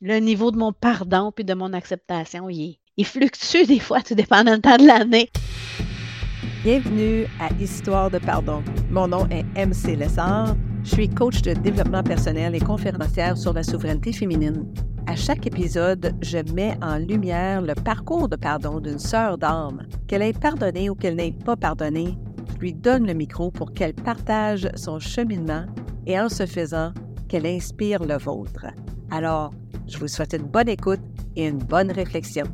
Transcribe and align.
le 0.00 0.18
niveau 0.20 0.52
de 0.52 0.58
mon 0.58 0.72
pardon 0.72 1.32
puis 1.32 1.44
de 1.44 1.54
mon 1.54 1.72
acceptation, 1.72 2.48
il, 2.48 2.78
il 2.96 3.04
fluctue 3.04 3.66
des 3.66 3.80
fois, 3.80 4.00
tout 4.00 4.14
dépendant 4.14 4.54
du 4.54 4.60
temps 4.60 4.76
de 4.76 4.86
l'année. 4.86 5.28
Bienvenue 6.62 7.26
à 7.40 7.52
Histoire 7.60 8.10
de 8.10 8.18
pardon. 8.18 8.62
Mon 8.90 9.08
nom 9.08 9.26
est 9.28 9.44
MC 9.56 9.96
Lessard. 9.96 10.56
Je 10.84 10.90
suis 10.90 11.08
coach 11.08 11.42
de 11.42 11.52
développement 11.52 12.02
personnel 12.02 12.54
et 12.54 12.60
conférencière 12.60 13.36
sur 13.36 13.52
la 13.52 13.62
souveraineté 13.64 14.12
féminine. 14.12 14.66
À 15.08 15.16
chaque 15.16 15.46
épisode, 15.46 16.14
je 16.22 16.38
mets 16.52 16.76
en 16.80 16.98
lumière 16.98 17.62
le 17.62 17.74
parcours 17.74 18.28
de 18.28 18.36
pardon 18.36 18.78
d'une 18.80 18.98
sœur 18.98 19.36
d'âme. 19.36 19.86
Qu'elle 20.06 20.22
ait 20.22 20.32
pardonné 20.32 20.90
ou 20.90 20.94
qu'elle 20.94 21.16
n'ait 21.16 21.34
pas 21.44 21.56
pardonné, 21.56 22.16
je 22.54 22.58
lui 22.58 22.72
donne 22.72 23.06
le 23.06 23.14
micro 23.14 23.50
pour 23.50 23.72
qu'elle 23.72 23.94
partage 23.94 24.68
son 24.76 25.00
cheminement 25.00 25.64
et 26.06 26.20
en 26.20 26.28
ce 26.28 26.46
faisant, 26.46 26.92
qu'elle 27.28 27.46
inspire 27.46 28.04
le 28.04 28.16
vôtre. 28.16 28.66
Alors, 29.10 29.52
je 29.86 29.98
vous 29.98 30.08
souhaite 30.08 30.34
une 30.34 30.46
bonne 30.46 30.68
écoute 30.68 31.00
et 31.36 31.46
une 31.46 31.58
bonne 31.58 31.90
réflexion. 31.90 32.44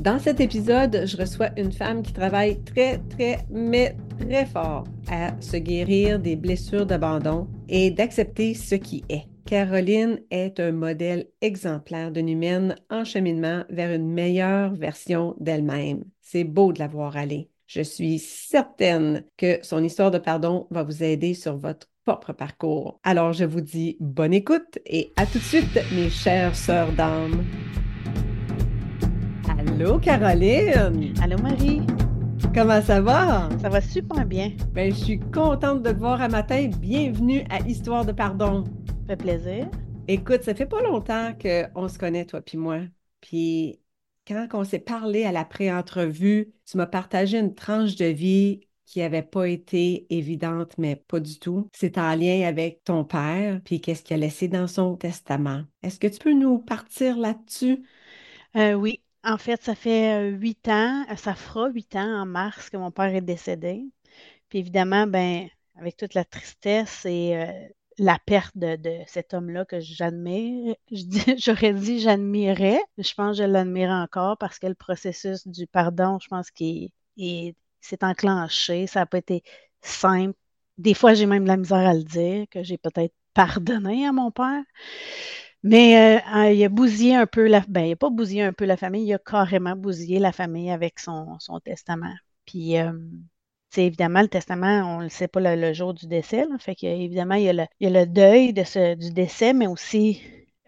Dans 0.00 0.18
cet 0.18 0.40
épisode, 0.40 1.02
je 1.04 1.16
reçois 1.16 1.50
une 1.56 1.72
femme 1.72 2.02
qui 2.02 2.12
travaille 2.12 2.62
très, 2.64 2.98
très, 3.10 3.38
mais 3.50 3.96
très 4.18 4.46
fort 4.46 4.84
à 5.10 5.40
se 5.40 5.56
guérir 5.56 6.18
des 6.18 6.36
blessures 6.36 6.86
d'abandon 6.86 7.48
et 7.68 7.90
d'accepter 7.90 8.54
ce 8.54 8.74
qui 8.74 9.04
est. 9.08 9.24
Caroline 9.46 10.20
est 10.30 10.58
un 10.58 10.72
modèle 10.72 11.28
exemplaire 11.40 12.10
d'une 12.10 12.28
humaine 12.28 12.74
en 12.90 13.04
cheminement 13.04 13.62
vers 13.70 13.92
une 13.92 14.12
meilleure 14.12 14.74
version 14.74 15.36
d'elle-même. 15.38 16.04
C'est 16.20 16.44
beau 16.44 16.72
de 16.72 16.80
la 16.80 16.88
voir 16.88 17.16
aller. 17.16 17.48
Je 17.68 17.82
suis 17.82 18.18
certaine 18.18 19.24
que 19.36 19.58
son 19.62 19.82
histoire 19.82 20.10
de 20.10 20.18
pardon 20.18 20.66
va 20.70 20.82
vous 20.82 21.02
aider 21.02 21.34
sur 21.34 21.56
votre 21.56 21.88
propre 22.06 22.32
parcours. 22.32 23.00
Alors, 23.02 23.32
je 23.32 23.44
vous 23.44 23.60
dis 23.60 23.96
bonne 23.98 24.32
écoute 24.32 24.78
et 24.86 25.12
à 25.16 25.26
tout 25.26 25.38
de 25.38 25.42
suite, 25.42 25.76
mes 25.92 26.08
chères 26.08 26.54
sœurs 26.54 26.92
d'âme. 26.92 27.44
Allô, 29.58 29.98
Caroline! 29.98 31.12
Allô, 31.20 31.36
Marie! 31.42 31.82
Comment 32.54 32.80
ça 32.80 33.00
va? 33.00 33.48
Ça 33.60 33.68
va 33.68 33.80
super 33.80 34.24
bien. 34.24 34.52
Ben, 34.72 34.94
je 34.94 34.98
suis 34.98 35.18
contente 35.18 35.82
de 35.82 35.90
te 35.90 35.98
voir 35.98 36.22
à 36.22 36.28
matin. 36.28 36.70
Bienvenue 36.78 37.44
à 37.50 37.58
Histoire 37.66 38.06
de 38.06 38.12
pardon. 38.12 38.62
Ça 38.86 38.92
fait 39.08 39.16
plaisir. 39.16 39.68
Écoute, 40.06 40.44
ça 40.44 40.54
fait 40.54 40.66
pas 40.66 40.82
longtemps 40.82 41.32
qu'on 41.42 41.88
se 41.88 41.98
connaît, 41.98 42.24
toi 42.24 42.40
puis 42.40 42.56
moi. 42.56 42.82
Puis 43.20 43.80
quand 44.28 44.46
on 44.52 44.62
s'est 44.62 44.78
parlé 44.78 45.24
à 45.24 45.32
la 45.32 45.44
pré-entrevue, 45.44 46.52
tu 46.70 46.76
m'as 46.76 46.86
partagé 46.86 47.40
une 47.40 47.54
tranche 47.54 47.96
de 47.96 48.06
vie 48.06 48.60
qui 48.86 49.00
n'avait 49.00 49.22
pas 49.22 49.48
été 49.48 50.06
évidente, 50.10 50.78
mais 50.78 50.96
pas 50.96 51.18
du 51.20 51.38
tout. 51.38 51.68
C'est 51.74 51.98
en 51.98 52.14
lien 52.14 52.46
avec 52.46 52.84
ton 52.84 53.04
père, 53.04 53.60
puis 53.64 53.80
qu'est-ce 53.80 54.02
qu'il 54.02 54.14
a 54.14 54.18
laissé 54.18 54.46
dans 54.46 54.68
son 54.68 54.96
testament. 54.96 55.64
Est-ce 55.82 55.98
que 55.98 56.06
tu 56.06 56.18
peux 56.18 56.32
nous 56.32 56.58
partir 56.58 57.18
là-dessus? 57.18 57.84
Euh, 58.56 58.74
oui. 58.74 59.00
En 59.24 59.38
fait, 59.38 59.60
ça 59.60 59.74
fait 59.74 60.14
euh, 60.14 60.30
huit 60.30 60.68
ans, 60.68 61.04
euh, 61.10 61.16
ça 61.16 61.34
fera 61.34 61.68
huit 61.68 61.96
ans 61.96 62.22
en 62.22 62.26
mars 62.26 62.70
que 62.70 62.76
mon 62.76 62.92
père 62.92 63.12
est 63.12 63.20
décédé. 63.20 63.84
Puis 64.48 64.60
évidemment, 64.60 65.08
ben, 65.08 65.48
avec 65.74 65.96
toute 65.96 66.14
la 66.14 66.24
tristesse 66.24 67.04
et 67.04 67.34
la 67.98 68.18
perte 68.24 68.56
de, 68.56 68.78
cet 69.08 69.34
homme-là 69.34 69.64
que 69.64 69.80
j'admire, 69.80 70.76
j'aurais 71.38 71.72
dit 71.72 71.98
j'admirais, 71.98 72.80
je 72.98 73.14
pense 73.14 73.36
que 73.36 73.42
je 73.42 73.48
l'admire 73.48 73.90
encore 73.90 74.38
parce 74.38 74.60
que 74.60 74.68
le 74.68 74.76
processus 74.76 75.46
du 75.48 75.66
pardon, 75.66 76.18
je 76.20 76.28
pense 76.28 76.52
qu'il 76.52 76.90
est 77.18 77.56
s'est 77.86 78.04
enclenché. 78.04 78.86
Ça 78.86 79.00
n'a 79.00 79.06
pas 79.06 79.18
été 79.18 79.42
simple. 79.80 80.34
Des 80.78 80.94
fois, 80.94 81.14
j'ai 81.14 81.26
même 81.26 81.44
de 81.44 81.48
la 81.48 81.56
misère 81.56 81.78
à 81.78 81.94
le 81.94 82.04
dire, 82.04 82.46
que 82.50 82.62
j'ai 82.62 82.78
peut-être 82.78 83.14
pardonné 83.34 84.06
à 84.06 84.12
mon 84.12 84.30
père. 84.30 84.62
Mais 85.62 86.20
euh, 86.34 86.52
il 86.52 86.64
a 86.64 86.68
bousillé 86.68 87.16
un 87.16 87.26
peu 87.26 87.46
la 87.48 87.60
ben, 87.68 87.86
il 87.86 87.92
a 87.92 87.96
pas 87.96 88.10
bousillé 88.10 88.42
un 88.42 88.52
peu 88.52 88.64
la 88.66 88.76
famille, 88.76 89.04
il 89.04 89.12
a 89.14 89.18
carrément 89.18 89.74
bousillé 89.74 90.18
la 90.20 90.32
famille 90.32 90.70
avec 90.70 91.00
son, 91.00 91.38
testament. 91.64 92.14
Puis 92.46 92.78
euh, 92.78 92.92
évidemment, 93.76 94.22
le 94.22 94.28
testament, 94.28 94.96
on 94.98 95.02
ne 95.02 95.08
sait 95.08 95.28
pas 95.28 95.40
le, 95.56 95.72
jour 95.72 95.94
du 95.94 96.06
décès. 96.06 96.46
fait 96.58 96.74
que, 96.76 96.86
évidemment, 96.86 97.34
il 97.34 97.44
y, 97.44 97.48
a 97.48 97.52
le, 97.52 97.64
il 97.80 97.88
y 97.90 97.96
a 97.96 98.04
le 98.04 98.06
deuil 98.06 98.52
de 98.52 98.64
ce, 98.64 98.94
du 98.94 99.10
décès, 99.12 99.52
mais 99.52 99.66
aussi 99.66 100.22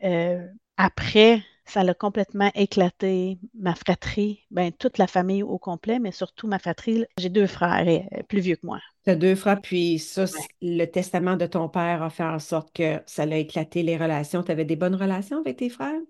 euh, 0.05 0.45
après 0.77 1.43
ça 1.69 1.85
l'a 1.85 1.95
complètement 1.95 2.51
éclaté. 2.55 3.39
Ma 3.55 3.75
fratrie, 3.75 4.45
ben, 4.51 4.73
toute 4.73 4.99
la 4.99 5.07
famille 5.07 5.43
au 5.43 5.59
complet, 5.59 5.99
mais 5.99 6.13
surtout 6.13 6.47
ma 6.47 6.59
fratrie. 6.59 7.05
J'ai 7.19 7.29
deux 7.29 7.47
frères 7.47 7.87
euh, 7.87 8.23
plus 8.29 8.41
vieux 8.41 8.57
que 8.57 8.67
moi. 8.67 8.81
Tu 9.05 9.11
as 9.11 9.17
deux 9.17 9.35
frères, 9.35 9.61
puis 9.61 9.99
ça, 9.99 10.25
le 10.63 10.85
testament 10.87 11.37
de 11.37 11.47
ton 11.47 11.69
père 11.69 12.03
a 12.03 12.11
fait 12.11 12.25
en 12.25 12.39
sorte 12.39 12.73
que 12.75 13.01
ça 13.07 13.27
l'a 13.27 13.37
éclaté 13.37 13.83
les 13.83 13.97
relations. 13.97 14.43
Tu 14.43 14.53
avais 14.53 14.65
des 14.65 14.77
bonnes 14.77 14.97
relations 14.97 15.41
avec 15.41 15.59
tes 15.59 15.69
frères? 15.69 16.01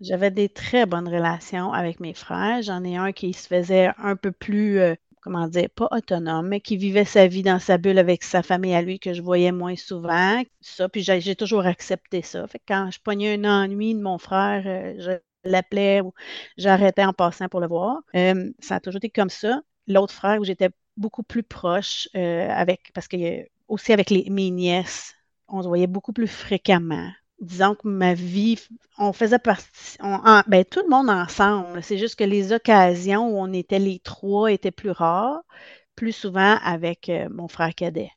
J'avais 0.00 0.30
des 0.30 0.48
très 0.48 0.86
bonnes 0.86 1.08
relations 1.08 1.72
avec 1.72 2.00
mes 2.00 2.14
frères. 2.14 2.62
J'en 2.62 2.82
ai 2.84 2.96
un 2.96 3.12
qui 3.12 3.32
se 3.34 3.46
faisait 3.46 3.90
un 3.98 4.16
peu 4.16 4.32
plus 4.32 4.78
euh, 4.78 4.94
comment 5.20 5.48
dire, 5.48 5.68
pas 5.70 5.88
autonome, 5.90 6.48
mais 6.48 6.60
qui 6.60 6.76
vivait 6.76 7.04
sa 7.04 7.26
vie 7.26 7.42
dans 7.42 7.58
sa 7.58 7.78
bulle 7.78 7.98
avec 7.98 8.24
sa 8.24 8.42
famille 8.42 8.74
à 8.74 8.82
lui 8.82 8.98
que 8.98 9.12
je 9.12 9.22
voyais 9.22 9.52
moins 9.52 9.76
souvent. 9.76 10.42
Ça, 10.60 10.88
puis 10.88 11.02
j'ai 11.02 11.36
toujours 11.36 11.66
accepté 11.66 12.22
ça. 12.22 12.46
Fait 12.46 12.58
que 12.58 12.64
quand 12.68 12.90
je 12.90 13.00
pognais 13.00 13.34
un 13.34 13.44
ennui 13.44 13.94
de 13.94 14.00
mon 14.02 14.18
frère, 14.18 14.62
euh, 14.66 14.94
je 14.98 15.10
l'appelais 15.44 16.00
ou 16.00 16.12
j'arrêtais 16.56 17.04
en 17.04 17.12
passant 17.12 17.48
pour 17.48 17.60
le 17.60 17.68
voir. 17.68 17.98
Euh, 18.14 18.50
ça 18.60 18.76
a 18.76 18.80
toujours 18.80 18.98
été 18.98 19.10
comme 19.10 19.30
ça. 19.30 19.60
L'autre 19.86 20.14
frère 20.14 20.40
où 20.40 20.44
j'étais 20.44 20.70
beaucoup 20.96 21.22
plus 21.22 21.42
proche 21.42 22.08
euh, 22.16 22.48
avec, 22.50 22.90
parce 22.94 23.08
que 23.08 23.46
aussi 23.68 23.92
avec 23.92 24.10
les, 24.10 24.28
mes 24.30 24.50
nièces, 24.50 25.14
on 25.48 25.62
se 25.62 25.68
voyait 25.68 25.86
beaucoup 25.86 26.12
plus 26.12 26.28
fréquemment 26.28 27.10
disons 27.40 27.74
que 27.74 27.88
ma 27.88 28.14
vie, 28.14 28.58
on 28.98 29.12
faisait 29.12 29.38
partie, 29.38 29.98
ben, 30.00 30.64
tout 30.64 30.80
le 30.82 30.88
monde 30.88 31.10
ensemble. 31.10 31.82
C'est 31.82 31.98
juste 31.98 32.16
que 32.16 32.24
les 32.24 32.52
occasions 32.52 33.28
où 33.28 33.38
on 33.38 33.52
était 33.52 33.78
les 33.78 33.98
trois 34.00 34.52
étaient 34.52 34.70
plus 34.70 34.90
rares, 34.90 35.42
plus 35.96 36.12
souvent 36.12 36.58
avec 36.62 37.08
euh, 37.08 37.28
mon 37.30 37.48
frère 37.48 37.74
cadet. 37.74 38.10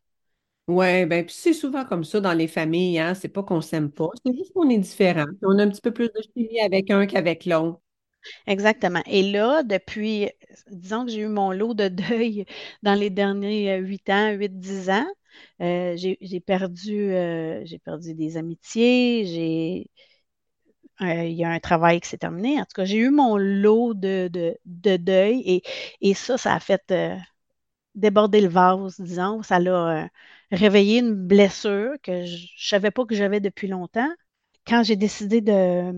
Oui, 0.67 1.05
ben 1.05 1.25
c'est 1.27 1.51
souvent 1.53 1.83
comme 1.83 2.05
ça 2.05 2.21
dans 2.21 2.31
les 2.33 2.47
familles, 2.47 2.97
hein? 2.99 3.13
C'est 3.15 3.27
pas 3.27 3.43
qu'on 3.43 3.59
s'aime 3.61 3.91
pas, 3.91 4.07
c'est 4.25 4.33
juste 4.33 4.53
qu'on 4.53 4.69
est 4.69 4.77
différents. 4.77 5.25
On 5.41 5.59
a 5.59 5.63
un 5.63 5.69
petit 5.69 5.81
peu 5.81 5.91
plus 5.93 6.07
de 6.09 6.21
chimie 6.33 6.59
avec 6.61 6.89
un 6.89 7.05
qu'avec 7.05 7.45
l'autre. 7.45 7.81
Exactement. 8.47 9.01
Et 9.05 9.31
là, 9.31 9.63
depuis, 9.63 10.29
disons 10.71 11.05
que 11.05 11.11
j'ai 11.11 11.21
eu 11.21 11.27
mon 11.27 11.51
lot 11.51 11.73
de 11.73 11.87
deuil 11.89 12.45
dans 12.83 12.93
les 12.93 13.09
derniers 13.09 13.73
euh, 13.73 13.77
huit 13.77 14.09
ans, 14.09 14.31
huit, 14.31 14.59
dix 14.59 14.89
ans, 14.89 15.05
euh, 15.61 15.95
j'ai 15.97 16.39
perdu, 16.39 17.11
euh, 17.13 17.61
j'ai 17.65 17.79
perdu 17.79 18.13
des 18.15 18.37
amitiés, 18.37 19.25
j'ai 19.25 19.89
euh, 21.01 21.25
il 21.25 21.33
y 21.33 21.43
a 21.43 21.49
un 21.49 21.59
travail 21.59 21.99
qui 22.01 22.09
s'est 22.09 22.17
terminé. 22.17 22.59
En 22.59 22.65
tout 22.65 22.73
cas, 22.75 22.85
j'ai 22.85 22.97
eu 22.97 23.09
mon 23.09 23.37
lot 23.37 23.93
de, 23.93 24.29
deuil 24.65 25.41
et, 25.45 25.63
et, 26.01 26.13
ça, 26.13 26.37
ça 26.37 26.53
a 26.55 26.59
fait 26.59 26.93
déborder 27.95 28.41
le 28.41 28.47
vase, 28.49 28.99
disons. 28.99 29.43
Ça 29.43 29.59
l'a 29.59 30.09
réveillé 30.51 30.99
une 30.99 31.13
blessure 31.13 31.93
que 32.03 32.25
je 32.25 32.35
ne 32.43 32.47
savais 32.57 32.91
pas 32.91 33.05
que 33.05 33.15
j'avais 33.15 33.39
depuis 33.39 33.67
longtemps. 33.67 34.09
Quand 34.67 34.83
j'ai 34.83 34.95
décidé 34.95 35.41
de, 35.41 35.91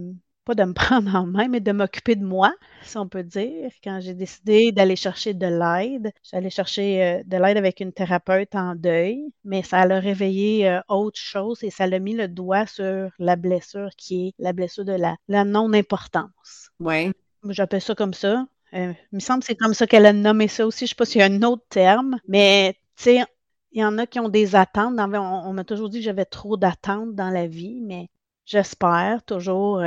pas 0.46 0.56
de 0.56 0.64
me 0.64 0.74
prendre 0.74 1.14
en 1.16 1.26
main, 1.26 1.48
mais 1.50 1.60
de 1.60 1.72
m'occuper 1.72 2.16
de 2.16 2.24
moi, 2.24 2.54
si 2.84 2.98
on 2.98 3.08
peut 3.08 3.24
dire. 3.24 3.72
Quand 3.84 4.00
j'ai 4.00 4.14
décidé 4.14 4.72
d'aller 4.72 4.96
chercher 4.96 5.34
de 5.34 5.48
l'aide, 5.48 6.14
j'allais 6.24 6.50
chercher 6.50 7.04
euh, 7.04 7.24
de 7.26 7.38
l'aide 7.38 7.58
avec 7.58 7.80
une 7.80 7.92
thérapeute 7.92 8.56
en 8.56 8.76
deuil, 8.76 9.26
mais 9.44 9.64
ça 9.64 9.80
a 9.80 10.00
réveillé 10.00 10.70
euh, 10.70 10.80
autre 10.88 11.20
chose 11.20 11.64
et 11.64 11.72
ça 11.72 11.88
l'a 11.88 12.00
mis 12.00 12.14
le 12.14 12.28
doigt 12.28 12.68
sur 12.68 13.10
la 13.20 13.36
blessure 13.36 13.90
qui 13.98 14.28
est 14.28 14.34
la 14.40 14.54
blessure 14.54 14.86
de 14.86 14.94
la, 14.94 15.44
non-importance. 15.44 16.70
Oui. 16.80 17.12
J'appelle 17.50 17.82
ça 17.82 17.96
comme 17.96 18.14
ça. 18.14 18.48
Euh, 18.74 18.94
il 19.12 19.16
me 19.16 19.20
semble 19.20 19.40
que 19.40 19.48
c'est 19.48 19.56
comme 19.56 19.74
ça 19.74 19.88
qu'elle 19.88 20.06
a 20.06 20.14
nommé 20.14 20.48
ça 20.48 20.66
aussi. 20.66 20.80
Je 20.80 20.86
ne 20.86 20.90
sais 20.90 20.96
pas 20.96 21.06
s'il 21.06 21.22
y 21.22 21.24
a 21.24 21.28
un 21.28 21.44
autre 21.44 21.66
terme, 21.70 22.18
mais 22.28 22.74
tu 22.96 23.04
sais, 23.04 23.24
il 23.72 23.82
y 23.82 23.86
en 23.86 23.98
a 23.98 24.06
qui 24.06 24.20
ont 24.20 24.30
des 24.30 24.56
attentes. 24.56 24.98
On, 25.00 25.54
m'a 25.54 25.64
toujours 25.64 25.90
dit 25.90 26.00
que 26.00 26.06
j'avais 26.06 26.26
trop 26.26 26.58
d'attentes 26.58 27.16
dans 27.16 27.30
la 27.30 27.48
vie, 27.48 27.82
mais 27.82 28.10
j'espère 28.46 29.24
toujours 29.24 29.82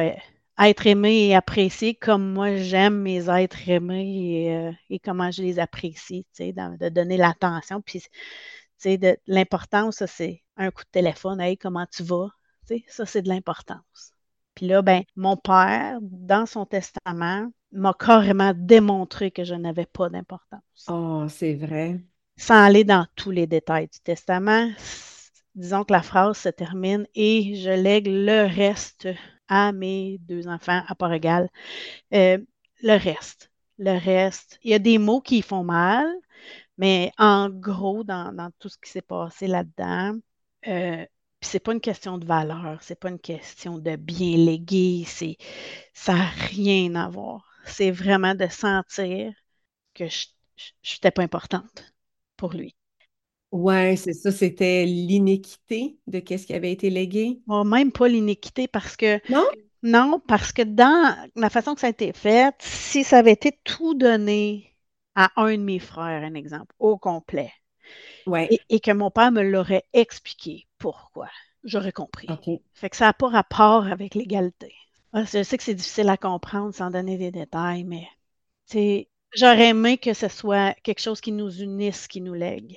être 0.60 0.86
aimé 0.86 1.28
et 1.28 1.36
apprécié 1.36 1.94
comme 1.94 2.32
moi 2.32 2.56
j'aime 2.56 3.00
mes 3.00 3.28
êtres 3.30 3.68
aimés 3.68 4.44
et, 4.44 4.56
euh, 4.56 4.98
comment 5.04 5.30
je 5.30 5.42
les 5.42 5.58
apprécie, 5.58 6.26
tu 6.34 6.44
sais, 6.44 6.52
de, 6.52 6.88
donner 6.88 7.16
l'attention. 7.16 7.80
Puis, 7.80 8.00
tu 8.00 8.08
sais, 8.78 8.98
de, 8.98 9.16
l'importance, 9.26 10.04
c'est 10.06 10.42
un 10.56 10.70
coup 10.70 10.82
de 10.82 10.90
téléphone, 10.90 11.40
hey, 11.40 11.56
comment 11.56 11.86
tu 11.86 12.02
vas? 12.02 12.28
Tu 12.66 12.78
sais, 12.78 12.84
ça, 12.88 13.06
c'est 13.06 13.22
de 13.22 13.28
l'importance. 13.28 14.12
Puis 14.54 14.66
là, 14.66 14.82
ben, 14.82 15.04
mon 15.14 15.36
père, 15.36 15.98
dans 16.02 16.46
son 16.46 16.66
testament, 16.66 17.48
m'a 17.70 17.94
carrément 17.94 18.52
démontré 18.56 19.30
que 19.30 19.44
je 19.44 19.54
n'avais 19.54 19.86
pas 19.86 20.08
d'importance. 20.08 20.86
Oh, 20.88 21.26
c'est 21.28 21.54
vrai. 21.54 22.00
Sans 22.36 22.64
aller 22.64 22.84
dans 22.84 23.06
tous 23.14 23.30
les 23.30 23.46
détails 23.46 23.88
du 23.88 24.00
testament, 24.00 24.68
disons 25.54 25.84
que 25.84 25.92
la 25.92 26.02
phrase 26.02 26.38
se 26.38 26.48
termine 26.48 27.06
et 27.14 27.54
je 27.56 27.70
lègue 27.70 28.08
le 28.08 28.46
reste 28.46 29.08
à 29.48 29.72
mes 29.72 30.18
deux 30.18 30.48
enfants 30.48 30.82
à 30.86 30.94
part 30.94 31.12
égale. 31.12 31.48
Euh, 32.14 32.38
le 32.82 32.96
reste, 32.98 33.50
le 33.78 33.98
reste. 33.98 34.58
Il 34.62 34.70
y 34.70 34.74
a 34.74 34.78
des 34.78 34.98
mots 34.98 35.20
qui 35.20 35.42
font 35.42 35.64
mal, 35.64 36.06
mais 36.78 37.12
en 37.18 37.50
gros, 37.50 38.04
dans, 38.04 38.50
tout 38.58 38.68
ce 38.68 38.78
qui 38.78 38.90
s'est 38.90 39.02
passé 39.02 39.46
là-dedans, 39.48 40.18
euh, 40.68 41.06
c'est 41.40 41.60
pas 41.60 41.72
une 41.72 41.80
question 41.80 42.18
de 42.18 42.26
valeur, 42.26 42.78
c'est 42.82 42.98
pas 42.98 43.10
une 43.10 43.18
question 43.20 43.78
de 43.78 43.96
bien 43.96 44.36
léguer, 44.36 45.04
c'est 45.06 45.36
ça 45.94 46.14
n'a 46.14 46.26
rien 46.26 46.94
à 46.96 47.08
voir. 47.08 47.44
C'est 47.66 47.90
vraiment 47.90 48.34
de 48.34 48.46
sentir 48.48 49.32
que 49.94 50.08
je 50.08 50.26
n'étais 50.94 51.10
pas 51.10 51.22
importante 51.22 51.92
pour 52.36 52.52
lui. 52.54 52.74
Ouais, 53.50 53.96
c'est 53.96 54.12
ça, 54.14 54.30
c'était 54.32 54.84
l'iniquité 54.86 55.98
de 56.06 56.18
qu'est-ce 56.20 56.46
qui 56.46 56.54
avait 56.54 56.72
été 56.72 56.88
légué. 56.90 57.40
même 57.64 57.92
pas 57.92 58.08
l'iniquité 58.08 58.68
parce 58.68 58.96
que 58.96 59.20
Non? 59.28 59.48
non, 59.82 60.20
parce 60.28 60.52
que 60.52 60.62
dans 60.62 61.16
la 61.36 61.50
façon 61.50 61.74
que 61.74 61.80
ça 61.80 61.88
a 61.88 61.90
été 61.90 62.12
fait, 62.12 62.54
si 62.60 63.04
ça 63.04 63.18
avait 63.18 63.32
été 63.32 63.52
tout 63.64 63.94
donné 63.94 64.76
à 65.14 65.30
un 65.42 65.52
de 65.56 65.62
mes 65.62 65.78
frères, 65.80 66.22
un 66.24 66.34
exemple, 66.34 66.74
au 66.80 66.98
complet, 66.98 67.52
Ouais. 68.26 68.50
et, 68.50 68.64
et 68.70 68.80
que 68.80 68.92
mon 68.92 69.10
père 69.10 69.32
me 69.32 69.42
l'aurait 69.42 69.84
expliqué 69.94 70.66
pourquoi, 70.78 71.28
j'aurais 71.64 71.92
compris. 71.92 72.28
OK. 72.28 72.60
Fait 72.74 72.90
que 72.90 72.96
ça 72.96 73.06
n'a 73.06 73.14
pas 73.14 73.28
rapport 73.28 73.86
avec 73.88 74.14
l'égalité. 74.16 74.74
Ah, 75.12 75.24
je 75.24 75.42
sais 75.44 75.58
que 75.58 75.64
c'est 75.64 75.74
difficile 75.74 76.08
à 76.10 76.16
comprendre 76.18 76.74
sans 76.74 76.90
donner 76.90 77.18
des 77.18 77.30
détails, 77.32 77.84
mais 77.84 78.08
j'aurais 79.32 79.68
aimé 79.68 79.96
que 79.96 80.12
ce 80.12 80.28
soit 80.28 80.74
quelque 80.82 81.00
chose 81.00 81.20
qui 81.22 81.32
nous 81.32 81.62
unisse, 81.62 82.08
qui 82.08 82.20
nous 82.20 82.34
lègue, 82.34 82.76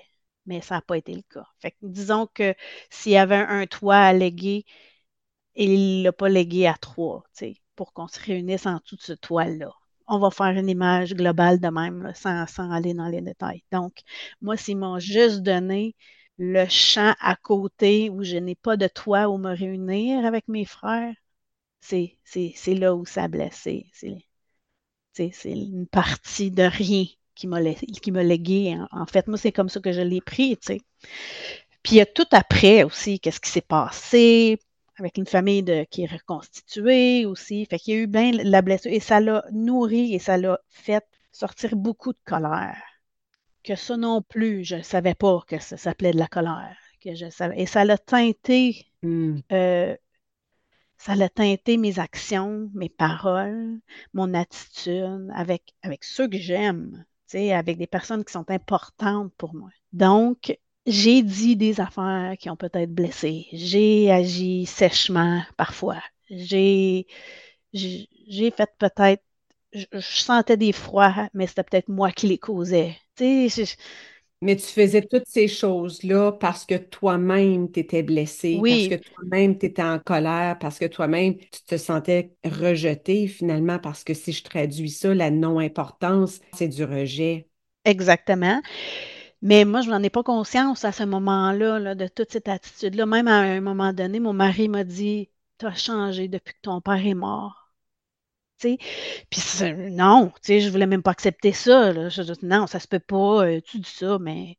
mais 0.51 0.62
ça 0.62 0.75
n'a 0.75 0.81
pas 0.81 0.98
été 0.98 1.13
le 1.13 1.21
cas. 1.21 1.48
Fait 1.59 1.71
que 1.71 1.77
disons 1.83 2.27
que 2.27 2.53
s'il 2.89 3.13
y 3.13 3.18
avait 3.18 3.36
un 3.36 3.65
toit 3.68 3.95
à 3.95 4.13
léguer, 4.13 4.65
il 5.56 6.00
ne 6.00 6.03
l'a 6.06 6.12
pas 6.13 6.30
légué 6.30 6.68
à 6.68 6.75
trois, 6.75 7.24
pour 7.75 7.94
qu'on 7.94 8.07
se 8.07 8.19
réunisse 8.19 8.65
en 8.65 8.77
dessous 8.80 8.98
de 8.98 9.01
ce 9.01 9.13
toit-là. 9.13 9.71
On 10.07 10.19
va 10.19 10.30
faire 10.31 10.48
une 10.50 10.69
image 10.69 11.13
globale 11.15 11.59
de 11.62 11.69
même, 11.69 12.12
sans, 12.15 12.45
sans 12.48 12.69
aller 12.71 12.94
dans 12.94 13.07
les 13.07 13.21
détails. 13.21 13.63
Donc, 13.71 14.01
moi, 14.42 14.57
s'ils 14.57 14.77
m'ont 14.77 15.00
juste 15.00 15.42
donné 15.42 15.95
le 16.38 16.65
champ 16.68 17.13
à 17.21 17.36
côté 17.38 18.09
où 18.09 18.24
je 18.24 18.38
n'ai 18.38 18.56
pas 18.56 18.75
de 18.77 18.88
toit 18.88 19.30
où 19.30 19.38
me 19.38 19.56
réunir 19.56 20.25
avec 20.25 20.47
mes 20.50 20.65
frères, 20.65 21.13
c'est 21.80 22.18
là 22.68 22.95
où 22.95 23.06
ça. 23.06 23.27
C'est 23.54 23.86
c'est 25.13 25.51
une 25.51 25.88
partie 25.88 26.51
de 26.51 26.63
rien 26.63 27.06
qui 27.47 28.11
m'a 28.11 28.23
légué. 28.23 28.75
En, 28.91 29.01
en 29.01 29.05
fait, 29.05 29.27
moi, 29.27 29.38
c'est 29.38 29.51
comme 29.51 29.69
ça 29.69 29.79
que 29.79 29.91
je 29.91 30.01
l'ai 30.01 30.21
pris, 30.21 30.57
tu 30.57 30.73
sais. 30.75 30.81
Puis 31.83 31.93
il 31.93 31.97
y 31.97 32.01
a 32.01 32.05
tout 32.05 32.27
après 32.31 32.83
aussi, 32.83 33.19
qu'est-ce 33.19 33.39
qui 33.39 33.49
s'est 33.49 33.61
passé 33.61 34.59
avec 34.97 35.17
une 35.17 35.25
famille 35.25 35.63
de, 35.63 35.83
qui 35.89 36.03
est 36.03 36.11
reconstituée 36.11 37.25
aussi. 37.25 37.65
Fait 37.65 37.79
qu'il 37.79 37.95
y 37.95 37.97
a 37.97 38.01
eu 38.01 38.07
bien 38.07 38.31
la 38.31 38.61
blessure 38.61 38.91
et 38.91 38.99
ça 38.99 39.19
l'a 39.19 39.43
nourri 39.51 40.13
et 40.13 40.19
ça 40.19 40.38
l'a 40.38 40.59
fait 40.69 41.03
sortir 41.31 41.75
beaucoup 41.75 42.13
de 42.13 42.19
colère. 42.25 42.81
Que 43.63 43.75
ça 43.75 43.97
non 43.97 44.21
plus, 44.21 44.63
je 44.63 44.77
ne 44.77 44.81
savais 44.81 45.15
pas 45.15 45.41
que 45.47 45.59
ça 45.59 45.77
s'appelait 45.77 46.13
de 46.13 46.19
la 46.19 46.27
colère. 46.27 46.77
Que 47.03 47.15
je 47.15 47.29
savais. 47.29 47.59
Et 47.59 47.65
ça 47.65 47.83
l'a 47.85 47.97
teinté 47.97 48.87
Hmm. 49.03 49.39
euh, 49.51 49.95
ça 50.97 51.13
a 51.13 51.29
teinté 51.29 51.77
mes 51.77 51.97
actions, 51.97 52.69
mes 52.75 52.89
paroles, 52.89 53.79
mon 54.13 54.33
attitude 54.35 55.29
avec, 55.33 55.73
avec 55.81 56.03
ceux 56.03 56.27
que 56.27 56.37
j'aime, 56.37 57.03
avec 57.36 57.78
des 57.78 57.88
personnes 57.88 58.24
qui 58.24 58.33
sont 58.33 58.50
importantes 58.50 59.33
pour 59.38 59.54
moi. 59.54 59.69
Donc, 59.94 60.57
j'ai 60.86 61.22
dit 61.22 61.56
des 61.56 61.80
affaires 61.80 62.36
qui 62.39 62.50
ont 62.50 62.56
peut-être 62.56 62.92
blessé. 62.94 63.48
J'ai 63.51 64.12
agi 64.12 64.66
sèchement 64.66 65.42
parfois. 65.57 66.01
J'ai 66.30 67.06
fait 67.74 68.69
peut-être 68.78 69.24
je, 69.74 69.86
sentais 70.00 70.57
des 70.57 70.72
froids, 70.72 71.30
mais 71.33 71.48
c'était 71.48 71.63
peut-être 71.63 71.89
moi 71.89 72.12
qui 72.12 72.28
les 72.28 72.38
causais. 72.38 72.98
Tu 73.16 73.50
sais, 73.50 73.75
Mais 74.41 74.55
tu 74.55 74.65
faisais 74.65 75.03
toutes 75.03 75.27
ces 75.27 75.47
choses-là 75.47 76.31
parce 76.31 76.65
que 76.65 76.73
toi-même 76.75 77.71
t'étais 77.71 78.01
blessé, 78.03 78.65
parce 78.67 78.88
que 78.88 78.95
toi-même 78.95 79.57
t'étais 79.57 79.83
en 79.83 79.99
colère, 79.99 80.57
parce 80.59 80.79
que 80.79 80.85
toi-même 80.85 81.38
tu 81.38 81.63
te 81.65 81.77
sentais 81.77 82.33
rejeté 82.43 83.27
finalement, 83.27 83.77
parce 83.79 84.03
que 84.03 84.13
si 84.15 84.31
je 84.33 84.43
traduis 84.43 84.89
ça, 84.89 85.13
la 85.13 85.29
non-importance, 85.29 86.39
c'est 86.51 86.67
du 86.69 86.83
rejet. 86.83 87.47
exactement. 87.85 88.61
Mais 89.43 89.65
moi, 89.65 89.81
je 89.81 89.89
n'en 89.91 90.03
ai 90.03 90.09
pas 90.11 90.23
conscience 90.23 90.85
à 90.85 90.91
ce 90.91 91.03
moment-là, 91.03 91.79
là, 91.79 91.95
de 91.95 92.07
toute 92.07 92.31
cette 92.31 92.47
attitude-là. 92.49 93.05
Même 93.05 93.27
à 93.27 93.39
un 93.41 93.61
moment 93.61 93.94
donné, 93.94 94.19
mon 94.19 94.33
mari 94.33 94.69
m'a 94.69 94.83
dit, 94.83 95.29
Tu 95.59 95.65
as 95.67 95.75
changé 95.75 96.27
depuis 96.27 96.53
que 96.55 96.61
ton 96.61 96.81
père 96.81 97.05
est 97.05 97.13
mort. 97.15 97.60
Non, 99.91 100.31
tu 100.35 100.41
sais, 100.43 100.61
je 100.61 100.69
voulais 100.69 100.87
même 100.87 101.03
pas 101.03 101.11
accepter 101.11 101.51
ça. 101.53 101.93
là. 101.93 102.09
Je 102.09 102.21
non, 102.43 102.67
ça 102.67 102.79
se 102.79 102.87
peut 102.87 102.99
pas, 102.99 103.45
euh, 103.45 103.61
tu 103.61 103.79
dis 103.79 103.89
ça, 103.89 104.17
mais, 104.19 104.57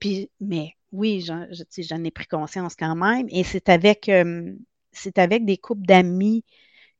puis, 0.00 0.30
mais 0.40 0.74
oui, 0.92 1.20
j'en, 1.20 2.04
ai 2.04 2.10
pris 2.10 2.26
conscience 2.26 2.74
quand 2.76 2.94
même. 2.96 3.26
Et 3.30 3.44
c'est 3.44 3.68
avec, 3.68 4.08
euh, 4.08 4.54
c'est 4.92 5.18
avec 5.18 5.44
des 5.44 5.56
couples 5.58 5.86
d'amis 5.86 6.44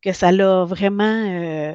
que 0.03 0.13
ça 0.13 0.33
l'a 0.33 0.65
vraiment. 0.65 1.05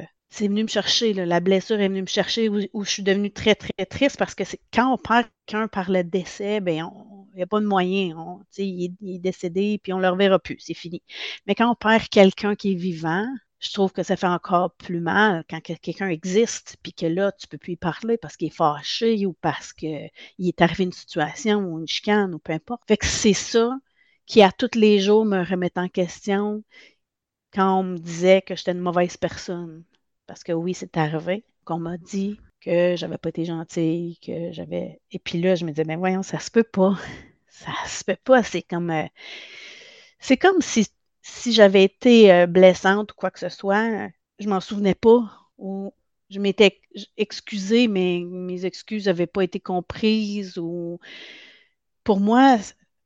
c'est 0.30 0.48
venu 0.48 0.62
me 0.62 0.68
chercher, 0.68 1.12
là, 1.12 1.26
la 1.26 1.40
blessure 1.40 1.80
est 1.80 1.88
venue 1.88 2.02
me 2.02 2.06
chercher 2.06 2.48
où, 2.48 2.84
je 2.84 2.90
suis 2.90 3.02
devenue 3.02 3.32
très, 3.32 3.54
très 3.56 3.84
triste 3.86 4.16
parce 4.18 4.34
que 4.34 4.44
c'est 4.44 4.60
quand 4.72 4.92
on 4.94 4.96
perd 4.98 5.26
quelqu'un 5.46 5.68
par 5.68 5.90
le 5.90 6.04
décès, 6.04 6.60
ben 6.60 6.90
il 7.32 7.36
n'y 7.36 7.42
a 7.42 7.46
pas 7.46 7.60
de 7.60 7.66
moyen. 7.66 8.38
Il, 8.58 8.84
est, 8.84 8.92
il 9.00 9.16
est 9.16 9.18
décédé, 9.18 9.80
puis 9.82 9.92
on 9.92 9.98
ne 9.98 10.02
le 10.02 10.08
reverra 10.10 10.38
plus, 10.38 10.58
c'est 10.60 10.74
fini. 10.74 11.02
Mais 11.46 11.54
quand 11.54 11.70
on 11.70 11.74
perd 11.74 12.08
quelqu'un 12.08 12.54
qui 12.54 12.72
est 12.72 12.74
vivant, 12.76 13.26
je 13.60 13.72
trouve 13.72 13.92
que 13.92 14.02
ça 14.02 14.16
fait 14.16 14.26
encore 14.26 14.72
plus 14.74 15.00
mal 15.00 15.44
quand 15.50 15.60
que- 15.62 15.74
quelqu'un 15.74 16.08
existe, 16.08 16.76
puis 16.82 16.92
que 16.92 17.06
là, 17.06 17.32
tu 17.32 17.46
ne 17.46 17.50
peux 17.50 17.58
plus 17.58 17.74
y 17.74 17.76
parler 17.76 18.16
parce 18.18 18.36
qu'il 18.36 18.48
est 18.48 18.50
fâché 18.56 19.26
ou 19.26 19.34
parce 19.34 19.72
qu'il 19.72 20.10
est 20.40 20.60
arrivé 20.62 20.84
une 20.84 20.92
situation 20.92 21.60
ou 21.60 21.78
une 21.80 21.86
chicane 21.88 22.34
ou 22.34 22.38
peu 22.38 22.52
importe. 22.52 22.82
Fait 22.88 22.96
que 22.96 23.06
c'est 23.06 23.34
ça 23.34 23.78
qui, 24.26 24.42
à 24.42 24.52
tous 24.52 24.74
les 24.76 24.98
jours, 25.00 25.24
me 25.24 25.44
remet 25.44 25.72
en 25.76 25.88
question 25.88 26.62
quand 27.54 27.80
on 27.80 27.82
me 27.84 27.98
disait 27.98 28.42
que 28.42 28.54
j'étais 28.56 28.72
une 28.72 28.80
mauvaise 28.80 29.16
personne. 29.16 29.84
Parce 30.26 30.44
que 30.44 30.52
oui, 30.52 30.74
c'est 30.74 30.96
arrivé 30.96 31.44
qu'on 31.64 31.78
m'a 31.78 31.96
dit 31.98 32.38
que 32.60 32.94
j'avais 32.96 33.18
pas 33.18 33.30
été 33.30 33.44
gentille, 33.44 34.18
que 34.20 34.52
j'avais. 34.52 35.00
Et 35.12 35.18
puis 35.18 35.40
là, 35.40 35.54
je 35.54 35.64
me 35.64 35.70
disais, 35.72 35.84
ben 35.84 35.98
voyons, 35.98 36.22
ça 36.22 36.38
se 36.38 36.50
peut 36.50 36.64
pas. 36.64 36.96
Ça 37.52 37.72
se 37.86 38.04
peut 38.04 38.16
pas. 38.24 38.42
C'est 38.42 38.62
comme. 38.62 38.90
euh, 38.90 39.04
C'est 40.18 40.36
comme 40.36 40.60
si, 40.60 40.86
si 41.22 41.52
j'avais 41.52 41.84
été 41.84 42.32
euh, 42.32 42.46
blessante 42.46 43.12
ou 43.12 43.14
quoi 43.14 43.30
que 43.30 43.38
ce 43.38 43.48
soit, 43.48 44.08
je 44.38 44.48
m'en 44.48 44.60
souvenais 44.60 44.94
pas. 44.94 45.30
Ou 45.58 45.92
je 46.30 46.38
m'étais 46.40 46.80
excusée, 47.16 47.88
mais 47.88 48.22
mes 48.26 48.64
excuses 48.64 49.06
n'avaient 49.06 49.26
pas 49.26 49.42
été 49.44 49.60
comprises. 49.60 50.58
Ou 50.58 50.98
pour 52.04 52.20
moi, 52.20 52.58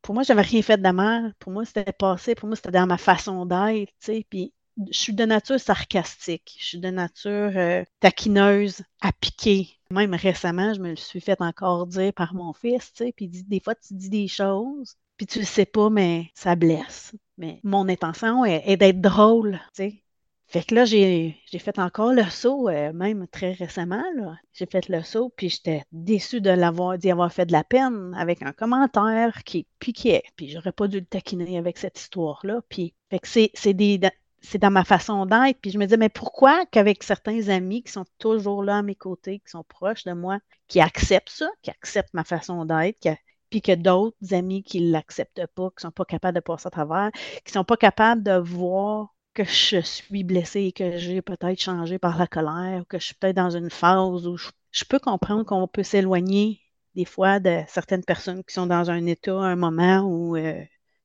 pour 0.02 0.14
moi, 0.14 0.22
j'avais 0.22 0.42
rien 0.42 0.62
fait 0.62 0.80
de 0.80 0.90
mal. 0.90 1.34
Pour 1.38 1.52
moi, 1.52 1.64
c'était 1.64 1.92
passé. 1.92 2.34
Pour 2.34 2.48
moi, 2.48 2.56
c'était 2.56 2.70
dans 2.70 2.86
ma 2.86 2.98
façon 2.98 3.46
d'être, 3.46 3.90
tu 4.00 4.06
sais. 4.06 4.26
Puis 4.28 4.52
je 4.90 4.98
suis 4.98 5.14
de 5.14 5.24
nature 5.24 5.60
sarcastique. 5.60 6.56
Je 6.58 6.64
suis 6.64 6.78
de 6.80 6.90
nature 6.90 7.52
euh, 7.56 7.84
taquineuse, 8.00 8.82
à 9.00 9.12
piquer. 9.12 9.68
Même 9.90 10.14
récemment, 10.14 10.74
je 10.74 10.80
me 10.80 10.90
le 10.90 10.96
suis 10.96 11.20
fait 11.20 11.40
encore 11.40 11.86
dire 11.86 12.12
par 12.12 12.34
mon 12.34 12.52
fils, 12.52 12.92
tu 12.92 13.04
sais. 13.04 13.12
Puis 13.12 13.28
des 13.28 13.60
fois, 13.60 13.74
tu 13.74 13.94
dis 13.94 14.10
des 14.10 14.28
choses, 14.28 14.96
puis 15.16 15.26
tu 15.26 15.38
le 15.40 15.44
sais 15.44 15.66
pas, 15.66 15.90
mais 15.90 16.30
ça 16.34 16.56
blesse. 16.56 17.14
Mais 17.38 17.60
mon 17.64 17.88
intention 17.88 18.44
est, 18.44 18.76
d'être 18.76 19.00
drôle, 19.00 19.60
tu 19.74 19.84
sais. 19.84 20.00
Fait 20.46 20.62
que 20.62 20.74
là, 20.74 20.84
j'ai 20.84 21.34
fait 21.58 21.78
encore 21.80 22.12
le 22.12 22.22
saut, 22.24 22.68
euh, 22.68 22.92
même 22.92 23.26
très 23.26 23.52
récemment. 23.52 24.04
J'ai 24.52 24.66
fait 24.66 24.88
le 24.88 25.02
saut, 25.02 25.32
puis 25.36 25.48
j'étais 25.48 25.82
déçue 25.90 26.40
de 26.40 26.50
l'avoir, 26.50 26.96
d'y 26.96 27.10
avoir 27.10 27.32
fait 27.32 27.46
de 27.46 27.52
la 27.52 27.64
peine 27.64 28.14
avec 28.16 28.42
un 28.42 28.52
commentaire 28.52 29.42
qui 29.44 29.66
piquait. 29.80 30.22
Puis 30.36 30.50
j'aurais 30.50 30.70
pas 30.70 30.86
dû 30.86 31.00
le 31.00 31.06
taquiner 31.06 31.58
avec 31.58 31.78
cette 31.78 31.98
histoire-là. 31.98 32.60
Puis, 32.68 32.94
fait 33.10 33.18
que 33.18 33.26
c'est 33.26 33.74
des, 33.74 33.98
c'est 34.42 34.58
dans 34.58 34.70
ma 34.70 34.84
façon 34.84 35.26
d'être. 35.26 35.58
Puis 35.60 35.70
je 35.70 35.78
me 35.78 35.86
disais, 35.86 35.96
mais 35.96 36.08
pourquoi 36.08 36.66
qu'avec 36.66 37.02
certains 37.02 37.48
amis 37.48 37.82
qui 37.82 37.90
sont 37.90 38.04
toujours 38.18 38.62
là 38.62 38.78
à 38.78 38.82
mes 38.82 38.94
côtés, 38.94 39.40
qui 39.40 39.50
sont 39.50 39.64
proches 39.64 40.04
de 40.04 40.12
moi, 40.12 40.38
qui 40.68 40.80
acceptent 40.80 41.30
ça, 41.30 41.48
qui 41.62 41.70
acceptent 41.70 42.14
ma 42.14 42.24
façon 42.24 42.64
d'être, 42.64 42.98
qui 43.00 43.08
puis 43.54 43.62
que 43.62 43.74
d'autres 43.76 44.34
amis 44.34 44.64
qui 44.64 44.80
ne 44.80 44.90
l'acceptent 44.90 45.46
pas, 45.54 45.68
qui 45.70 45.76
ne 45.76 45.82
sont 45.82 45.90
pas 45.92 46.04
capables 46.04 46.34
de 46.34 46.40
passer 46.40 46.66
à 46.66 46.70
travers, 46.70 47.12
qui 47.44 47.52
ne 47.52 47.52
sont 47.52 47.64
pas 47.64 47.76
capables 47.76 48.24
de 48.24 48.36
voir 48.36 49.14
que 49.32 49.44
je 49.44 49.80
suis 49.80 50.24
blessée 50.24 50.62
et 50.62 50.72
que 50.72 50.98
j'ai 50.98 51.22
peut-être 51.22 51.60
changé 51.60 52.00
par 52.00 52.18
la 52.18 52.26
colère, 52.26 52.80
ou 52.80 52.84
que 52.84 52.98
je 52.98 53.04
suis 53.04 53.14
peut-être 53.14 53.36
dans 53.36 53.50
une 53.50 53.70
phase 53.70 54.26
où 54.26 54.36
je, 54.36 54.84
peux 54.88 54.98
comprendre 54.98 55.44
qu'on 55.44 55.68
peut 55.68 55.84
s'éloigner 55.84 56.62
des 56.96 57.04
fois 57.04 57.38
de 57.38 57.60
certaines 57.68 58.02
personnes 58.02 58.42
qui 58.42 58.52
sont 58.54 58.66
dans 58.66 58.90
un 58.90 59.06
état, 59.06 59.36
un 59.36 59.54
moment 59.54 60.00
où 60.00 60.34
euh, 60.36 60.60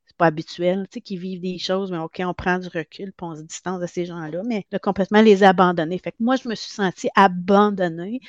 c'est 0.07 0.17
pas 0.17 0.25
habituel, 0.25 0.87
qui 0.87 1.17
vivent 1.17 1.41
des 1.41 1.59
choses, 1.59 1.91
mais 1.91 1.99
OK, 1.99 2.19
on 2.25 2.33
prend 2.33 2.57
du 2.57 2.67
recul, 2.69 3.13
puis 3.13 3.27
on 3.27 3.35
se 3.35 3.43
distance 3.43 3.79
de 3.79 3.85
ces 3.85 4.07
gens-là, 4.07 4.41
mais 4.43 4.65
de 4.71 4.79
complètement 4.79 5.21
les 5.21 5.43
abandonner. 5.43 5.99
Fait 5.99 6.15
moi, 6.19 6.35
je 6.35 6.49
me 6.49 6.55
suis 6.55 6.71
sentie 6.71 7.09
abandonnée, 7.15 8.21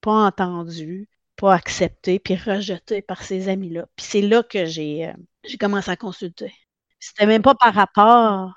pas 0.00 0.26
entendue, 0.26 1.08
pas 1.36 1.54
acceptée, 1.54 2.18
puis 2.18 2.36
rejetée 2.36 3.02
par 3.02 3.22
ces 3.22 3.48
amis-là. 3.48 3.86
Puis 3.96 4.06
c'est 4.06 4.22
là 4.22 4.42
que 4.42 4.64
j'ai 4.66 5.08
euh, 5.08 5.12
j'ai 5.44 5.58
commencé 5.58 5.90
à 5.90 5.96
consulter. 5.96 6.52
C'était 7.00 7.26
même 7.26 7.42
pas 7.42 7.54
par 7.54 7.74
rapport 7.74 8.54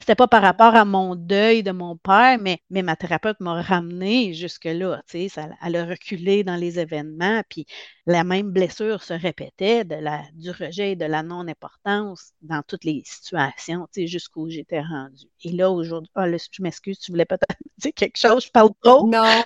C'était 0.00 0.14
pas 0.14 0.28
par 0.28 0.42
rapport 0.42 0.74
à 0.74 0.84
mon 0.84 1.14
deuil 1.16 1.62
de 1.62 1.70
mon 1.72 1.96
père, 1.96 2.38
mais, 2.40 2.60
mais 2.70 2.82
ma 2.82 2.96
thérapeute 2.96 3.40
m'a 3.40 3.62
ramené 3.62 4.34
jusque-là. 4.34 5.02
Tu 5.08 5.28
sais, 5.28 5.42
elle 5.62 5.76
a 5.76 5.84
reculé 5.86 6.44
dans 6.44 6.56
les 6.56 6.78
événements, 6.78 7.42
puis 7.48 7.66
la 8.06 8.24
même 8.24 8.50
blessure 8.50 9.02
se 9.02 9.14
répétait 9.14 9.84
de 9.84 9.96
la, 9.96 10.22
du 10.34 10.50
rejet 10.50 10.92
et 10.92 10.96
de 10.96 11.04
la 11.04 11.22
non-importance 11.22 12.32
dans 12.42 12.62
toutes 12.62 12.84
les 12.84 13.02
situations, 13.04 13.86
tu 13.92 14.02
sais, 14.02 14.06
jusqu'où 14.06 14.48
j'étais 14.50 14.80
rendue. 14.80 15.26
Et 15.44 15.52
là, 15.52 15.70
aujourd'hui, 15.70 16.10
ah, 16.14 16.26
je 16.30 16.62
m'excuse, 16.62 16.98
tu 16.98 17.12
voulais 17.12 17.26
peut-être 17.26 17.56
dire 17.78 17.92
quelque 17.94 18.18
chose, 18.18 18.46
je 18.46 18.50
parle 18.50 18.70
trop? 18.82 19.06
Non, 19.08 19.42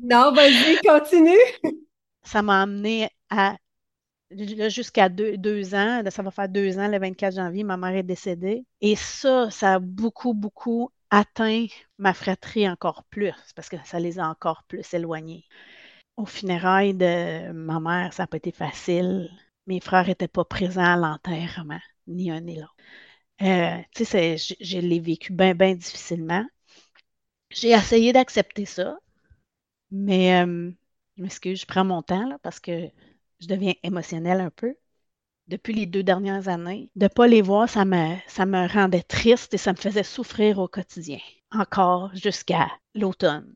non, 0.00 0.32
vas-y, 0.32 0.78
continue. 0.78 1.36
Ça 2.28 2.42
m'a 2.42 2.60
amené 2.60 3.08
à 3.30 3.56
jusqu'à 4.30 5.08
deux, 5.08 5.74
ans, 5.74 6.02
ça 6.10 6.22
va 6.22 6.30
faire 6.30 6.48
deux 6.50 6.78
ans, 6.78 6.86
le 6.86 6.98
24 6.98 7.36
janvier, 7.36 7.64
ma 7.64 7.78
mère 7.78 7.96
est 7.96 8.02
décédée. 8.02 8.66
Et 8.82 8.96
ça, 8.96 9.50
ça 9.50 9.76
a 9.76 9.78
beaucoup, 9.78 10.34
beaucoup 10.34 10.90
atteint 11.08 11.64
ma 11.96 12.12
fratrie 12.12 12.68
encore 12.68 13.04
plus, 13.04 13.32
parce 13.56 13.70
que 13.70 13.76
ça 13.82 13.98
les 13.98 14.18
a 14.18 14.28
encore 14.28 14.64
plus 14.68 14.92
éloignés. 14.92 15.46
Au 16.18 16.26
funérailles 16.26 16.92
de 16.92 17.50
ma 17.52 17.80
mère, 17.80 18.12
ça 18.12 18.24
n'a 18.24 18.26
pas 18.26 18.36
été 18.36 18.52
facile. 18.52 19.30
Mes 19.66 19.80
frères 19.80 20.06
n'étaient 20.06 20.28
pas 20.28 20.44
présents 20.44 20.84
à 20.84 20.96
l'enterrement, 20.96 21.80
ni 22.06 22.30
un 22.30 22.42
ni 22.42 22.56
l'autre. 22.56 22.76
Euh, 23.40 23.78
tu 23.94 24.04
sais, 24.04 24.36
je, 24.36 24.78
l'ai 24.80 25.00
vécu 25.00 25.32
bien, 25.32 25.54
bien 25.54 25.74
difficilement. 25.74 26.44
J'ai 27.48 27.70
essayé 27.70 28.12
d'accepter 28.12 28.66
ça, 28.66 28.98
mais 29.90 30.44
euh, 30.44 30.70
je 31.18 31.22
m'excuse, 31.22 31.60
je 31.60 31.66
prends 31.66 31.84
mon 31.84 32.02
temps 32.02 32.28
là, 32.28 32.38
parce 32.42 32.60
que 32.60 32.88
je 33.40 33.48
deviens 33.48 33.74
émotionnelle 33.82 34.40
un 34.40 34.50
peu. 34.50 34.74
Depuis 35.48 35.72
les 35.72 35.86
deux 35.86 36.02
dernières 36.02 36.48
années, 36.48 36.90
de 36.94 37.04
ne 37.04 37.08
pas 37.08 37.26
les 37.26 37.42
voir, 37.42 37.68
ça 37.68 37.84
me, 37.84 38.14
ça 38.28 38.46
me 38.46 38.68
rendait 38.72 39.02
triste 39.02 39.52
et 39.54 39.58
ça 39.58 39.72
me 39.72 39.78
faisait 39.78 40.02
souffrir 40.02 40.58
au 40.58 40.68
quotidien, 40.68 41.18
encore 41.50 42.14
jusqu'à 42.14 42.68
l'automne. 42.94 43.54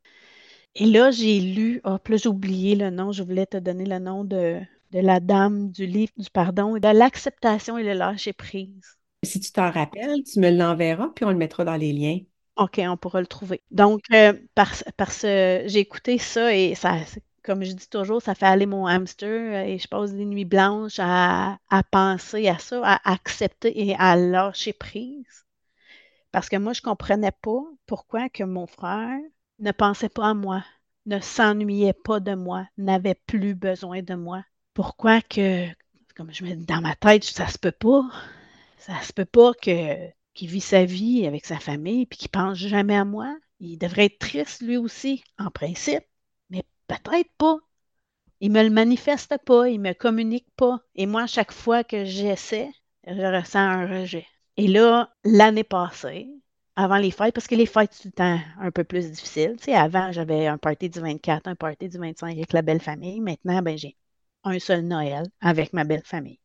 Et 0.75 0.87
là, 0.87 1.11
j'ai 1.11 1.38
lu, 1.38 1.81
oh, 1.85 1.99
plus 1.99 2.23
j'ai 2.23 2.28
oublié 2.28 2.75
le 2.75 2.90
nom, 2.90 3.12
je 3.12 3.23
voulais 3.23 3.47
te 3.47 3.59
donner 3.59 3.85
le 3.85 3.99
nom 3.99 4.25
de, 4.25 4.59
de 4.90 4.99
la 4.99 5.21
dame 5.21 5.71
du 5.71 5.87
livre 5.87 6.12
du 6.16 6.31
pardon 6.31 6.76
et 6.76 6.81
de 6.81 6.88
l'acceptation 6.88 7.78
et 7.78 7.85
le 7.85 7.92
lâcher 7.92 8.33
prise. 8.33 8.97
Si 9.23 9.38
tu 9.38 9.52
t'en 9.52 9.71
rappelles, 9.71 10.25
tu 10.25 10.40
me 10.40 10.50
l'enverras, 10.50 11.11
puis 11.14 11.25
on 11.25 11.31
le 11.31 11.37
mettra 11.37 11.64
dans 11.64 11.76
les 11.76 11.92
liens. 11.92 12.19
OK, 12.57 12.81
on 12.85 12.97
pourra 12.97 13.21
le 13.21 13.26
trouver. 13.26 13.62
Donc, 13.71 14.02
euh, 14.12 14.33
que 14.54 15.62
j'ai 15.66 15.78
écouté 15.78 16.19
ça 16.19 16.54
et 16.54 16.75
ça, 16.75 16.97
comme 17.42 17.64
je 17.64 17.72
dis 17.72 17.88
toujours, 17.88 18.22
ça 18.22 18.34
fait 18.34 18.46
aller 18.46 18.66
mon 18.66 18.87
hamster 18.87 19.28
euh, 19.28 19.66
et 19.66 19.78
je 19.78 19.88
passe 19.88 20.12
des 20.12 20.25
nuits 20.25 20.44
blanches 20.44 20.99
à, 20.99 21.58
penser 21.90 22.49
à 22.49 22.58
ça, 22.58 22.80
à 22.84 23.12
accepter 23.12 23.88
et 23.88 23.94
à 23.99 24.16
lâcher 24.16 24.72
prise. 24.72 25.44
Parce 26.30 26.49
que 26.49 26.56
moi, 26.56 26.72
je 26.72 26.80
ne 26.80 26.84
comprenais 26.84 27.32
pas 27.32 27.62
pourquoi 27.87 28.28
que 28.28 28.44
mon 28.44 28.66
frère 28.66 29.18
ne 29.58 29.72
pensait 29.72 30.08
pas 30.08 30.30
à 30.30 30.34
moi, 30.34 30.64
ne 31.06 31.20
s'ennuyait 31.20 31.92
pas 31.92 32.20
de 32.20 32.34
moi, 32.34 32.66
n'avait 32.78 33.14
plus 33.26 33.54
besoin 33.54 34.02
de 34.02 34.14
moi. 34.14 34.44
Pourquoi 34.72 35.20
que, 35.20 35.66
comme 36.16 36.32
je 36.32 36.44
me 36.44 36.54
dis 36.54 36.64
dans 36.64 36.80
ma 36.80 36.94
tête, 36.94 37.25
ça 37.25 37.49
se 37.49 37.58
peut 37.58 37.72
pas. 37.72 38.08
Ça 38.78 39.00
se 39.02 39.12
peut 39.12 39.26
pas 39.26 39.52
qu'il 39.54 40.49
vit 40.49 40.61
sa 40.61 40.84
vie 40.84 41.26
avec 41.26 41.44
sa 41.44 41.58
famille 41.58 42.06
puis 42.06 42.18
qu'il 42.18 42.30
pense 42.30 42.56
jamais 42.56 42.96
à 42.96 43.04
moi. 43.04 43.37
Il 43.61 43.78
devrait 43.78 44.06
être 44.06 44.18
triste 44.18 44.62
lui 44.62 44.76
aussi, 44.76 45.22
en 45.38 45.50
principe. 45.50 46.04
Peut-être 47.02 47.30
pas. 47.38 47.58
Il 48.40 48.52
me 48.52 48.62
le 48.62 48.70
manifeste 48.70 49.37
pas, 49.46 49.68
il 49.68 49.80
me 49.80 49.92
communique 49.94 50.49
pas. 50.56 50.80
Et 50.94 51.06
moi, 51.06 51.26
chaque 51.26 51.52
fois 51.52 51.84
que 51.84 52.04
j'essaie, 52.04 52.70
je 53.06 53.12
ressens 53.38 53.61
un 53.61 53.87
rejet. 54.00 54.26
Et 54.56 54.66
là, 54.68 55.14
l'année 55.25 55.64
passée, 55.64 56.28
avant 56.76 56.96
les 56.99 57.11
fêtes, 57.11 57.34
parce 57.34 57.46
que 57.46 57.54
les 57.54 57.66
fêtes, 57.66 57.92
c'est 57.92 58.02
tout 58.02 58.08
le 58.08 58.12
temps 58.12 58.40
un 58.61 58.70
peu 58.70 58.84
plus 58.84 59.11
difficile. 59.11 59.56
Tu 59.62 59.72
avant, 59.72 60.12
j'avais 60.12 60.46
un 60.46 60.58
party 60.58 60.90
du 60.90 61.00
24, 61.00 61.46
un 61.49 61.54
party 61.54 61.88
du 61.88 61.99
25 61.99 62.32
avec 62.32 62.52
la 62.52 62.62
belle 62.62 62.80
famille. 62.80 63.20
Maintenant, 63.20 63.62
ben, 63.62 63.78
j'ai 63.78 63.96
un 64.44 64.58
seul 64.58 64.82
Noël 64.87 65.26
avec 65.40 65.72
ma 65.72 65.84
belle 65.84 66.04
famille. 66.04 66.40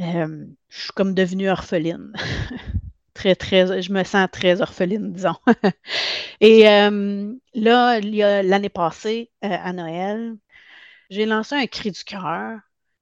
Euh, 0.00 0.46
je 0.68 0.80
suis 0.80 0.92
comme 0.92 1.14
devenue 1.14 1.48
orpheline. 1.50 2.12
très, 3.20 3.34
très, 3.36 3.82
je 3.82 3.92
me 3.92 4.02
sens 4.04 4.28
très 4.32 4.62
orpheline, 4.62 5.12
disons. 5.12 5.36
Et 6.40 6.68
euh, 6.68 7.34
là, 7.54 8.00
l'année 8.00 8.68
passée, 8.70 9.30
euh, 9.44 9.48
à 9.50 9.72
Noël, 9.74 10.36
j'ai 11.10 11.26
lancé 11.26 11.54
un 11.56 11.66
cri 11.66 11.90
du 11.92 12.04
cœur 12.04 12.60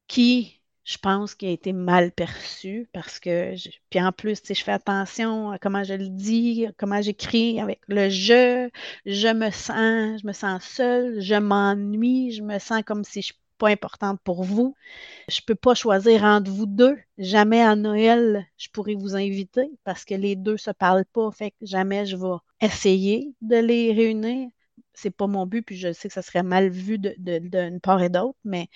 qui, 0.08 0.62
je 0.84 0.98
pense, 0.98 1.34
qui 1.36 1.46
a 1.46 1.50
été 1.50 1.72
mal 1.72 2.12
perçu 2.12 2.88
parce 2.92 3.20
que, 3.20 3.54
puis 3.90 4.00
en 4.02 4.12
plus, 4.12 4.42
je 4.48 4.54
fais 4.64 4.72
attention 4.72 5.52
à 5.52 5.58
comment 5.58 5.84
je 5.84 5.94
le 5.94 6.08
dis, 6.08 6.66
comment 6.78 7.02
j'écris 7.02 7.60
avec 7.60 7.80
le 7.88 8.08
je, 8.10 8.70
je 9.06 9.28
me 9.28 9.50
sens, 9.50 10.20
je 10.22 10.26
me 10.26 10.32
sens 10.32 10.64
seule, 10.64 11.20
je 11.20 11.36
m'ennuie, 11.36 12.32
je 12.32 12.42
me 12.42 12.58
sens 12.58 12.82
comme 12.84 13.04
si 13.04 13.22
je 13.22 13.34
pas 13.58 13.68
importante 13.68 14.20
pour 14.24 14.44
vous. 14.44 14.74
Je 15.28 15.40
ne 15.42 15.44
peux 15.46 15.54
pas 15.54 15.74
choisir 15.74 16.24
entre 16.24 16.50
vous 16.50 16.66
deux. 16.66 16.96
Jamais 17.18 17.62
à 17.62 17.76
Noël, 17.76 18.46
je 18.56 18.68
pourrais 18.70 18.94
vous 18.94 19.16
inviter 19.16 19.70
parce 19.84 20.04
que 20.04 20.14
les 20.14 20.36
deux 20.36 20.52
ne 20.52 20.56
se 20.58 20.70
parlent 20.70 21.04
pas. 21.12 21.30
Fait 21.32 21.50
que 21.52 21.56
jamais 21.62 22.06
je 22.06 22.16
vais 22.16 22.36
essayer 22.60 23.34
de 23.42 23.56
les 23.56 23.92
réunir. 23.92 24.48
C'est 24.94 25.10
pas 25.10 25.26
mon 25.26 25.46
but, 25.46 25.62
puis 25.62 25.76
je 25.76 25.92
sais 25.92 26.08
que 26.08 26.14
ça 26.14 26.22
serait 26.22 26.42
mal 26.42 26.70
vu 26.70 26.98
d'une 26.98 27.80
part 27.80 28.02
et 28.02 28.08
d'autre, 28.08 28.38
mais 28.44 28.68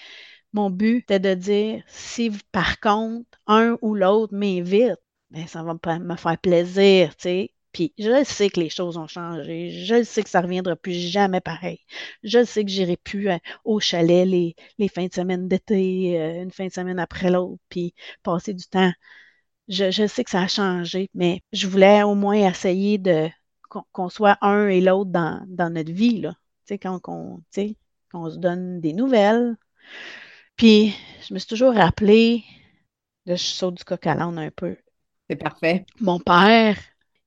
mon 0.53 0.71
but 0.71 0.99
était 0.99 1.21
de 1.21 1.35
dire 1.35 1.83
si 1.89 2.31
par 2.53 2.81
contre 2.81 3.27
un 3.47 3.79
ou 3.83 3.95
l'autre 3.95 4.35
m'invite, 4.35 4.99
ben 5.31 5.47
ça 5.47 5.62
va 5.62 5.75
me 5.75 6.17
faire 6.17 6.39
plaisir, 6.39 7.17
tu 7.17 7.23
sais. 7.23 7.55
Puis 7.73 7.95
je 7.99 8.25
sais 8.25 8.50
que 8.50 8.61
les 8.61 8.71
choses 8.71 8.97
ont 8.97 9.07
changé. 9.07 9.71
Je 9.85 10.02
sais 10.02 10.23
que 10.23 10.29
ça 10.29 10.41
ne 10.41 10.45
reviendra 10.47 10.76
plus 10.76 10.95
jamais 10.95 11.41
pareil. 11.41 11.81
Je 12.23 12.45
sais 12.45 12.64
que 12.64 12.71
j'irai 12.71 12.97
plus 12.97 13.31
euh, 13.31 13.38
au 13.64 13.81
chalet 13.81 14.26
les, 14.26 14.55
les, 14.79 14.88
fins 14.88 15.07
de 15.07 15.12
semaine 15.12 15.49
d'été, 15.49 16.21
euh, 16.21 16.43
une 16.43 16.50
fin 16.50 16.67
de 16.67 16.73
semaine 16.73 16.99
après 16.99 17.31
l'autre, 17.31 17.61
puis 17.69 17.95
passer 18.23 18.55
du 18.55 18.67
temps. 18.67 18.93
Je, 19.69 19.91
je, 19.91 20.07
sais 20.07 20.25
que 20.25 20.31
ça 20.31 20.43
a 20.43 20.49
changé, 20.49 21.09
mais 21.14 21.41
je 21.52 21.67
voulais 21.67 22.02
au 22.02 22.14
moins 22.14 22.49
essayer 22.49 22.99
de 22.99 23.29
qu'on 23.93 24.09
soit 24.11 24.37
un 24.43 24.69
et 24.69 24.81
l'autre 24.81 25.11
dans, 25.11 25.43
dans, 25.49 25.73
notre 25.73 25.93
vie, 25.93 26.21
là. 26.21 26.33
Tu 26.67 26.75
sais, 26.75 26.79
quand 26.79 27.00
on, 27.09 27.43
qu'on 28.11 28.31
se 28.31 28.37
donne 28.37 28.81
des 28.81 28.93
nouvelles. 28.93 29.57
Puis, 30.57 30.95
je 31.26 31.33
me 31.33 31.38
suis 31.38 31.49
toujours 31.49 31.75
rappelé, 31.75 32.45
là, 33.25 33.37
je 33.37 33.43
saute 33.43 33.76
du 33.76 33.85
coq 33.85 34.07
à 34.07 34.14
l'âne 34.14 34.38
un 34.38 34.50
peu. 34.50 34.76
C'est 35.29 35.37
parfait. 35.37 35.87
Mon 36.00 36.21
père, 36.21 36.76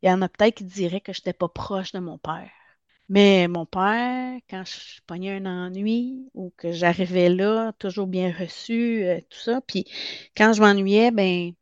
il 0.06 0.10
y 0.10 0.12
en 0.14 0.22
a 0.22 0.30
peut-être 0.30 0.56
qui 0.58 0.64
diraient 0.66 1.02
que 1.02 1.14
je 1.14 1.20
n'étais 1.22 1.34
pas 1.34 1.50
proche 1.50 1.92
de 1.92 2.00
mon 2.00 2.18
père. 2.20 2.52
Mais 3.10 3.48
mon 3.48 3.66
père, 3.66 4.40
quand 4.50 4.64
je 4.66 5.02
pognais 5.08 5.38
un 5.38 5.46
ennui 5.68 6.30
ou 6.36 6.52
que 6.58 6.72
j'arrivais 6.72 7.30
là, 7.30 7.74
toujours 7.80 8.08
bien 8.08 8.32
reçu, 8.32 9.04
euh, 9.06 9.20
tout 9.30 9.40
ça. 9.40 9.62
Puis 9.62 9.86
quand 10.38 10.54
je 10.54 10.62
m'ennuyais, 10.62 11.12
ben, 11.12 11.54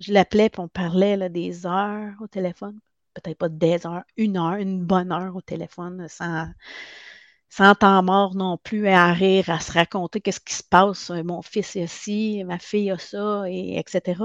je 0.00 0.12
l'appelais 0.12 0.50
puis 0.50 0.60
on 0.60 0.68
parlait 0.68 1.16
là, 1.16 1.28
des 1.28 1.66
heures 1.66 2.14
au 2.20 2.28
téléphone. 2.28 2.80
Peut-être 3.14 3.38
pas 3.38 3.48
des 3.48 3.86
heures, 3.86 4.04
une 4.16 4.36
heure, 4.38 4.54
une 4.56 4.84
bonne 4.84 5.12
heure 5.12 5.36
au 5.36 5.42
téléphone, 5.42 6.08
sans, 6.08 6.48
sans 7.50 7.74
temps 7.74 8.02
mort 8.02 8.34
non 8.36 8.56
plus, 8.58 8.88
à 8.88 9.12
rire, 9.12 9.50
à 9.50 9.60
se 9.60 9.72
raconter 9.72 10.20
qu'est-ce 10.20 10.40
qui 10.40 10.54
se 10.54 10.62
passe. 10.62 11.10
Mon 11.10 11.42
fils 11.42 11.76
est 11.76 11.86
ci, 11.88 12.44
ma 12.44 12.58
fille 12.58 12.90
a 12.90 12.98
ça, 12.98 13.44
et 13.48 13.78
etc. 13.78 14.22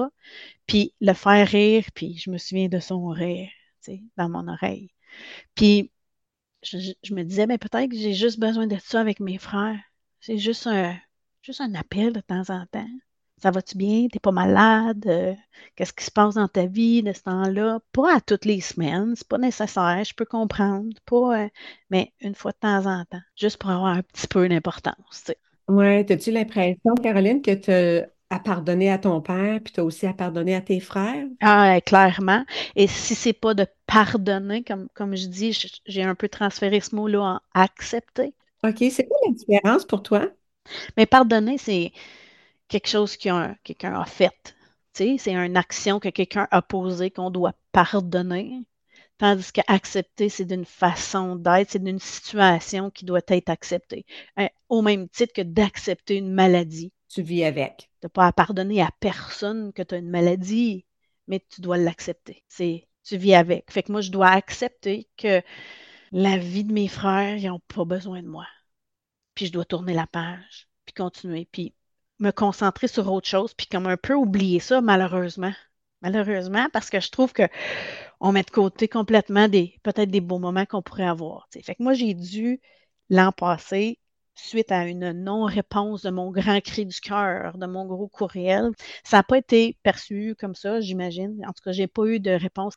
Puis 0.67 0.93
le 1.01 1.13
faire 1.13 1.47
rire, 1.47 1.85
puis 1.95 2.17
je 2.17 2.29
me 2.31 2.37
souviens 2.37 2.69
de 2.69 2.79
son 2.79 3.07
rire, 3.07 3.49
tu 3.83 3.93
sais, 3.93 4.03
dans 4.17 4.29
mon 4.29 4.47
oreille. 4.47 4.91
Puis 5.55 5.91
je, 6.63 7.13
me 7.13 7.23
disais, 7.23 7.47
mais 7.47 7.57
peut-être 7.57 7.89
que 7.91 7.97
j'ai 7.97 8.13
juste 8.13 8.39
besoin 8.39 8.67
de 8.67 8.77
ça 8.79 9.01
avec 9.01 9.19
mes 9.19 9.37
frères. 9.37 9.79
C'est 10.19 10.37
juste 10.37 10.67
un, 10.67 10.97
juste 11.41 11.61
un 11.61 11.75
appel 11.75 12.13
de 12.13 12.21
temps 12.21 12.49
en 12.49 12.65
temps. 12.67 12.87
Ça 13.41 13.51
va-tu 13.51 13.77
bien? 13.77 14.07
T'es 14.07 14.19
pas 14.19 14.31
malade? 14.31 15.05
Euh, 15.07 15.33
qu'est-ce 15.75 15.93
qui 15.93 16.03
se 16.03 16.11
passe 16.11 16.35
dans 16.35 16.47
ta 16.47 16.65
vie 16.65 17.03
de 17.03 17.13
ce 17.13 17.21
temps-là? 17.23 17.79
Pas 17.91 18.15
à 18.17 18.21
toutes 18.21 18.45
les 18.45 18.61
semaines, 18.61 19.13
c'est 19.15 19.27
pas 19.27 19.37
nécessaire, 19.37 20.03
je 20.03 20.13
peux 20.13 20.25
comprendre. 20.25 20.89
Pas, 21.05 21.43
euh, 21.45 21.49
mais 21.89 22.13
une 22.21 22.35
fois 22.35 22.51
de 22.51 22.57
temps 22.57 22.85
en 22.85 23.05
temps, 23.05 23.21
juste 23.35 23.57
pour 23.57 23.69
avoir 23.69 23.93
un 23.93 24.01
petit 24.01 24.27
peu 24.27 24.47
d'importance. 24.49 25.31
Oui, 25.67 25.85
as-tu 25.85 26.31
l'impression, 26.31 26.95
Caroline, 27.01 27.41
que 27.41 27.51
tu 27.51 28.07
à 28.31 28.39
pardonner 28.39 28.89
à 28.89 28.97
ton 28.97 29.21
père, 29.21 29.59
puis 29.63 29.73
tu 29.73 29.79
as 29.79 29.83
aussi 29.83 30.07
à 30.07 30.13
pardonner 30.13 30.55
à 30.55 30.61
tes 30.61 30.79
frères? 30.79 31.25
Ah, 31.41 31.79
clairement. 31.81 32.43
Et 32.75 32.87
si 32.87 33.15
c'est 33.15 33.33
pas 33.33 33.53
de 33.53 33.67
pardonner, 33.85 34.63
comme, 34.63 34.89
comme 34.95 35.15
je 35.15 35.27
dis, 35.27 35.57
j'ai 35.85 36.03
un 36.03 36.15
peu 36.15 36.27
transféré 36.27 36.79
ce 36.81 36.95
mot-là 36.95 37.21
en 37.21 37.39
accepter. 37.53 38.33
OK, 38.63 38.83
c'est 38.91 39.07
quoi 39.07 39.17
la 39.27 39.33
différence 39.33 39.85
pour 39.85 40.01
toi? 40.01 40.31
Mais 40.97 41.05
pardonner, 41.05 41.57
c'est 41.57 41.91
quelque 42.67 42.87
chose 42.87 43.17
que 43.17 43.53
quelqu'un 43.63 43.99
a 43.99 44.05
fait. 44.05 44.55
C'est 44.93 45.17
une 45.27 45.57
action 45.57 45.99
que 45.99 46.09
quelqu'un 46.09 46.47
a 46.51 46.61
posée 46.61 47.11
qu'on 47.11 47.29
doit 47.29 47.53
pardonner. 47.71 48.61
Tandis 49.17 49.51
qu'accepter, 49.51 50.29
c'est 50.29 50.45
d'une 50.45 50.65
façon 50.65 51.35
d'être, 51.35 51.71
c'est 51.71 51.83
d'une 51.83 51.99
situation 51.99 52.89
qui 52.91 53.05
doit 53.05 53.21
être 53.27 53.49
acceptée. 53.49 54.05
Euh, 54.39 54.47
au 54.69 54.81
même 54.81 55.07
titre 55.09 55.33
que 55.33 55.41
d'accepter 55.41 56.17
une 56.17 56.33
maladie 56.33 56.91
tu 57.15 57.21
vis 57.21 57.45
avec. 57.45 57.89
Tu 58.01 58.05
n'as 58.05 58.09
pas 58.09 58.27
à 58.27 58.33
pardonner 58.33 58.81
à 58.81 58.91
personne 58.99 59.71
que 59.73 59.81
tu 59.83 59.95
as 59.95 59.97
une 59.99 60.09
maladie. 60.09 60.85
mais 61.27 61.43
tu 61.49 61.61
dois 61.61 61.77
l'accepter. 61.77 62.43
C'est 62.49 62.87
tu 63.03 63.17
vis 63.17 63.35
avec. 63.35 63.71
Fait 63.71 63.83
que 63.83 63.91
moi, 63.91 64.01
je 64.01 64.11
dois 64.11 64.29
accepter 64.29 65.07
que 65.17 65.41
la 66.11 66.37
vie 66.37 66.63
de 66.65 66.73
mes 66.73 66.87
frères, 66.87 67.37
ils 67.37 67.47
n'ont 67.47 67.61
pas 67.67 67.85
besoin 67.85 68.21
de 68.23 68.27
moi. 68.27 68.47
Puis 69.35 69.47
je 69.47 69.51
dois 69.53 69.65
tourner 69.65 69.93
la 69.93 70.07
page, 70.07 70.69
puis 70.85 70.93
continuer, 70.93 71.47
puis 71.51 71.73
me 72.19 72.31
concentrer 72.31 72.87
sur 72.87 73.11
autre 73.11 73.27
chose, 73.27 73.53
puis 73.53 73.67
comme 73.67 73.87
un 73.87 73.97
peu 73.97 74.13
oublier 74.13 74.59
ça, 74.59 74.81
malheureusement. 74.81 75.53
Malheureusement, 76.01 76.67
parce 76.71 76.89
que 76.89 76.99
je 76.99 77.09
trouve 77.09 77.33
que 77.33 77.43
on 78.19 78.31
met 78.31 78.43
de 78.43 78.51
côté 78.51 78.87
complètement 78.87 79.47
des 79.47 79.79
peut-être 79.83 80.11
des 80.11 80.21
beaux 80.21 80.39
moments 80.39 80.65
qu'on 80.65 80.81
pourrait 80.81 81.07
avoir. 81.07 81.47
Fait 81.51 81.75
que 81.75 81.83
moi, 81.83 81.93
j'ai 81.93 82.13
dû 82.13 82.61
l'an 83.09 83.31
passé 83.31 83.99
suite 84.35 84.71
à 84.71 84.85
une 84.87 85.11
non-réponse 85.13 86.01
de 86.03 86.09
mon 86.09 86.31
grand 86.31 86.61
cri 86.61 86.85
du 86.85 86.99
cœur, 86.99 87.57
de 87.57 87.65
mon 87.65 87.85
gros 87.85 88.07
courriel. 88.07 88.71
Ça 89.03 89.17
n'a 89.17 89.23
pas 89.23 89.37
été 89.37 89.77
perçu 89.83 90.35
comme 90.39 90.55
ça, 90.55 90.81
j'imagine. 90.81 91.41
En 91.47 91.53
tout 91.53 91.63
cas, 91.63 91.71
je 91.71 91.81
n'ai 91.81 91.87
pas 91.87 92.05
eu 92.05 92.19
de 92.19 92.31
réponse. 92.31 92.75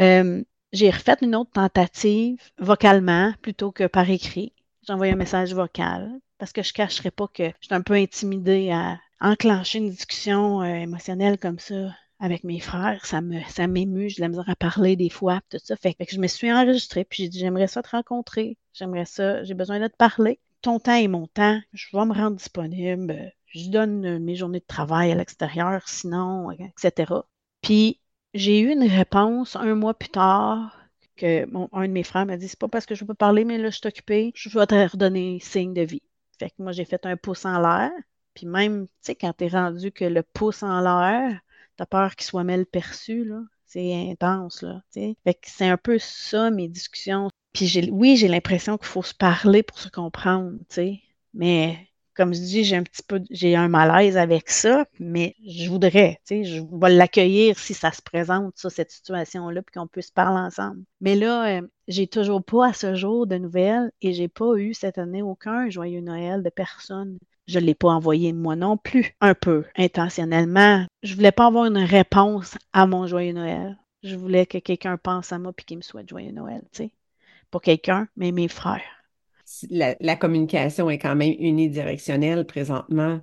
Euh, 0.00 0.42
j'ai 0.72 0.90
refait 0.90 1.16
une 1.22 1.36
autre 1.36 1.50
tentative 1.52 2.38
vocalement 2.58 3.32
plutôt 3.42 3.72
que 3.72 3.86
par 3.86 4.08
écrit. 4.10 4.52
J'ai 4.86 4.92
envoyé 4.92 5.12
un 5.12 5.16
message 5.16 5.54
vocal 5.54 6.10
parce 6.38 6.52
que 6.52 6.62
je 6.62 6.70
ne 6.70 6.74
cacherai 6.74 7.10
pas 7.10 7.28
que 7.28 7.44
je 7.44 7.66
suis 7.66 7.74
un 7.74 7.82
peu 7.82 7.94
intimidée 7.94 8.70
à 8.70 8.98
enclencher 9.20 9.78
une 9.78 9.90
discussion 9.90 10.62
euh, 10.62 10.74
émotionnelle 10.74 11.38
comme 11.38 11.58
ça 11.58 11.94
avec 12.20 12.44
mes 12.44 12.60
frères, 12.60 13.04
ça 13.06 13.20
me 13.20 13.40
ça 13.48 13.66
m'émue, 13.66 14.08
j'ai 14.08 14.26
de 14.26 14.34
la 14.36 14.42
à 14.46 14.56
parler 14.56 14.96
des 14.96 15.10
fois, 15.10 15.40
tout 15.50 15.58
ça. 15.62 15.76
Fait, 15.76 15.94
que 15.94 16.04
je 16.08 16.20
me 16.20 16.26
suis 16.26 16.52
enregistrée, 16.52 17.04
puis 17.04 17.24
j'ai 17.24 17.28
dit 17.28 17.38
j'aimerais 17.38 17.66
ça 17.66 17.82
te 17.82 17.90
rencontrer, 17.90 18.56
j'aimerais 18.72 19.04
ça, 19.04 19.42
j'ai 19.44 19.54
besoin 19.54 19.80
de 19.80 19.88
te 19.88 19.96
parler. 19.96 20.40
Ton 20.62 20.78
temps 20.78 20.94
est 20.94 21.08
mon 21.08 21.26
temps, 21.26 21.60
je 21.72 21.86
vais 21.92 22.04
me 22.06 22.14
rendre 22.14 22.36
disponible, 22.36 23.32
je 23.46 23.68
donne 23.68 24.18
mes 24.20 24.36
journées 24.36 24.60
de 24.60 24.64
travail 24.66 25.12
à 25.12 25.14
l'extérieur, 25.14 25.88
sinon, 25.88 26.50
etc. 26.52 27.12
Puis 27.62 28.00
j'ai 28.32 28.60
eu 28.60 28.70
une 28.70 28.88
réponse 28.88 29.56
un 29.56 29.74
mois 29.74 29.94
plus 29.94 30.08
tard 30.08 30.76
que 31.16 31.46
un 31.72 31.86
de 31.86 31.92
mes 31.92 32.02
frères 32.02 32.26
m'a 32.26 32.36
dit 32.36 32.48
c'est 32.48 32.58
pas 32.58 32.68
parce 32.68 32.86
que 32.86 32.94
je 32.94 33.00
veux 33.02 33.08
pas 33.08 33.14
parler, 33.14 33.44
mais 33.44 33.58
là 33.58 33.70
je 33.70 33.76
suis 33.76 33.86
occupée, 33.86 34.32
je 34.34 34.48
vais 34.48 34.66
te 34.66 34.74
redonner 34.74 35.40
signe 35.40 35.74
de 35.74 35.82
vie. 35.82 36.02
Fait 36.38 36.50
que 36.50 36.62
moi 36.62 36.72
j'ai 36.72 36.84
fait 36.84 37.06
un 37.06 37.16
pouce 37.16 37.44
en 37.44 37.60
l'air. 37.60 37.90
Puis 38.34 38.46
même, 38.46 38.86
tu 38.86 38.92
sais, 39.02 39.14
quand 39.14 39.32
t'es 39.32 39.48
rendu 39.48 39.92
que 39.92 40.04
le 40.04 40.22
pouce 40.22 40.62
en 40.62 40.80
l'air, 40.80 41.40
T'as 41.76 41.86
peur 41.86 42.14
qu'il 42.16 42.26
soit 42.26 42.44
mal 42.44 42.66
perçu, 42.66 43.24
là. 43.24 43.42
C'est 43.66 44.10
intense, 44.10 44.62
là. 44.62 44.82
Fait 44.92 45.16
que 45.34 45.48
c'est 45.48 45.68
un 45.68 45.76
peu 45.76 45.98
ça, 45.98 46.50
mes 46.50 46.68
discussions. 46.68 47.28
Puis 47.52 47.88
oui, 47.90 48.16
j'ai 48.16 48.28
l'impression 48.28 48.78
qu'il 48.78 48.86
faut 48.86 49.02
se 49.02 49.14
parler 49.14 49.62
pour 49.62 49.78
se 49.78 49.88
comprendre, 49.88 50.52
tu 50.68 50.74
sais. 50.74 51.02
Mais 51.32 51.88
comme 52.14 52.34
je 52.34 52.40
dis, 52.40 52.64
j'ai 52.64 52.76
un 52.76 52.82
petit 52.82 53.02
peu, 53.02 53.20
j'ai 53.30 53.56
un 53.56 53.68
malaise 53.68 54.16
avec 54.16 54.50
ça, 54.50 54.86
mais 55.00 55.34
je 55.46 55.68
voudrais, 55.68 56.20
tu 56.26 56.42
sais, 56.42 56.44
je 56.44 56.62
vais 56.62 56.90
l'accueillir 56.90 57.58
si 57.58 57.74
ça 57.74 57.92
se 57.92 58.02
présente, 58.02 58.54
ça, 58.56 58.70
cette 58.70 58.90
situation-là, 58.90 59.62
puis 59.62 59.78
qu'on 59.78 59.86
puisse 59.86 60.10
parler 60.10 60.40
ensemble. 60.40 60.82
Mais 61.00 61.16
là, 61.16 61.58
euh, 61.58 61.62
j'ai 61.88 62.06
toujours 62.06 62.42
pas 62.42 62.68
à 62.68 62.72
ce 62.72 62.94
jour 62.94 63.26
de 63.26 63.36
nouvelles 63.36 63.90
et 64.00 64.12
j'ai 64.12 64.28
pas 64.28 64.54
eu 64.56 64.74
cette 64.74 64.98
année 64.98 65.22
aucun 65.22 65.68
joyeux 65.70 66.00
Noël 66.00 66.42
de 66.42 66.50
personne. 66.50 67.18
Je 67.46 67.58
ne 67.58 67.64
l'ai 67.64 67.74
pas 67.74 67.88
envoyé 67.88 68.32
moi 68.32 68.56
non 68.56 68.76
plus, 68.76 69.14
un 69.20 69.34
peu 69.34 69.64
intentionnellement. 69.76 70.86
Je 71.02 71.14
voulais 71.14 71.32
pas 71.32 71.46
avoir 71.46 71.66
une 71.66 71.78
réponse 71.78 72.56
à 72.72 72.86
mon 72.86 73.06
joyeux 73.06 73.34
Noël. 73.34 73.76
Je 74.02 74.16
voulais 74.16 74.46
que 74.46 74.58
quelqu'un 74.58 74.96
pense 74.96 75.32
à 75.32 75.38
moi 75.38 75.52
et 75.56 75.62
qu'il 75.62 75.78
me 75.78 75.82
souhaite 75.82 76.08
joyeux 76.08 76.32
Noël, 76.32 76.62
tu 76.72 76.84
sais. 76.84 76.92
Pas 77.50 77.60
quelqu'un, 77.60 78.08
mais 78.16 78.32
mes 78.32 78.48
frères. 78.48 79.03
La, 79.70 80.16
communication 80.16 80.90
est 80.90 80.98
quand 80.98 81.14
même 81.14 81.34
unidirectionnelle 81.38 82.46
présentement. 82.46 83.20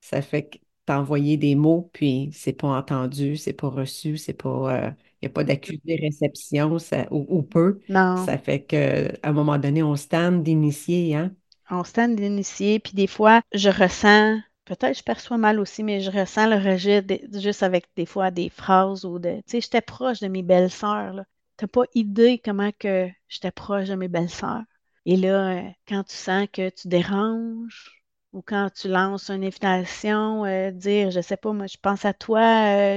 Ça 0.00 0.22
fait 0.22 0.48
que 0.48 0.58
t'as 0.86 0.98
envoyé 0.98 1.36
des 1.36 1.54
mots, 1.54 1.90
puis 1.92 2.30
c'est 2.32 2.52
pas 2.52 2.68
entendu, 2.68 3.36
c'est 3.36 3.52
pas 3.52 3.68
reçu, 3.68 4.16
c'est 4.16 4.34
pas. 4.34 4.78
Il 4.78 4.84
euh, 4.84 4.90
n'y 5.22 5.26
a 5.26 5.30
pas 5.30 5.44
d'accusé 5.44 5.96
réception 5.96 6.76
ou, 7.10 7.42
peu. 7.42 7.80
Non. 7.88 8.24
Ça 8.24 8.38
fait 8.38 8.64
qu'à 8.64 9.12
un 9.22 9.32
moment 9.32 9.58
donné, 9.58 9.82
on 9.82 9.96
se 9.96 10.08
tente 10.08 10.42
d'initier, 10.42 11.16
hein? 11.16 11.34
on 11.70 11.84
stand 11.84 12.16
d'initier, 12.16 12.78
puis 12.78 12.92
des 12.94 13.06
fois, 13.06 13.42
je 13.54 13.70
ressens, 13.70 14.38
peut-être 14.64 14.98
je 14.98 15.02
perçois 15.02 15.38
mal 15.38 15.58
aussi, 15.58 15.82
mais 15.82 16.00
je 16.00 16.10
ressens 16.10 16.48
le 16.48 16.56
rejet 16.56 17.04
juste 17.32 17.62
avec 17.62 17.86
des 17.96 18.06
fois 18.06 18.30
des 18.30 18.48
phrases 18.48 19.04
ou 19.04 19.18
de, 19.18 19.36
tu 19.36 19.42
sais, 19.46 19.60
j'étais 19.60 19.80
proche 19.80 20.20
de 20.20 20.28
mes 20.28 20.42
belles-sœurs, 20.42 21.24
T'as 21.56 21.68
pas 21.68 21.84
idée 21.94 22.42
comment 22.44 22.72
que 22.76 23.08
j'étais 23.28 23.52
proche 23.52 23.86
de 23.86 23.94
mes 23.94 24.08
belles-sœurs. 24.08 24.64
Et 25.06 25.16
là, 25.16 25.58
euh, 25.68 25.70
quand 25.88 26.04
tu 26.04 26.14
sens 26.16 26.46
que 26.52 26.68
tu 26.70 26.88
déranges, 26.88 27.90
ou 28.32 28.42
quand 28.42 28.70
tu 28.74 28.88
lances 28.88 29.30
une 29.30 29.44
invitation, 29.44 30.44
euh, 30.44 30.70
dire, 30.72 31.10
je 31.10 31.20
sais 31.20 31.36
pas, 31.36 31.52
moi, 31.52 31.66
je 31.66 31.76
pense 31.80 32.04
à 32.04 32.12
toi, 32.14 32.40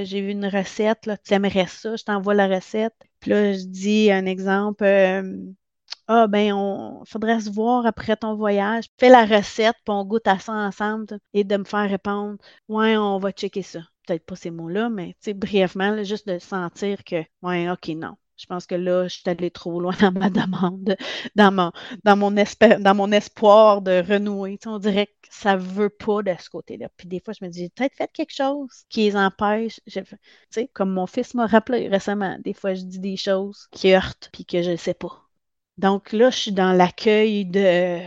euh, 0.01 0.05
j'ai 0.05 0.21
vu 0.21 0.31
une 0.31 0.45
recette, 0.47 1.05
là, 1.05 1.17
tu 1.17 1.33
aimerais 1.33 1.67
ça, 1.67 1.95
je 1.95 2.03
t'envoie 2.03 2.33
la 2.33 2.47
recette. 2.47 2.95
Puis 3.19 3.31
là, 3.31 3.53
je 3.53 3.65
dis 3.65 4.11
un 4.11 4.25
exemple, 4.25 4.83
ah, 6.07 6.27
ben, 6.27 6.53
on 6.53 7.03
faudrait 7.05 7.39
se 7.41 7.49
voir 7.49 7.85
après 7.85 8.15
ton 8.17 8.35
voyage. 8.35 8.85
Fais 8.99 9.09
la 9.09 9.25
recette, 9.25 9.75
puis 9.85 9.93
on 9.93 10.05
goûte 10.05 10.27
à 10.27 10.39
ça 10.39 10.53
ensemble. 10.53 11.19
Et 11.33 11.43
de 11.43 11.57
me 11.57 11.63
faire 11.65 11.89
répondre, 11.89 12.37
ouais, 12.69 12.97
on 12.97 13.19
va 13.19 13.31
checker 13.31 13.61
ça. 13.63 13.79
Peut-être 14.05 14.25
pas 14.25 14.35
ces 14.35 14.51
mots-là, 14.51 14.89
mais 14.89 15.15
brièvement, 15.35 16.03
juste 16.03 16.27
de 16.27 16.39
sentir 16.39 17.03
que, 17.03 17.23
ouais, 17.41 17.69
ok, 17.69 17.87
non. 17.89 18.15
Je 18.37 18.45
pense 18.45 18.65
que 18.67 18.75
là, 18.75 19.07
je 19.07 19.15
suis 19.15 19.29
allée 19.29 19.51
trop 19.51 19.79
loin 19.79 19.93
dans 20.01 20.11
ma 20.11 20.29
demande, 20.29 20.95
dans 21.35 21.51
mon, 21.51 21.71
dans 22.03 22.15
mon, 22.15 22.31
dans 22.31 22.95
mon 22.95 23.11
espoir 23.11 23.81
de 23.81 24.03
renouer. 24.07 24.59
on 24.65 24.79
dirait 24.79 25.07
que 25.07 25.27
ça 25.29 25.55
ne 25.55 25.61
veut 25.61 25.89
pas 25.89 26.21
de 26.23 26.33
ce 26.39 26.49
côté-là. 26.49 26.89
Puis 26.97 27.07
des 27.07 27.19
fois, 27.19 27.33
je 27.39 27.43
me 27.43 27.49
dis, 27.49 27.59
j'ai 27.61 27.69
peut-être 27.69 27.95
fait 27.95 28.11
quelque 28.11 28.33
chose 28.33 28.85
qui 28.89 29.01
les 29.01 29.15
empêche. 29.15 29.79
Tu 29.87 30.01
sais, 30.49 30.67
comme 30.73 30.91
mon 30.91 31.07
fils 31.07 31.33
m'a 31.33 31.47
rappelé 31.47 31.87
récemment, 31.87 32.37
des 32.43 32.53
fois, 32.53 32.73
je 32.73 32.83
dis 32.83 32.99
des 32.99 33.17
choses 33.17 33.67
qui 33.71 33.93
heurtent, 33.93 34.29
puis 34.31 34.45
que 34.45 34.61
je 34.61 34.71
ne 34.71 34.75
sais 34.75 34.93
pas. 34.93 35.27
Donc 35.77 36.11
là, 36.11 36.29
je 36.29 36.37
suis 36.37 36.51
dans 36.51 36.73
l'accueil 36.73 37.45
de. 37.45 37.99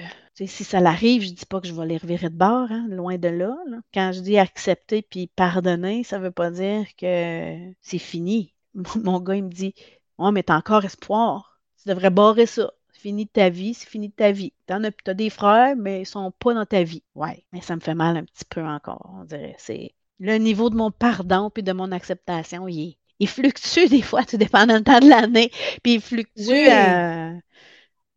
Si 0.46 0.64
ça 0.64 0.80
l'arrive, 0.80 1.22
je 1.22 1.34
dis 1.34 1.44
pas 1.46 1.60
que 1.60 1.68
je 1.68 1.74
vais 1.74 1.84
les 1.86 1.98
revirer 1.98 2.30
de 2.30 2.34
bord, 2.36 2.66
hein, 2.70 2.86
loin 2.88 3.18
de 3.18 3.28
là, 3.28 3.54
Quand 3.92 4.12
je 4.12 4.20
dis 4.20 4.38
accepter 4.38 5.02
puis 5.02 5.26
pardonner, 5.26 6.02
ça 6.02 6.18
veut 6.18 6.30
pas 6.30 6.50
dire 6.50 6.86
que 6.96 7.56
c'est 7.82 7.98
fini. 7.98 8.54
Mon 9.04 9.20
gars, 9.20 9.34
il 9.36 9.44
me 9.44 9.50
dit 9.50 9.74
Ouais, 10.20 10.32
mais 10.32 10.42
t'as 10.44 10.56
encore 10.56 10.84
espoir. 10.84 11.60
Tu 11.82 11.88
devrais 11.88 12.10
barrer 12.10 12.46
ça. 12.46 12.72
C'est 12.92 13.00
fini 13.00 13.24
de 13.24 13.30
ta 13.30 13.48
vie, 13.48 13.74
c'est 13.74 13.88
fini 13.88 14.08
de 14.08 14.14
ta 14.14 14.32
vie. 14.32 14.52
T'en 14.66 14.84
as, 14.84 14.90
as 15.06 15.14
des 15.14 15.30
frères, 15.30 15.74
mais 15.76 16.02
ils 16.02 16.06
sont 16.06 16.30
pas 16.32 16.54
dans 16.54 16.66
ta 16.66 16.82
vie. 16.84 17.02
Ouais, 17.14 17.44
mais 17.52 17.60
ça 17.62 17.74
me 17.74 17.80
fait 17.80 17.94
mal 17.94 18.16
un 18.16 18.24
petit 18.24 18.44
peu 18.44 18.62
encore, 18.62 19.10
on 19.18 19.24
dirait. 19.24 19.56
C'est 19.58 19.94
le 20.18 20.36
niveau 20.36 20.70
de 20.70 20.76
mon 20.76 20.90
pardon 20.90 21.50
puis 21.50 21.62
de 21.62 21.72
mon 21.72 21.90
acceptation, 21.92 22.68
il, 22.68 22.98
il 23.18 23.28
fluctue 23.28 23.88
des 23.88 24.02
fois, 24.02 24.24
tout 24.24 24.36
dépend 24.36 24.66
le 24.66 24.82
temps 24.82 25.00
de 25.00 25.08
l'année. 25.08 25.50
Puis 25.82 25.94
il 25.94 26.00
fluctue 26.00 26.68
à 26.70 27.32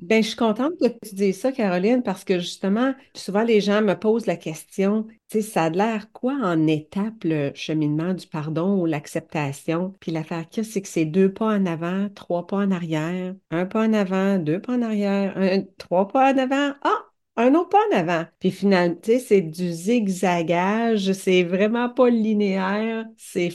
ben, 0.07 0.23
je 0.23 0.29
suis 0.29 0.37
contente 0.37 0.73
que 0.79 0.87
tu 1.07 1.15
dises 1.15 1.39
ça, 1.39 1.51
Caroline, 1.51 2.03
parce 2.03 2.23
que 2.23 2.39
justement, 2.39 2.93
souvent 3.15 3.43
les 3.43 3.61
gens 3.61 3.81
me 3.81 3.93
posent 3.93 4.25
la 4.25 4.35
question, 4.37 5.03
tu 5.29 5.39
sais, 5.39 5.41
ça 5.41 5.63
a 5.63 5.69
l'air 5.69 6.11
quoi 6.11 6.33
en 6.41 6.67
étape 6.67 7.23
le 7.23 7.51
cheminement 7.55 8.13
du 8.13 8.27
pardon 8.27 8.81
ou 8.81 8.85
l'acceptation? 8.85 9.95
Puis 9.99 10.11
l'affaire 10.11 10.47
qu'il 10.49 10.65
c'est 10.65 10.81
que 10.81 10.87
c'est 10.87 11.05
deux 11.05 11.33
pas 11.33 11.47
en 11.47 11.65
avant, 11.65 12.09
trois 12.09 12.47
pas 12.47 12.57
en 12.57 12.71
arrière, 12.71 13.35
un 13.51 13.65
pas 13.65 13.87
en 13.87 13.93
avant, 13.93 14.37
deux 14.39 14.61
pas 14.61 14.73
en 14.73 14.81
arrière, 14.81 15.35
trois 15.77 16.07
pas 16.07 16.33
en 16.33 16.37
avant, 16.37 16.73
ah! 16.83 17.05
Un 17.35 17.55
autre 17.55 17.69
pas 17.69 17.79
en 17.91 17.97
avant. 17.97 18.25
Puis 18.39 18.51
finalement, 18.51 18.95
tu 19.01 19.13
sais, 19.13 19.19
c'est 19.19 19.41
du 19.41 19.71
zigzagage, 19.71 21.13
c'est 21.13 21.43
vraiment 21.43 21.89
pas 21.89 22.09
linéaire, 22.11 23.05
c'est 23.17 23.49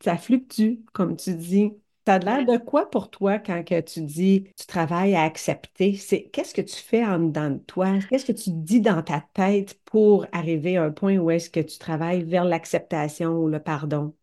ça 0.00 0.16
fluctue, 0.16 0.84
comme 0.92 1.16
tu 1.16 1.34
dis. 1.34 1.72
A 2.06 2.18
l'air 2.18 2.44
de 2.46 2.56
quoi 2.58 2.88
pour 2.90 3.10
toi 3.10 3.38
quand 3.38 3.62
que 3.64 3.80
tu 3.80 4.00
dis 4.02 4.44
tu 4.58 4.66
travailles 4.66 5.14
à 5.14 5.22
accepter? 5.24 5.94
C'est 5.96 6.24
qu'est-ce 6.30 6.54
que 6.54 6.60
tu 6.62 6.74
fais 6.76 7.04
en 7.04 7.18
dedans 7.18 7.50
de 7.50 7.58
toi? 7.58 7.98
Qu'est-ce 8.08 8.24
que 8.26 8.32
tu 8.32 8.50
dis 8.50 8.80
dans 8.80 9.02
ta 9.02 9.20
tête 9.34 9.78
pour 9.84 10.26
arriver 10.32 10.76
à 10.78 10.84
un 10.84 10.90
point 10.92 11.16
où 11.18 11.30
est-ce 11.30 11.50
que 11.50 11.60
tu 11.60 11.78
travailles 11.78 12.22
vers 12.24 12.44
l'acceptation 12.44 13.32
ou 13.38 13.48
le 13.48 13.60
pardon? 13.62 14.14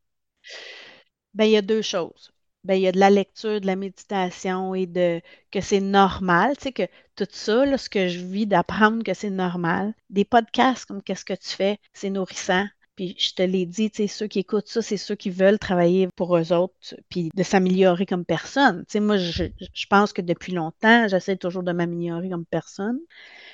Bien, 1.35 1.45
il 1.45 1.51
y 1.51 1.57
a 1.57 1.61
deux 1.61 1.81
choses. 1.83 2.31
Bien, 2.63 2.75
il 2.75 2.81
y 2.81 2.87
a 2.87 2.91
de 2.91 2.99
la 2.99 3.09
lecture, 3.11 3.61
de 3.61 3.67
la 3.67 3.75
méditation 3.75 4.73
et 4.75 4.87
de 4.87 5.21
que 5.51 5.61
c'est 5.61 5.79
normal, 5.81 6.55
tu 6.57 6.63
sais, 6.63 6.71
que 6.71 6.87
tout 7.15 7.27
ça, 7.29 7.77
ce 7.77 7.87
que 7.89 8.07
je 8.07 8.19
vis, 8.19 8.47
d'apprendre 8.47 9.03
que 9.03 9.13
c'est 9.13 9.29
normal. 9.29 9.93
Des 10.09 10.25
podcasts 10.25 10.85
comme 10.85 11.03
Qu'est-ce 11.03 11.25
que 11.25 11.33
tu 11.33 11.49
fais, 11.49 11.79
c'est 11.93 12.09
nourrissant. 12.09 12.65
Puis 12.95 13.15
je 13.17 13.33
te 13.33 13.41
l'ai 13.41 13.65
dit, 13.65 13.89
tu 13.89 13.97
sais, 13.97 14.07
ceux 14.07 14.27
qui 14.27 14.39
écoutent 14.39 14.67
ça, 14.67 14.81
c'est 14.81 14.97
ceux 14.97 15.15
qui 15.15 15.29
veulent 15.29 15.59
travailler 15.59 16.07
pour 16.15 16.37
eux 16.37 16.53
autres, 16.53 16.95
puis 17.09 17.31
de 17.33 17.43
s'améliorer 17.43 18.05
comme 18.05 18.25
personne. 18.25 18.85
Tu 18.87 18.93
sais, 18.93 18.99
moi, 18.99 19.17
je, 19.17 19.45
pense 19.89 20.13
que 20.13 20.21
depuis 20.21 20.53
longtemps, 20.53 21.07
j'essaie 21.07 21.37
toujours 21.37 21.63
de 21.63 21.71
m'améliorer 21.71 22.29
comme 22.29 22.45
personne. 22.45 22.99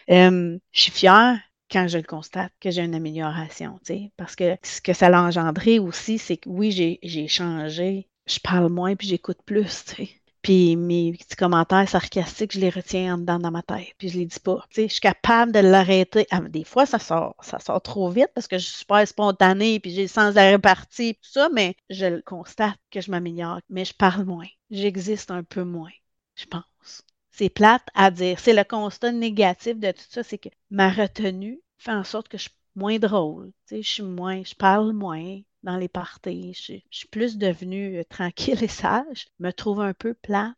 je 0.07 0.59
suis 0.73 0.91
fière 0.91 1.39
quand 1.71 1.87
je 1.87 1.97
le 1.97 2.03
constate 2.03 2.51
que 2.59 2.71
j'ai 2.71 2.81
une 2.83 2.95
amélioration, 2.95 3.79
tu 3.85 3.93
sais, 3.93 4.11
parce 4.17 4.35
que 4.35 4.57
ce 4.63 4.81
que 4.81 4.93
ça 4.93 5.07
a 5.07 5.21
engendré 5.21 5.79
aussi, 5.79 6.17
c'est 6.17 6.37
que 6.37 6.49
oui, 6.49 6.71
j'ai 6.71 7.27
changé, 7.27 8.09
je 8.27 8.39
parle 8.39 8.69
moins 8.71 8.95
puis 8.95 9.07
j'écoute 9.07 9.39
plus, 9.45 9.85
tu 9.85 9.95
sais. 9.95 10.18
Puis 10.41 10.75
mes 10.77 11.11
petits 11.13 11.35
commentaires 11.35 11.87
sarcastiques, 11.89 12.53
je 12.53 12.59
les 12.59 12.69
retiens 12.69 13.15
en 13.15 13.17
dedans 13.17 13.39
dans 13.39 13.51
ma 13.51 13.61
tête, 13.61 13.93
puis 13.97 14.09
je 14.09 14.17
les 14.17 14.25
dis 14.25 14.39
pas. 14.39 14.65
Je 14.71 14.87
suis 14.87 15.01
capable 15.01 15.51
de 15.51 15.59
l'arrêter. 15.59 16.27
Ah, 16.31 16.39
des 16.41 16.63
fois, 16.63 16.85
ça 16.85 16.99
sort, 16.99 17.35
ça 17.41 17.59
sort 17.59 17.81
trop 17.81 18.09
vite 18.09 18.29
parce 18.33 18.47
que 18.47 18.57
je 18.57 18.65
suis 18.65 18.77
super 18.77 19.05
spontanée, 19.07 19.79
puis 19.79 19.91
j'ai 19.91 20.03
le 20.03 20.07
sens 20.07 20.31
de 20.31 20.35
la 20.37 20.49
répartie, 20.51 21.15
tout 21.15 21.29
ça, 21.29 21.49
mais 21.53 21.75
je 21.89 22.21
constate 22.21 22.79
que 22.89 23.01
je 23.01 23.11
m'améliore. 23.11 23.59
Mais 23.69 23.85
je 23.85 23.93
parle 23.93 24.25
moins. 24.25 24.47
J'existe 24.71 25.31
un 25.31 25.43
peu 25.43 25.63
moins, 25.63 25.91
je 26.35 26.45
pense. 26.45 27.03
C'est 27.31 27.49
plate 27.49 27.87
à 27.93 28.11
dire. 28.11 28.39
C'est 28.39 28.53
le 28.53 28.63
constat 28.63 29.11
négatif 29.11 29.77
de 29.77 29.91
tout 29.91 30.03
ça, 30.09 30.23
c'est 30.23 30.37
que 30.37 30.49
ma 30.69 30.89
retenue 30.89 31.61
fait 31.77 31.91
en 31.91 32.03
sorte 32.03 32.29
que 32.29 32.37
je 32.37 32.43
suis 32.43 32.51
moins 32.75 32.97
drôle. 32.99 33.51
Je 33.69 33.81
suis 33.81 34.03
moins, 34.03 34.43
je 34.43 34.55
parle 34.55 34.93
moins, 34.93 35.39
dans 35.63 35.77
les 35.77 35.87
parties. 35.87 36.53
Je, 36.53 36.73
suis 36.91 37.07
plus 37.07 37.37
devenue 37.37 37.99
euh, 37.99 38.03
tranquille 38.03 38.63
et 38.63 38.67
sage. 38.67 39.27
Je 39.39 39.45
me 39.45 39.51
trouve 39.51 39.81
un 39.81 39.93
peu 39.93 40.13
plat. 40.13 40.53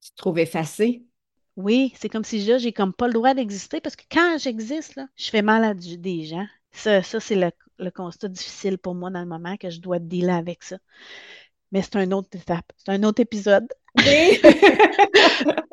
Tu 0.00 0.10
te 0.10 0.16
trouves 0.16 0.38
effacée? 0.38 1.04
Oui, 1.56 1.94
c'est 1.98 2.08
comme 2.08 2.24
si 2.24 2.40
j'ai 2.40 2.72
comme 2.72 2.92
pas 2.92 3.06
le 3.06 3.14
droit 3.14 3.32
d'exister 3.32 3.80
parce 3.80 3.96
que 3.96 4.04
quand 4.10 4.36
j'existe, 4.38 5.00
je 5.16 5.30
fais 5.30 5.42
mal 5.42 5.64
à 5.64 5.72
des 5.74 6.24
gens. 6.24 6.46
Ça, 6.70 7.02
ça 7.02 7.18
c'est 7.18 7.34
le, 7.78 7.90
constat 7.90 8.28
difficile 8.28 8.76
pour 8.76 8.94
moi 8.94 9.10
dans 9.10 9.20
le 9.20 9.26
moment 9.26 9.56
que 9.56 9.70
je 9.70 9.80
dois 9.80 9.98
dealer 9.98 10.36
avec 10.36 10.62
ça. 10.62 10.76
Mais 11.72 11.80
c'est 11.80 11.96
une 11.96 12.12
autre 12.12 12.28
étape, 12.34 12.70
c'est 12.76 12.92
un 12.92 13.02
autre 13.04 13.20
épisode. 13.20 13.66
Oui. 13.98 14.38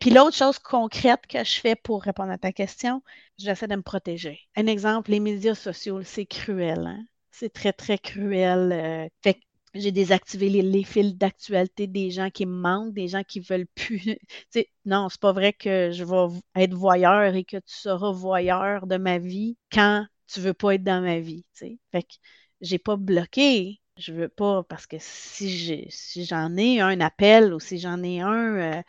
Puis 0.00 0.10
l'autre 0.10 0.36
chose 0.36 0.58
concrète 0.58 1.26
que 1.28 1.42
je 1.42 1.60
fais 1.60 1.76
pour 1.76 2.02
répondre 2.02 2.32
à 2.32 2.38
ta 2.38 2.52
question, 2.52 3.02
j'essaie 3.38 3.68
de 3.68 3.76
me 3.76 3.82
protéger. 3.82 4.40
Un 4.56 4.66
exemple, 4.66 5.10
les 5.12 5.20
médias 5.20 5.54
sociaux, 5.54 6.02
c'est 6.02 6.26
cruel. 6.26 6.86
Hein? 6.86 7.04
C'est 7.38 7.52
très, 7.52 7.72
très 7.74 7.98
cruel. 7.98 8.72
Euh, 8.72 9.08
fait 9.22 9.38
j'ai 9.74 9.92
désactivé 9.92 10.48
les, 10.48 10.84
fils 10.84 11.16
d'actualité 11.16 11.86
des 11.86 12.10
gens 12.10 12.30
qui 12.30 12.46
me 12.46 12.52
manquent, 12.52 12.94
des 12.94 13.08
gens 13.08 13.22
qui 13.24 13.40
veulent 13.40 13.66
plus. 13.74 14.16
non, 14.86 15.08
c'est 15.10 15.20
pas 15.20 15.32
vrai 15.32 15.52
que 15.52 15.90
je 15.92 16.02
vais 16.02 16.62
être 16.62 16.72
voyeur 16.72 17.34
et 17.34 17.44
que 17.44 17.58
tu 17.58 17.74
seras 17.74 18.10
voyeur 18.10 18.86
de 18.86 18.96
ma 18.96 19.18
vie 19.18 19.58
quand 19.70 20.06
tu 20.28 20.40
veux 20.40 20.54
pas 20.54 20.76
être 20.76 20.84
dans 20.84 21.02
ma 21.02 21.20
vie. 21.20 21.44
Fait 21.52 22.02
que 22.02 22.14
j'ai 22.62 22.78
pas 22.78 22.96
bloqué. 22.96 23.80
Je 23.98 24.12
veux 24.12 24.28
pas 24.30 24.62
parce 24.64 24.86
que 24.86 24.96
si 24.98 25.50
j'ai 25.50 25.88
si 25.90 26.24
j'en 26.24 26.56
ai 26.56 26.80
un 26.80 27.00
appel 27.00 27.52
ou 27.52 27.60
si 27.60 27.78
j'en 27.78 28.02
ai 28.02 28.20
un 28.20 28.56
euh, 28.56 28.82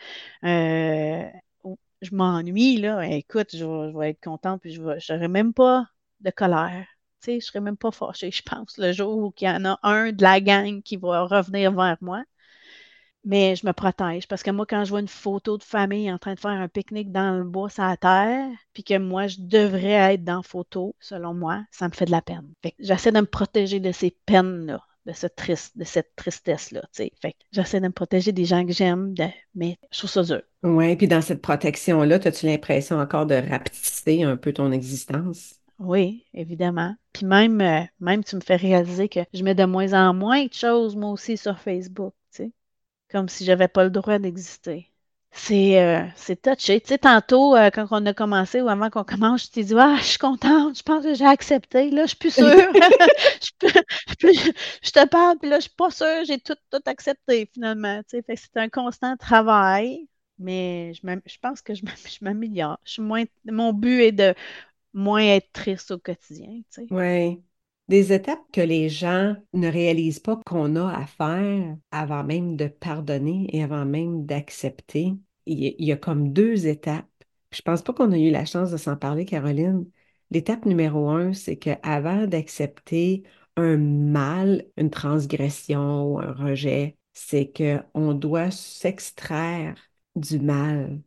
euh, 0.45 1.73
je 2.01 2.15
m'ennuie, 2.15 2.77
là, 2.77 3.05
écoute, 3.07 3.55
je 3.55 3.65
vais, 3.97 4.11
être 4.11 4.23
contente 4.23 4.61
puis 4.61 4.73
je 4.73 4.81
n'aurai 4.81 5.27
même 5.27 5.53
pas 5.53 5.85
de 6.21 6.31
colère 6.31 6.87
je 7.25 7.31
ne 7.31 7.39
serais 7.39 7.61
même 7.61 7.77
pas 7.77 7.91
fâchée, 7.91 8.31
je 8.31 8.43
pense, 8.43 8.77
le 8.77 8.91
jour 8.91 9.17
où 9.17 9.33
il 9.39 9.43
y 9.43 9.49
en 9.49 9.65
a 9.65 9.79
un 9.83 10.11
de 10.11 10.21
la 10.21 10.41
gang 10.41 10.81
qui 10.81 10.97
va 10.97 11.23
revenir 11.23 11.71
vers 11.71 11.97
moi. 12.01 12.23
Mais 13.23 13.57
je 13.57 13.67
me 13.67 13.73
protège 13.73 14.25
parce 14.27 14.41
que 14.41 14.51
moi, 14.51 14.65
quand 14.65 14.85
je 14.85 14.89
vois 14.89 15.01
une 15.01 15.09
photo 15.09 15.57
de 15.57 15.63
famille 15.63 16.09
en 16.09 16.17
train 16.17 16.33
de 16.33 16.39
faire 16.39 16.51
un 16.51 16.69
pique-nique 16.69 17.11
dans 17.11 17.37
le 17.37 17.43
bois 17.43 17.69
sur 17.69 17.97
terre, 17.97 18.47
puis 18.73 18.85
que 18.85 18.97
moi, 18.97 19.27
je 19.27 19.37
devrais 19.39 20.13
être 20.13 20.23
dans 20.23 20.41
photo, 20.43 20.95
selon 21.01 21.33
moi, 21.33 21.65
ça 21.71 21.89
me 21.89 21.93
fait 21.93 22.05
de 22.05 22.11
la 22.11 22.21
peine. 22.21 22.53
j'essaie 22.79 23.11
de 23.11 23.19
me 23.19 23.25
protéger 23.25 23.81
de 23.81 23.91
ces 23.91 24.11
peines-là, 24.25 24.81
de, 25.05 25.27
triste, 25.27 25.77
de 25.77 25.83
cette 25.83 26.15
tristesse-là. 26.15 26.87
Fait 26.93 27.11
j'essaie 27.51 27.81
de 27.81 27.87
me 27.87 27.91
protéger 27.91 28.31
des 28.31 28.45
gens 28.45 28.65
que 28.65 28.71
j'aime, 28.71 29.13
mais 29.55 29.77
je 29.91 29.97
trouve 29.97 30.09
ça 30.09 30.23
dur. 30.23 30.41
Oui, 30.63 30.95
puis 30.95 31.09
dans 31.09 31.21
cette 31.21 31.41
protection-là, 31.41 32.19
as-tu 32.23 32.45
l'impression 32.45 32.97
encore 32.97 33.25
de 33.25 33.35
rapetisser 33.35 34.23
un 34.23 34.37
peu 34.37 34.53
ton 34.53 34.71
existence? 34.71 35.55
Oui, 35.79 36.25
évidemment. 36.33 36.95
Puis 37.13 37.25
même, 37.25 37.61
euh, 37.61 37.81
même 37.99 38.23
tu 38.23 38.35
me 38.35 38.41
fais 38.41 38.55
réaliser 38.55 39.09
que 39.09 39.19
je 39.33 39.43
mets 39.43 39.55
de 39.55 39.65
moins 39.65 39.93
en 39.93 40.13
moins 40.13 40.45
de 40.45 40.53
choses, 40.53 40.95
moi 40.95 41.11
aussi, 41.11 41.37
sur 41.37 41.59
Facebook, 41.59 42.13
tu 42.31 42.43
sais. 42.43 42.51
Comme 43.11 43.29
si 43.29 43.45
j'avais 43.45 43.67
pas 43.67 43.83
le 43.83 43.91
droit 43.91 44.19
d'exister. 44.19 44.91
C'est 45.31 45.81
euh, 45.81 46.05
c'est 46.15 46.41
touché. 46.41 46.81
Tu 46.81 46.87
sais, 46.89 46.97
tantôt, 46.97 47.55
euh, 47.55 47.69
quand 47.71 47.87
on 47.91 48.05
a 48.05 48.13
commencé 48.13 48.61
ou 48.61 48.69
avant 48.69 48.89
qu'on 48.89 49.03
commence, 49.03 49.45
je 49.45 49.51
t'ai 49.51 49.63
dit 49.63 49.75
Ah, 49.77 49.97
je 49.99 50.05
suis 50.05 50.17
contente, 50.17 50.77
je 50.77 50.83
pense 50.83 51.03
que 51.03 51.13
j'ai 51.13 51.25
accepté. 51.25 51.91
Là, 51.91 52.03
je 52.03 52.07
suis 52.09 52.17
plus 52.17 52.33
sûre. 52.33 52.45
je, 54.19 54.91
te 54.91 55.07
parle, 55.07 55.37
puis 55.39 55.49
là, 55.49 55.57
je 55.57 55.63
suis 55.63 55.75
pas 55.77 55.91
sûre, 55.91 56.25
j'ai 56.25 56.39
tout, 56.39 56.55
tout 56.71 56.81
accepté 56.85 57.49
finalement. 57.53 57.99
Tu 58.03 58.17
sais, 58.17 58.23
fait 58.23 58.35
que 58.35 58.41
c'est 58.41 58.57
un 58.57 58.69
constant 58.69 59.15
travail, 59.17 60.07
mais 60.39 60.93
je, 60.93 61.01
je 61.25 61.37
pense 61.39 61.61
que 61.61 61.73
je 61.75 61.83
m'améliore. 62.21 62.79
Je 62.83 62.93
suis 62.93 63.01
moins. 63.01 63.23
Mon 63.45 63.73
but 63.73 64.01
est 64.01 64.11
de 64.11 64.33
moins 64.97 65.21
être 65.21 65.51
triste 65.53 65.91
au 65.91 65.99
quotidien. 65.99 66.61
Oui. 66.89 67.43
Des 67.87 68.11
étapes 68.11 68.43
que 68.51 68.59
les 68.61 68.89
gens 68.89 69.35
ne 69.53 69.69
réalisent 69.69 70.19
pas 70.19 70.37
qu'on 70.45 70.75
a 70.75 70.91
à 70.93 71.05
faire 71.05 71.77
avant 71.91 72.23
même 72.23 72.57
de 72.57 72.67
pardonner 72.67 73.47
et 73.53 73.63
avant 73.63 73.85
même 73.85 74.25
d'accepter. 74.25 75.13
Il 75.45 75.75
y 75.79 75.91
a 75.93 75.97
comme 75.97 76.33
deux 76.33 76.67
étapes. 76.67 77.07
Je 77.51 77.61
pense 77.61 77.81
pas 77.81 77.93
qu'on 77.93 78.11
a 78.11 78.17
eu 78.17 78.29
la 78.29 78.43
chance 78.45 78.71
de 78.71 78.77
s'en 78.77 78.97
parler, 78.97 79.25
Caroline. 79.25 79.89
L'étape 80.31 80.65
numéro 80.65 81.09
un, 81.09 81.31
c'est 81.33 81.57
qu'avant 81.57 82.27
d'accepter 82.27 83.23
un 83.55 83.77
mal, 83.77 84.65
une 84.75 84.89
transgression 84.89 86.13
ou 86.13 86.19
un 86.19 86.33
rejet, 86.33 86.97
c'est 87.13 87.51
qu'on 87.53 88.13
doit 88.13 88.51
s'extraire 88.51 89.75
du 90.15 90.39
mal. 90.39 91.01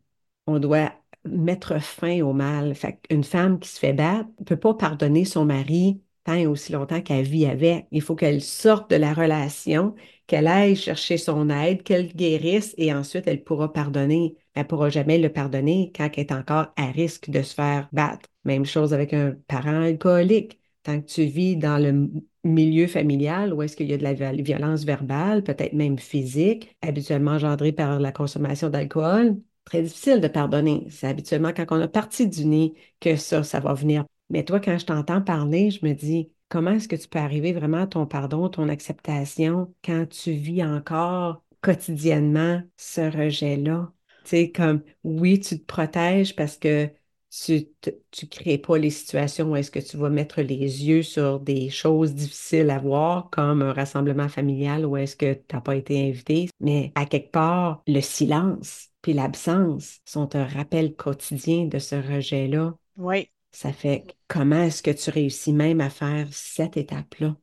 On 0.47 0.59
doit 0.59 0.93
mettre 1.25 1.81
fin 1.81 2.21
au 2.21 2.33
mal. 2.33 2.75
Fait 2.75 2.99
une 3.09 3.23
femme 3.23 3.59
qui 3.59 3.69
se 3.69 3.79
fait 3.79 3.93
battre 3.93 4.29
ne 4.39 4.45
peut 4.45 4.57
pas 4.57 4.73
pardonner 4.73 5.25
son 5.25 5.45
mari 5.45 6.01
tant 6.23 6.33
et 6.35 6.47
aussi 6.47 6.71
longtemps 6.71 7.01
qu'elle 7.01 7.25
vit 7.25 7.45
avec. 7.45 7.87
Il 7.91 8.01
faut 8.01 8.15
qu'elle 8.15 8.41
sorte 8.41 8.91
de 8.91 8.95
la 8.95 9.13
relation, 9.13 9.95
qu'elle 10.27 10.47
aille 10.47 10.75
chercher 10.75 11.17
son 11.17 11.49
aide, 11.49 11.83
qu'elle 11.83 12.13
guérisse 12.13 12.73
et 12.77 12.93
ensuite 12.93 13.27
elle 13.27 13.43
pourra 13.43 13.73
pardonner. 13.73 14.35
Elle 14.53 14.63
ne 14.63 14.67
pourra 14.67 14.89
jamais 14.89 15.17
le 15.17 15.29
pardonner 15.31 15.91
quand 15.95 16.09
elle 16.13 16.21
est 16.21 16.31
encore 16.31 16.67
à 16.75 16.87
risque 16.91 17.29
de 17.29 17.41
se 17.41 17.53
faire 17.53 17.89
battre. 17.91 18.27
Même 18.45 18.65
chose 18.65 18.93
avec 18.93 19.13
un 19.13 19.35
parent 19.47 19.81
alcoolique. 19.81 20.59
Tant 20.83 20.99
que 20.99 21.05
tu 21.05 21.25
vis 21.25 21.57
dans 21.57 21.77
le 21.77 22.09
milieu 22.43 22.87
familial 22.87 23.53
où 23.53 23.61
est-ce 23.61 23.75
qu'il 23.75 23.87
y 23.87 23.93
a 23.93 23.97
de 23.97 24.03
la 24.03 24.13
violence 24.13 24.83
verbale, 24.83 25.43
peut-être 25.43 25.73
même 25.73 25.99
physique, 25.99 26.75
habituellement 26.81 27.31
engendrée 27.31 27.71
par 27.71 27.99
la 27.99 28.11
consommation 28.11 28.69
d'alcool, 28.69 29.37
très 29.65 29.81
difficile 29.83 30.21
de 30.21 30.27
pardonner. 30.27 30.87
C'est 30.89 31.07
habituellement 31.07 31.53
quand 31.55 31.65
on 31.71 31.81
a 31.81 31.87
parti 31.87 32.27
du 32.27 32.45
nez 32.45 32.73
que 32.99 33.15
ça, 33.15 33.43
ça 33.43 33.59
va 33.59 33.73
venir. 33.73 34.05
Mais 34.29 34.43
toi, 34.43 34.59
quand 34.59 34.77
je 34.77 34.85
t'entends 34.85 35.21
parler, 35.21 35.71
je 35.71 35.85
me 35.85 35.93
dis, 35.93 36.31
comment 36.49 36.71
est-ce 36.71 36.87
que 36.87 36.95
tu 36.95 37.07
peux 37.07 37.19
arriver 37.19 37.53
vraiment 37.53 37.81
à 37.83 37.87
ton 37.87 38.05
pardon, 38.05 38.49
ton 38.49 38.69
acceptation 38.69 39.73
quand 39.83 40.07
tu 40.09 40.31
vis 40.31 40.63
encore 40.63 41.43
quotidiennement 41.61 42.61
ce 42.77 43.01
rejet-là? 43.01 43.91
Tu 44.23 44.29
sais, 44.29 44.51
comme, 44.51 44.83
oui, 45.03 45.39
tu 45.39 45.59
te 45.59 45.65
protèges 45.65 46.35
parce 46.35 46.57
que 46.57 46.89
tu 47.29 47.67
ne 47.83 48.27
crées 48.27 48.57
pas 48.57 48.77
les 48.77 48.89
situations 48.89 49.51
où 49.51 49.55
est-ce 49.55 49.71
que 49.71 49.79
tu 49.79 49.97
vas 49.97 50.09
mettre 50.09 50.41
les 50.41 50.85
yeux 50.85 51.01
sur 51.01 51.39
des 51.39 51.69
choses 51.69 52.13
difficiles 52.13 52.69
à 52.69 52.77
voir, 52.77 53.29
comme 53.31 53.61
un 53.61 53.73
rassemblement 53.73 54.27
familial 54.27 54.85
où 54.85 54.97
est-ce 54.97 55.15
que 55.15 55.33
tu 55.33 55.55
n'as 55.55 55.61
pas 55.61 55.75
été 55.75 56.09
invité. 56.09 56.49
Mais 56.59 56.91
à 56.95 57.05
quelque 57.05 57.31
part, 57.31 57.83
le 57.87 58.01
silence 58.01 58.90
puis 59.01 59.13
l'absence 59.13 59.99
sont 60.05 60.35
un 60.35 60.45
rappel 60.45 60.95
quotidien 60.95 61.65
de 61.65 61.79
ce 61.79 61.95
rejet-là. 61.95 62.75
Oui. 62.97 63.29
Ça 63.51 63.73
fait 63.73 64.15
comment 64.27 64.63
est-ce 64.63 64.83
que 64.83 64.91
tu 64.91 65.09
réussis 65.09 65.53
même 65.53 65.81
à 65.81 65.89
faire 65.89 66.27
cette 66.31 66.77
étape-là? 66.77 67.29
Ben, 67.29 67.37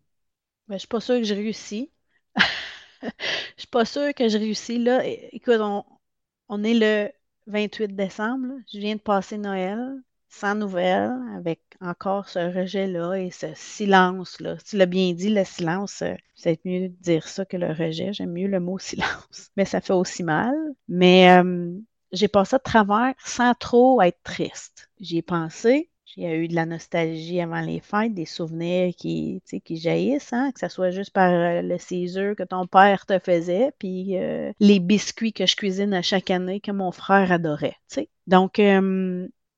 je 0.71 0.75
ne 0.75 0.79
suis 0.79 0.88
pas 0.88 1.01
sûre 1.01 1.16
que 1.16 1.25
je 1.25 1.35
réussis. 1.35 1.90
je 3.03 3.07
ne 3.07 3.11
suis 3.57 3.66
pas 3.68 3.85
sûre 3.85 4.14
que 4.14 4.29
je 4.29 4.38
réussis. 4.38 4.79
Là, 4.79 5.05
écoute, 5.05 5.61
on, 5.61 5.85
on 6.49 6.64
est 6.64 6.75
le 6.75 7.11
28 7.47 7.94
décembre. 7.94 8.47
Je 8.73 8.79
viens 8.79 8.97
de 8.97 9.01
passer 9.01 9.38
Noël 9.38 9.79
sans 10.28 10.54
nouvelles, 10.54 11.12
avec 11.36 11.60
encore 11.80 12.28
ce 12.28 12.38
rejet-là 12.38 13.14
et 13.14 13.30
ce 13.30 13.46
silence-là. 13.54 14.56
Tu 14.64 14.76
l'as 14.76 14.86
bien 14.86 15.12
dit, 15.12 15.30
le 15.30 15.44
silence, 15.44 16.02
euh, 16.02 16.14
c'est 16.34 16.64
mieux 16.64 16.88
de 16.88 16.94
dire 17.00 17.26
ça 17.26 17.44
que 17.44 17.56
le 17.56 17.68
rejet. 17.68 18.12
J'aime 18.12 18.32
mieux 18.32 18.48
le 18.48 18.60
mot 18.60 18.78
silence, 18.78 19.50
mais 19.56 19.64
ça 19.64 19.80
fait 19.80 19.92
aussi 19.92 20.22
mal. 20.22 20.54
Mais 20.88 21.30
euh, 21.30 21.72
j'ai 22.12 22.28
passé 22.28 22.56
à 22.56 22.58
travers 22.58 23.14
sans 23.24 23.54
trop 23.54 24.00
être 24.02 24.22
triste. 24.22 24.90
J'y 25.00 25.18
ai 25.18 25.22
pensé. 25.22 25.90
A 26.16 26.34
eu 26.34 26.48
de 26.48 26.54
la 26.56 26.66
nostalgie 26.66 27.40
avant 27.40 27.60
les 27.60 27.78
fêtes, 27.78 28.12
des 28.12 28.24
souvenirs 28.24 28.92
qui, 28.96 29.40
jaillissent, 29.70 30.32
hein, 30.32 30.50
que 30.52 30.58
ce 30.58 30.66
soit 30.66 30.90
juste 30.90 31.12
par 31.12 31.30
euh, 31.30 31.62
le 31.62 31.78
César 31.78 32.34
que 32.34 32.42
ton 32.42 32.66
père 32.66 33.06
te 33.06 33.20
faisait, 33.20 33.70
puis 33.78 34.16
les 34.58 34.80
biscuits 34.80 35.32
que 35.32 35.46
je 35.46 35.54
cuisine 35.54 35.94
à 35.94 36.02
chaque 36.02 36.32
année 36.32 36.58
que 36.58 36.72
mon 36.72 36.90
frère 36.90 37.30
adorait. 37.30 37.76
Donc, 38.26 38.58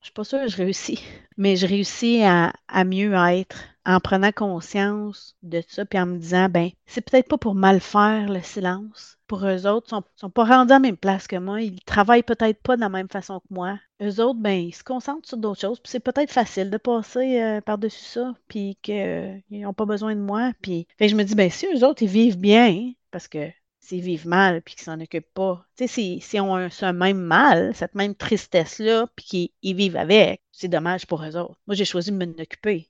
je 0.01 0.07
suis 0.07 0.15
pas 0.15 0.25
sûre 0.25 0.41
que 0.41 0.49
je 0.49 0.57
réussis, 0.57 1.01
mais 1.37 1.57
je 1.57 1.67
réussis 1.67 2.23
à, 2.23 2.53
mieux 2.85 3.13
être 3.15 3.65
en 3.85 4.01
prenant 4.01 4.33
conscience 4.33 5.37
de 5.43 5.63
ça, 5.69 5.85
puis 5.85 5.99
en 5.99 6.07
me 6.07 6.19
disant, 6.19 6.49
ben, 6.49 6.71
c'est 6.87 7.03
peut-être 7.03 7.29
pas 7.29 7.39
pour 7.39 7.55
mal 7.55 7.81
faire 7.81 8.29
le 8.31 8.41
silence. 8.41 9.19
Pour 9.27 9.47
eux 9.47 9.67
autres, 9.67 9.87
ils 9.89 9.91
sont, 9.91 10.03
sont 10.17 10.31
pas 10.31 10.45
rendus 10.45 10.73
à 10.73 10.77
la 10.77 10.81
même 10.81 10.97
place 10.97 11.27
que 11.27 11.37
moi. 11.37 11.61
Ils 11.61 11.81
travaillent 11.85 12.23
peut-être 12.23 12.63
pas 12.63 12.77
de 12.77 12.81
la 12.81 12.89
même 12.89 13.09
façon 13.09 13.41
que 13.41 13.55
moi. 13.55 13.79
Eux 14.03 14.21
autres, 14.21 14.41
ben, 14.41 14.59
ils 14.59 14.75
se 14.75 14.83
concentrent 14.83 15.29
sur 15.29 15.37
d'autres 15.37 15.61
choses. 15.61 15.81
Puis 15.81 15.91
c'est 15.91 16.01
peut-être 16.01 16.33
facile 16.33 16.71
de 16.71 16.79
passer 16.79 17.41
euh, 17.41 17.61
par-dessus 17.61 18.05
ça, 18.05 18.35
puis 18.49 18.79
qu'ils 18.83 19.43
n'ont 19.51 19.75
pas 19.75 19.87
besoin 19.87 20.15
de 20.15 20.21
moi. 20.21 20.53
Puis, 20.63 20.87
je 20.99 21.15
me 21.15 21.25
dis, 21.25 21.35
ben, 21.35 21.51
si 21.51 21.67
eux 21.67 21.85
autres, 21.87 22.03
ils 22.03 22.09
vivent 22.09 22.39
bien, 22.39 22.93
parce 23.11 23.29
que 23.29 23.51
vivent 23.99 24.29
mal 24.29 24.63
puis 24.63 24.75
qu'ils 24.75 24.85
s'en 24.85 25.01
occupent 25.01 25.35
pas. 25.35 25.67
Tu 25.77 25.89
sais, 25.89 26.19
si, 26.21 26.41
on 26.41 26.55
a 26.55 26.71
ce 26.71 26.87
même 26.93 27.21
mal, 27.21 27.75
cette 27.75 27.95
même 27.95 28.15
tristesse-là, 28.15 29.07
puis 29.17 29.51
qu'ils 29.61 29.77
vivent 29.77 29.97
avec, 29.97 30.43
c'est 30.53 30.69
dommage 30.69 31.07
pour 31.07 31.25
eux 31.25 31.37
autres. 31.37 31.59
Moi, 31.67 31.75
j'ai 31.75 31.85
choisi 31.85 32.13
de 32.13 32.17
m'en 32.17 32.33
occuper. 32.41 32.89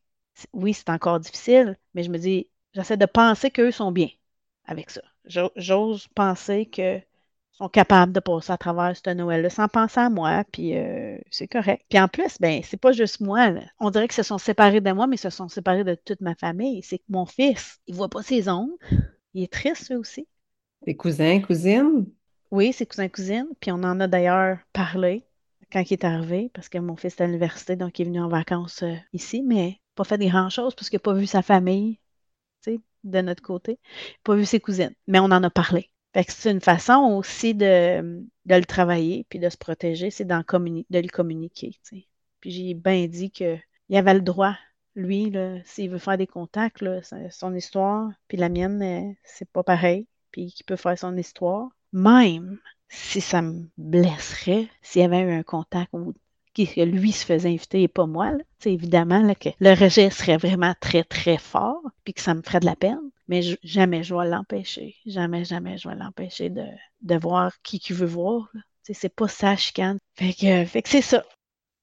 Oui, 0.53 0.75
c'est 0.75 0.91
encore 0.91 1.21
difficile, 1.21 1.79
mais 1.95 2.03
je 2.03 2.11
me 2.11 2.19
dis, 2.19 2.49
j'essaie 2.75 2.97
de 2.97 3.07
penser 3.07 3.51
qu'eux 3.51 3.71
sont 3.71 3.93
bien 3.93 4.09
avec 4.67 4.91
ça. 4.91 5.03
J'ose 5.57 6.09
penser 6.15 6.67
que 6.67 7.01
sont 7.61 7.69
capables 7.69 8.13
de 8.13 8.21
passer 8.21 8.53
à 8.53 8.57
travers 8.57 8.97
ce 8.97 9.11
Noël-là 9.11 9.51
sans 9.51 9.69
penser 9.69 10.01
à 10.01 10.09
moi, 10.09 10.45
puis 10.51 10.79
euh, 10.79 11.19
c'est 11.31 11.47
correct. 11.47 11.85
Puis 11.91 12.01
en 12.01 12.09
plus, 12.09 12.39
ben, 12.41 12.63
c'est 12.65 12.79
pas 12.79 12.93
juste 12.93 13.21
moi. 13.21 13.53
On 13.79 13.91
dirait 13.91 14.09
que 14.09 14.15
se 14.15 14.23
sont 14.23 14.39
séparés 14.39 14.81
de 14.81 14.93
moi, 14.93 15.07
mais 15.07 15.19
se 15.19 15.29
sont 15.29 15.49
séparés 15.49 15.85
de 15.85 15.95
toute 15.95 16.23
ma 16.23 16.35
famille. 16.35 16.83
C'est 16.83 16.99
que 16.99 17.05
mon 17.11 17.27
fils, 17.27 17.79
il 17.87 17.95
voit 17.95 18.09
pas 18.09 18.23
ses 18.23 18.49
oncles. 18.49 18.73
Il 19.35 19.43
est 19.43 19.53
triste, 19.53 19.91
lui 19.91 19.97
aussi. 19.97 20.27
Ses 20.85 20.97
cousins, 20.97 21.41
cousines? 21.41 22.07
Oui, 22.51 22.73
ses 22.73 22.87
cousins, 22.87 23.09
cousines. 23.09 23.49
Puis 23.61 23.71
on 23.71 23.77
en 23.77 24.01
a 24.01 24.09
d'ailleurs 24.09 24.59
parlé 24.73 25.25
quand 25.73 25.89
il 25.89 25.93
est 25.93 26.05
arrivé, 26.05 26.51
parce 26.53 26.69
que 26.69 26.79
mon 26.79 26.97
fils 26.97 27.15
est 27.15 27.23
à 27.23 27.27
l'université, 27.27 27.77
donc 27.77 27.99
il 27.99 28.03
est 28.03 28.05
venu 28.07 28.21
en 28.21 28.29
vacances 28.29 28.83
euh, 28.83 28.95
ici, 29.13 29.43
mais 29.43 29.81
pas 29.95 30.05
fait 30.05 30.19
des 30.19 30.29
grands-choses 30.29 30.75
parce 30.75 30.91
qu'il 30.91 30.97
n'a 30.97 31.03
pas 31.03 31.15
vu 31.15 31.27
sa 31.27 31.43
famille, 31.43 32.01
tu 32.63 32.73
sais, 32.73 32.81
de 33.05 33.21
notre 33.21 33.43
côté. 33.43 33.79
Pas 34.25 34.35
vu 34.35 34.45
ses 34.45 34.61
cousines. 34.61 34.95
Mais 35.07 35.21
on 35.21 35.25
en 35.25 35.43
a 35.43 35.51
parlé. 35.51 35.91
Fait 36.13 36.25
que 36.25 36.33
c'est 36.33 36.51
une 36.51 36.61
façon 36.61 37.15
aussi 37.17 37.55
de, 37.55 38.25
le 38.47 38.65
travailler 38.65 39.27
puis 39.29 39.39
de 39.39 39.49
se 39.49 39.57
protéger, 39.57 40.11
c'est 40.11 40.25
de 40.25 40.35
le 40.35 41.09
communiquer. 41.09 41.79
Puis 42.41 42.51
j'ai 42.51 42.75
bien 42.75 43.07
dit 43.07 43.31
qu'il 43.31 43.63
avait 43.93 44.15
le 44.15 44.23
droit, 44.23 44.57
lui, 44.97 45.33
s'il 45.65 45.91
veut 45.91 45.99
faire 45.99 46.19
des 46.19 46.27
contacts, 46.27 46.85
son 47.31 47.55
histoire, 47.55 48.11
puis 48.27 48.39
la 48.39 48.49
mienne, 48.49 48.83
euh, 48.83 49.13
c'est 49.23 49.49
pas 49.49 49.63
pareil, 49.63 50.09
puis 50.31 50.53
qu'il 50.53 50.67
peut 50.67 50.77
faire 50.77 50.99
son 50.99 51.17
histoire. 51.17 51.69
Même 51.93 52.59
si 52.89 53.21
ça 53.21 53.43
me 53.43 53.69
blesserait, 53.79 54.69
s'il 54.83 55.03
y 55.03 55.05
avait 55.05 55.21
eu 55.21 55.33
un 55.33 55.43
contact 55.43 55.93
que 56.55 56.83
lui 56.83 57.13
se 57.13 57.25
faisait 57.25 57.51
inviter 57.51 57.83
et 57.83 57.89
pas 57.89 58.07
moi, 58.07 58.33
c'est 58.59 58.73
évidemment 58.73 59.35
que 59.35 59.51
le 59.61 59.71
rejet 59.71 60.11
serait 60.11 60.37
vraiment 60.37 60.75
très, 60.81 61.05
très 61.05 61.39
fort, 61.39 61.83
puis 62.05 62.15
que 62.15 62.21
ça 62.21 62.35
me 62.35 62.43
ferait 62.43 62.61
de 62.61 62.67
la 62.67 62.77
peine. 62.77 63.11
Mais 63.29 63.43
jamais 63.63 64.03
je 64.03 64.15
vais 64.15 64.29
l'empêcher. 64.29 64.97
Jamais, 65.07 65.45
jamais 65.45 65.79
je 65.79 65.89
vais 65.89 65.95
l'empêcher 65.95 66.51
de, 66.51 66.67
de, 67.03 67.17
voir 67.17 67.53
qui 67.63 67.79
qui 67.79 67.93
veut 67.93 68.07
voir. 68.07 68.51
C'est 68.83 69.15
pas 69.15 69.29
ça 69.29 69.57
chicane. 69.57 69.99
Fait 70.15 70.35
que, 70.35 70.65
fait 70.65 70.83
que 70.83 70.89
c'est 70.89 71.03
ça. 71.03 71.25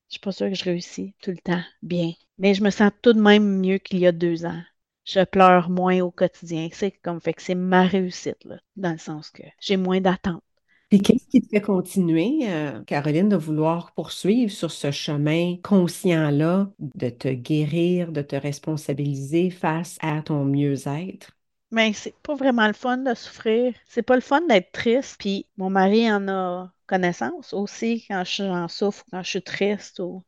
Je 0.10 0.16
suis 0.16 0.20
pas 0.20 0.34
sûre 0.34 0.50
que 0.50 0.56
je 0.56 0.64
réussis 0.66 1.14
tout 1.22 1.32
le 1.32 1.38
temps 1.38 1.64
bien. 1.82 2.12
Mais 2.38 2.54
je 2.54 2.64
me 2.64 2.70
sens 2.70 2.92
tout 3.02 3.14
de 3.14 3.22
même 3.22 3.60
mieux 3.60 3.78
qu'il 3.78 4.00
y 4.00 4.08
a 4.08 4.12
deux 4.12 4.46
ans. 4.46 4.62
Je 5.08 5.24
pleure 5.24 5.70
moins 5.70 6.02
au 6.02 6.12
quotidien. 6.12 6.68
C'est 6.74 6.92
comme 6.92 7.22
fait 7.22 7.34
que 7.34 7.42
c'est 7.42 7.56
ma 7.56 7.84
réussite, 7.84 8.44
là, 8.44 8.58
dans 8.76 8.92
le 8.92 8.98
sens 8.98 9.30
que 9.30 9.44
j'ai 9.62 9.78
moins 9.78 10.02
d'attentes. 10.02 10.44
Puis 10.90 11.02
qu'est-ce 11.02 11.28
qui 11.28 11.42
te 11.42 11.48
fait 11.48 11.62
continuer, 11.62 12.40
euh, 12.44 12.84
Caroline, 12.84 13.30
de 13.30 13.38
vouloir 13.38 13.94
poursuivre 13.94 14.52
sur 14.52 14.70
ce 14.70 14.92
chemin 14.92 15.56
conscient-là, 15.64 16.70
de 16.80 17.10
te 17.10 17.30
guérir, 17.30 18.12
de 18.12 18.22
te 18.22 18.36
responsabiliser 18.36 19.50
face 19.50 19.98
à 20.02 20.22
ton 20.22 20.44
mieux-être? 20.44 21.32
Mais 21.72 21.94
c'est 21.94 22.16
pas 22.24 22.36
vraiment 22.36 22.68
le 22.68 22.74
fun 22.74 22.98
de 22.98 23.14
souffrir. 23.14 23.74
C'est 23.86 24.02
pas 24.02 24.16
le 24.16 24.22
fun 24.22 24.42
d'être 24.42 24.72
triste. 24.74 25.16
Puis 25.20 25.46
mon 25.58 25.70
mari 25.70 26.12
en 26.12 26.28
a 26.28 26.72
connaissance 26.86 27.54
aussi 27.54 28.06
quand 28.08 28.24
je 28.26 28.44
en 28.44 28.68
souffre, 28.68 29.06
quand 29.12 29.24
je 29.24 29.30
suis 29.30 29.42
triste 29.42 30.00
ou 30.00 30.24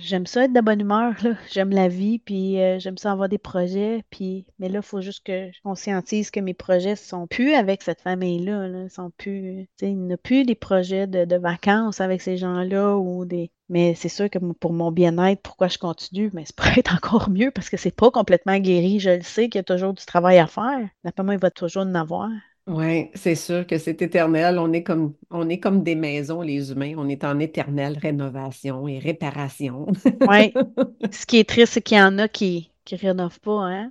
J'aime 0.00 0.26
ça 0.26 0.44
être 0.44 0.52
de 0.52 0.60
bonne 0.60 0.80
humeur, 0.80 1.14
J'aime 1.50 1.70
la 1.70 1.88
vie, 1.88 2.18
puis 2.18 2.60
euh, 2.60 2.78
j'aime 2.78 2.98
ça 2.98 3.12
avoir 3.12 3.28
des 3.28 3.38
projets. 3.38 4.04
Puis... 4.10 4.46
Mais 4.58 4.68
là, 4.68 4.80
il 4.80 4.84
faut 4.86 5.00
juste 5.00 5.24
que 5.24 5.50
je 5.52 5.60
conscientise 5.62 6.30
que 6.30 6.40
mes 6.40 6.54
projets 6.54 6.96
sont 6.96 7.26
plus 7.26 7.54
avec 7.54 7.82
cette 7.82 8.00
famille-là. 8.00 8.68
Là. 8.68 8.88
Sont 8.88 9.10
plus... 9.16 9.68
Il 9.80 9.98
n'y 10.06 10.16
plus 10.16 10.44
des 10.44 10.54
projets 10.54 11.06
de, 11.06 11.36
vacances 11.36 12.00
avec 12.00 12.22
ces 12.22 12.36
gens-là 12.36 12.96
ou 12.96 13.24
des. 13.24 13.50
Mais 13.68 13.94
c'est 13.94 14.08
sûr 14.08 14.30
que 14.30 14.38
pour 14.38 14.72
mon 14.72 14.90
bien-être, 14.90 15.42
pourquoi 15.42 15.68
je 15.68 15.78
continue, 15.78 16.30
mais 16.32 16.44
c'est 16.46 16.56
pour 16.56 16.66
être 16.66 16.94
encore 16.94 17.28
mieux 17.28 17.50
parce 17.50 17.68
que 17.68 17.76
c'est 17.76 17.94
pas 17.94 18.10
complètement 18.10 18.58
guéri. 18.58 18.98
Je 18.98 19.10
le 19.10 19.22
sais 19.22 19.48
qu'il 19.48 19.58
y 19.58 19.60
a 19.60 19.64
toujours 19.64 19.92
du 19.92 20.04
travail 20.04 20.38
à 20.38 20.46
faire. 20.46 20.88
D'après 21.04 21.22
moi, 21.22 21.34
il 21.34 21.40
va 21.40 21.50
toujours 21.50 21.82
en 21.82 21.94
avoir. 21.94 22.30
Oui, 22.68 23.10
c'est 23.14 23.34
sûr 23.34 23.66
que 23.66 23.78
c'est 23.78 24.02
éternel. 24.02 24.58
On 24.58 24.72
est 24.74 24.82
comme, 24.82 25.14
on 25.30 25.48
est 25.48 25.58
comme 25.58 25.82
des 25.82 25.94
maisons, 25.94 26.42
les 26.42 26.70
humains. 26.70 26.94
On 26.98 27.08
est 27.08 27.24
en 27.24 27.38
éternelle 27.38 27.96
rénovation 27.96 28.86
et 28.86 28.98
réparation. 28.98 29.86
oui. 30.28 30.52
Ce 31.10 31.24
qui 31.24 31.38
est 31.38 31.48
triste, 31.48 31.74
c'est 31.74 31.82
qu'il 31.82 31.96
y 31.96 32.02
en 32.02 32.18
a 32.18 32.28
qui 32.28 32.70
ne 32.92 32.98
rénovent 32.98 33.40
pas. 33.40 33.64
Hein? 33.64 33.90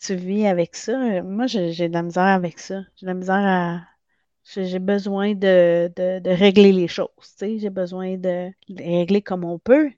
Tu 0.00 0.14
vis 0.14 0.46
avec 0.46 0.74
ça. 0.74 1.22
Moi, 1.22 1.46
j'ai 1.46 1.88
de 1.88 1.92
la 1.92 2.02
misère 2.02 2.24
avec 2.24 2.58
ça. 2.58 2.80
J'ai 2.96 3.06
de 3.06 3.10
la 3.10 3.14
misère 3.14 3.36
à. 3.36 3.80
J'ai 4.44 4.78
besoin 4.78 5.34
de, 5.34 5.92
de, 5.94 6.30
régler 6.30 6.72
les 6.72 6.88
choses. 6.88 7.08
J'ai 7.40 7.70
besoin 7.70 8.16
de 8.16 8.50
régler 8.68 9.22
comme 9.22 9.44
on 9.44 9.58
peut 9.58 9.90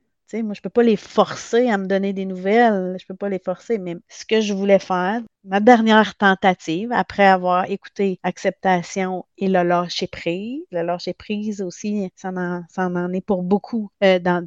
moi, 0.43 0.55
je 0.55 0.61
ne 0.61 0.63
peux 0.63 0.71
pas 0.71 0.83
les 0.83 0.97
forcer 0.97 1.69
à 1.71 1.79
me 1.79 1.87
donner 1.87 2.13
des 2.13 2.25
nouvelles. 2.25 2.97
Je 2.99 3.05
ne 3.05 3.09
peux 3.09 3.17
pas 3.17 3.29
les 3.29 3.39
forcer. 3.39 3.79
Mais 3.79 3.97
ce 4.09 4.25
que 4.25 4.41
je 4.41 4.53
voulais 4.53 4.79
faire, 4.79 5.21
ma 5.45 5.61
dernière 5.61 6.15
tentative, 6.17 6.91
après 6.93 7.27
avoir 7.27 7.71
écouté 7.71 8.19
acceptation 8.23 9.25
et 9.39 9.49
le 9.49 9.63
lâcher 9.63 10.07
prise, 10.07 10.63
le 10.71 10.83
lâcher 10.83 11.15
prise 11.15 11.63
aussi, 11.63 12.11
ça 12.17 12.31
en, 12.31 13.13
est 13.13 13.21
pour 13.21 13.43
beaucoup 13.43 13.91
euh, 14.03 14.19
dans, 14.19 14.45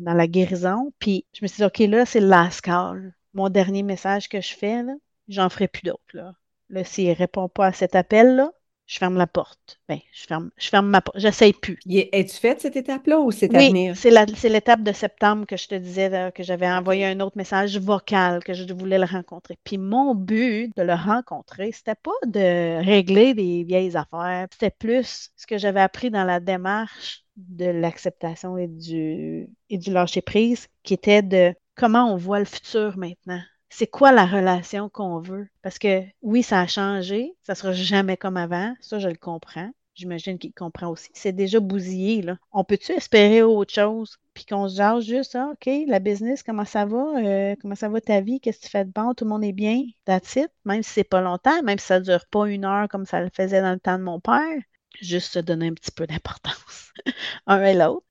la 0.00 0.26
guérison. 0.26 0.92
Puis 0.98 1.24
je 1.32 1.40
me 1.42 1.48
suis 1.48 1.58
dit, 1.58 1.64
OK, 1.64 1.78
là, 1.90 2.06
c'est 2.06 2.20
le. 2.20 3.12
Mon 3.32 3.48
dernier 3.48 3.82
message 3.82 4.28
que 4.28 4.40
je 4.40 4.54
fais, 4.54 4.82
j'en 5.28 5.48
ferai 5.48 5.68
plus 5.68 5.82
d'autres. 5.82 6.00
Là, 6.12 6.34
là 6.68 6.84
s'il 6.84 7.08
ne 7.08 7.14
répond 7.14 7.48
pas 7.48 7.66
à 7.66 7.72
cet 7.72 7.96
appel-là, 7.96 8.52
je 8.86 8.98
ferme 8.98 9.16
la 9.16 9.26
porte. 9.26 9.80
Ben, 9.88 9.98
je 10.12 10.26
ferme, 10.26 10.50
je 10.56 10.68
ferme 10.68 10.88
ma 10.88 11.00
porte. 11.00 11.18
J'essaye 11.18 11.52
plus. 11.52 11.78
Es-tu 11.88 12.36
faite 12.36 12.60
cette 12.60 12.76
étape-là 12.76 13.20
ou 13.20 13.30
c'est 13.30 13.54
à 13.54 13.58
oui, 13.58 13.92
c'est 13.94 14.48
l'étape 14.48 14.82
de 14.82 14.92
septembre 14.92 15.46
que 15.46 15.56
je 15.56 15.68
te 15.68 15.74
disais 15.74 16.32
que 16.34 16.42
j'avais 16.42 16.68
envoyé 16.68 17.06
un 17.06 17.20
autre 17.20 17.36
message 17.36 17.78
vocal 17.78 18.42
que 18.44 18.52
je 18.52 18.72
voulais 18.72 18.98
le 18.98 19.06
rencontrer. 19.06 19.58
Puis 19.64 19.78
mon 19.78 20.14
but 20.14 20.70
de 20.76 20.82
le 20.82 20.94
rencontrer, 20.94 21.72
c'était 21.72 21.94
pas 21.94 22.12
de 22.26 22.84
régler 22.84 23.34
des 23.34 23.64
vieilles 23.64 23.96
affaires. 23.96 24.46
C'était 24.52 24.70
plus 24.70 25.30
ce 25.36 25.46
que 25.46 25.58
j'avais 25.58 25.80
appris 25.80 26.10
dans 26.10 26.24
la 26.24 26.40
démarche 26.40 27.24
de 27.36 27.66
l'acceptation 27.66 28.56
et 28.58 28.68
du, 28.68 29.48
et 29.70 29.78
du 29.78 29.92
lâcher 29.92 30.22
prise, 30.22 30.68
qui 30.82 30.94
était 30.94 31.22
de 31.22 31.54
comment 31.74 32.12
on 32.12 32.16
voit 32.16 32.38
le 32.38 32.44
futur 32.44 32.96
maintenant 32.96 33.40
c'est 33.70 33.86
quoi 33.86 34.12
la 34.12 34.26
relation 34.26 34.88
qu'on 34.88 35.18
veut? 35.18 35.48
Parce 35.62 35.78
que 35.78 36.02
oui, 36.22 36.42
ça 36.42 36.60
a 36.60 36.66
changé, 36.66 37.34
ça 37.42 37.54
sera 37.54 37.72
jamais 37.72 38.16
comme 38.16 38.36
avant, 38.36 38.74
ça 38.80 38.98
je 38.98 39.08
le 39.08 39.16
comprends. 39.16 39.70
J'imagine 39.94 40.38
qu'il 40.38 40.52
comprend 40.52 40.88
aussi. 40.88 41.10
C'est 41.14 41.32
déjà 41.32 41.60
bousillé, 41.60 42.20
là. 42.22 42.36
On 42.52 42.64
peut-tu 42.64 42.90
espérer 42.92 43.42
autre 43.42 43.72
chose? 43.72 44.18
Puis 44.34 44.44
qu'on 44.44 44.68
se 44.68 44.76
jase 44.76 45.04
juste, 45.04 45.36
ah, 45.36 45.52
OK, 45.52 45.70
la 45.86 46.00
business, 46.00 46.42
comment 46.42 46.64
ça 46.64 46.84
va? 46.84 47.04
Euh, 47.24 47.54
comment 47.62 47.76
ça 47.76 47.88
va 47.88 48.00
ta 48.00 48.20
vie? 48.20 48.40
Qu'est-ce 48.40 48.58
que 48.58 48.64
tu 48.64 48.70
fais 48.70 48.84
de 48.84 48.90
bon? 48.90 49.14
Tout 49.14 49.24
le 49.24 49.30
monde 49.30 49.44
est 49.44 49.52
bien? 49.52 49.82
That's 50.04 50.34
it. 50.34 50.48
Même 50.64 50.82
si 50.82 50.90
c'est 50.90 51.04
pas 51.04 51.20
longtemps, 51.20 51.62
même 51.62 51.78
si 51.78 51.86
ça 51.86 52.00
dure 52.00 52.26
pas 52.26 52.48
une 52.48 52.64
heure 52.64 52.88
comme 52.88 53.06
ça 53.06 53.20
le 53.20 53.30
faisait 53.32 53.60
dans 53.60 53.72
le 53.72 53.78
temps 53.78 53.98
de 53.98 54.02
mon 54.02 54.18
père, 54.18 54.58
juste 55.00 55.32
se 55.32 55.38
donner 55.38 55.68
un 55.68 55.74
petit 55.74 55.92
peu 55.92 56.06
d'importance, 56.08 56.92
un 57.46 57.62
et 57.62 57.74
l'autre 57.74 58.04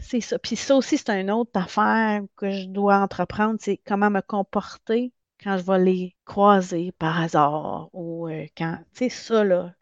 c'est 0.00 0.20
ça. 0.20 0.38
Puis 0.38 0.56
ça 0.56 0.76
aussi, 0.76 0.98
c'est 0.98 1.10
une 1.10 1.30
autre 1.30 1.52
affaire 1.54 2.22
que 2.36 2.50
je 2.50 2.66
dois 2.66 2.98
entreprendre, 2.98 3.58
c'est 3.60 3.78
comment 3.86 4.10
me 4.10 4.20
comporter 4.20 5.12
quand 5.42 5.58
je 5.58 5.64
vais 5.64 5.78
les 5.78 6.16
croiser 6.24 6.92
par 6.98 7.20
hasard 7.20 7.88
ou 7.92 8.28
euh, 8.28 8.46
quand, 8.56 8.78
tu 8.94 9.04
sais, 9.04 9.08
ça, 9.08 9.44
là, 9.44 9.72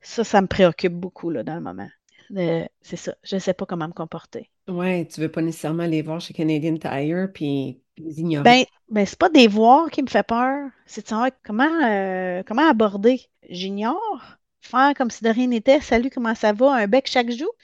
ça, 0.00 0.24
ça 0.24 0.40
me 0.42 0.46
préoccupe 0.46 0.92
beaucoup, 0.92 1.30
là, 1.30 1.42
dans 1.42 1.54
le 1.54 1.60
moment. 1.60 1.88
Euh, 2.36 2.64
c'est 2.82 2.96
ça. 2.96 3.14
Je 3.22 3.36
ne 3.36 3.40
sais 3.40 3.54
pas 3.54 3.64
comment 3.64 3.88
me 3.88 3.92
comporter. 3.92 4.50
Ouais, 4.68 5.06
tu 5.06 5.20
veux 5.20 5.30
pas 5.30 5.40
nécessairement 5.40 5.86
les 5.86 6.02
voir 6.02 6.20
chez 6.20 6.34
Canadian 6.34 6.76
Tire 6.76 7.28
puis 7.32 7.80
les 7.96 8.20
ignorer. 8.20 8.42
Ben, 8.42 8.64
ben 8.90 9.06
c'est 9.06 9.18
pas 9.18 9.30
des 9.30 9.48
voir 9.48 9.90
qui 9.90 10.02
me 10.02 10.08
fait 10.08 10.26
peur. 10.26 10.68
C'est 10.84 11.02
de 11.02 11.08
savoir 11.08 11.30
comment, 11.42 11.86
euh, 11.86 12.42
comment 12.46 12.68
aborder. 12.68 13.22
J'ignore. 13.48 14.36
Faire 14.60 14.92
comme 14.94 15.10
si 15.10 15.24
de 15.24 15.30
rien 15.30 15.46
n'était. 15.46 15.80
Salut, 15.80 16.10
comment 16.10 16.34
ça 16.34 16.52
va? 16.52 16.74
Un 16.74 16.86
bec 16.86 17.06
chaque 17.06 17.30
jour 17.30 17.54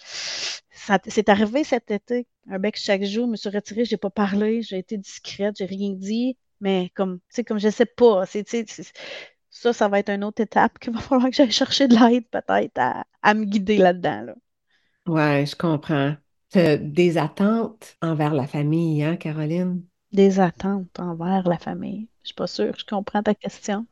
c'est 1.07 1.29
arrivé 1.29 1.65
cet 1.65 1.91
été. 1.91 2.27
Un 2.49 2.59
bec 2.59 2.77
chaque 2.77 3.05
jour, 3.05 3.27
je 3.27 3.31
me 3.33 3.37
suis 3.37 3.49
retirée, 3.49 3.85
j'ai 3.85 3.97
pas 3.97 4.11
parlé, 4.11 4.63
j'ai 4.63 4.79
été 4.79 4.97
discrète, 4.97 5.57
j'ai 5.59 5.65
rien 5.65 5.93
dit, 5.93 6.37
mais 6.61 6.91
comme, 6.95 7.19
tu 7.19 7.25
sais, 7.31 7.45
comme 7.45 7.59
je 7.59 7.71
sais 7.71 7.87
pas, 7.87 8.27
c'est, 8.27 8.45
ça, 9.51 9.73
ça 9.73 9.89
va 9.89 9.99
être 9.99 10.11
une 10.11 10.25
autre 10.25 10.43
étape 10.43 10.79
qu'il 10.79 10.93
va 10.93 11.01
falloir 11.01 11.31
que 11.31 11.37
j'aille 11.37 11.51
chercher 11.51 11.89
de 11.89 11.95
l'aide 11.95 12.29
peut-être 12.29 12.79
à, 13.23 13.35
me 13.35 13.45
guider 13.45 13.79
là-dedans. 13.79 14.23
Là. 14.23 14.35
Ouais, 15.07 15.47
je 15.47 15.57
comprends. 15.57 16.17
des 16.55 17.19
attentes 17.19 17.97
envers 18.03 18.35
la 18.35 18.47
famille, 18.47 19.03
hein, 19.03 19.17
Caroline? 19.17 19.83
Des 20.13 20.39
attentes 20.41 21.01
envers 21.01 21.49
la 21.49 21.59
famille. 21.59 22.09
Je 22.23 22.29
suis 22.29 22.35
pas 22.35 22.47
sûre, 22.47 22.75
je 22.79 22.85
comprends 22.85 23.23
ta 23.23 23.35
question. 23.35 23.87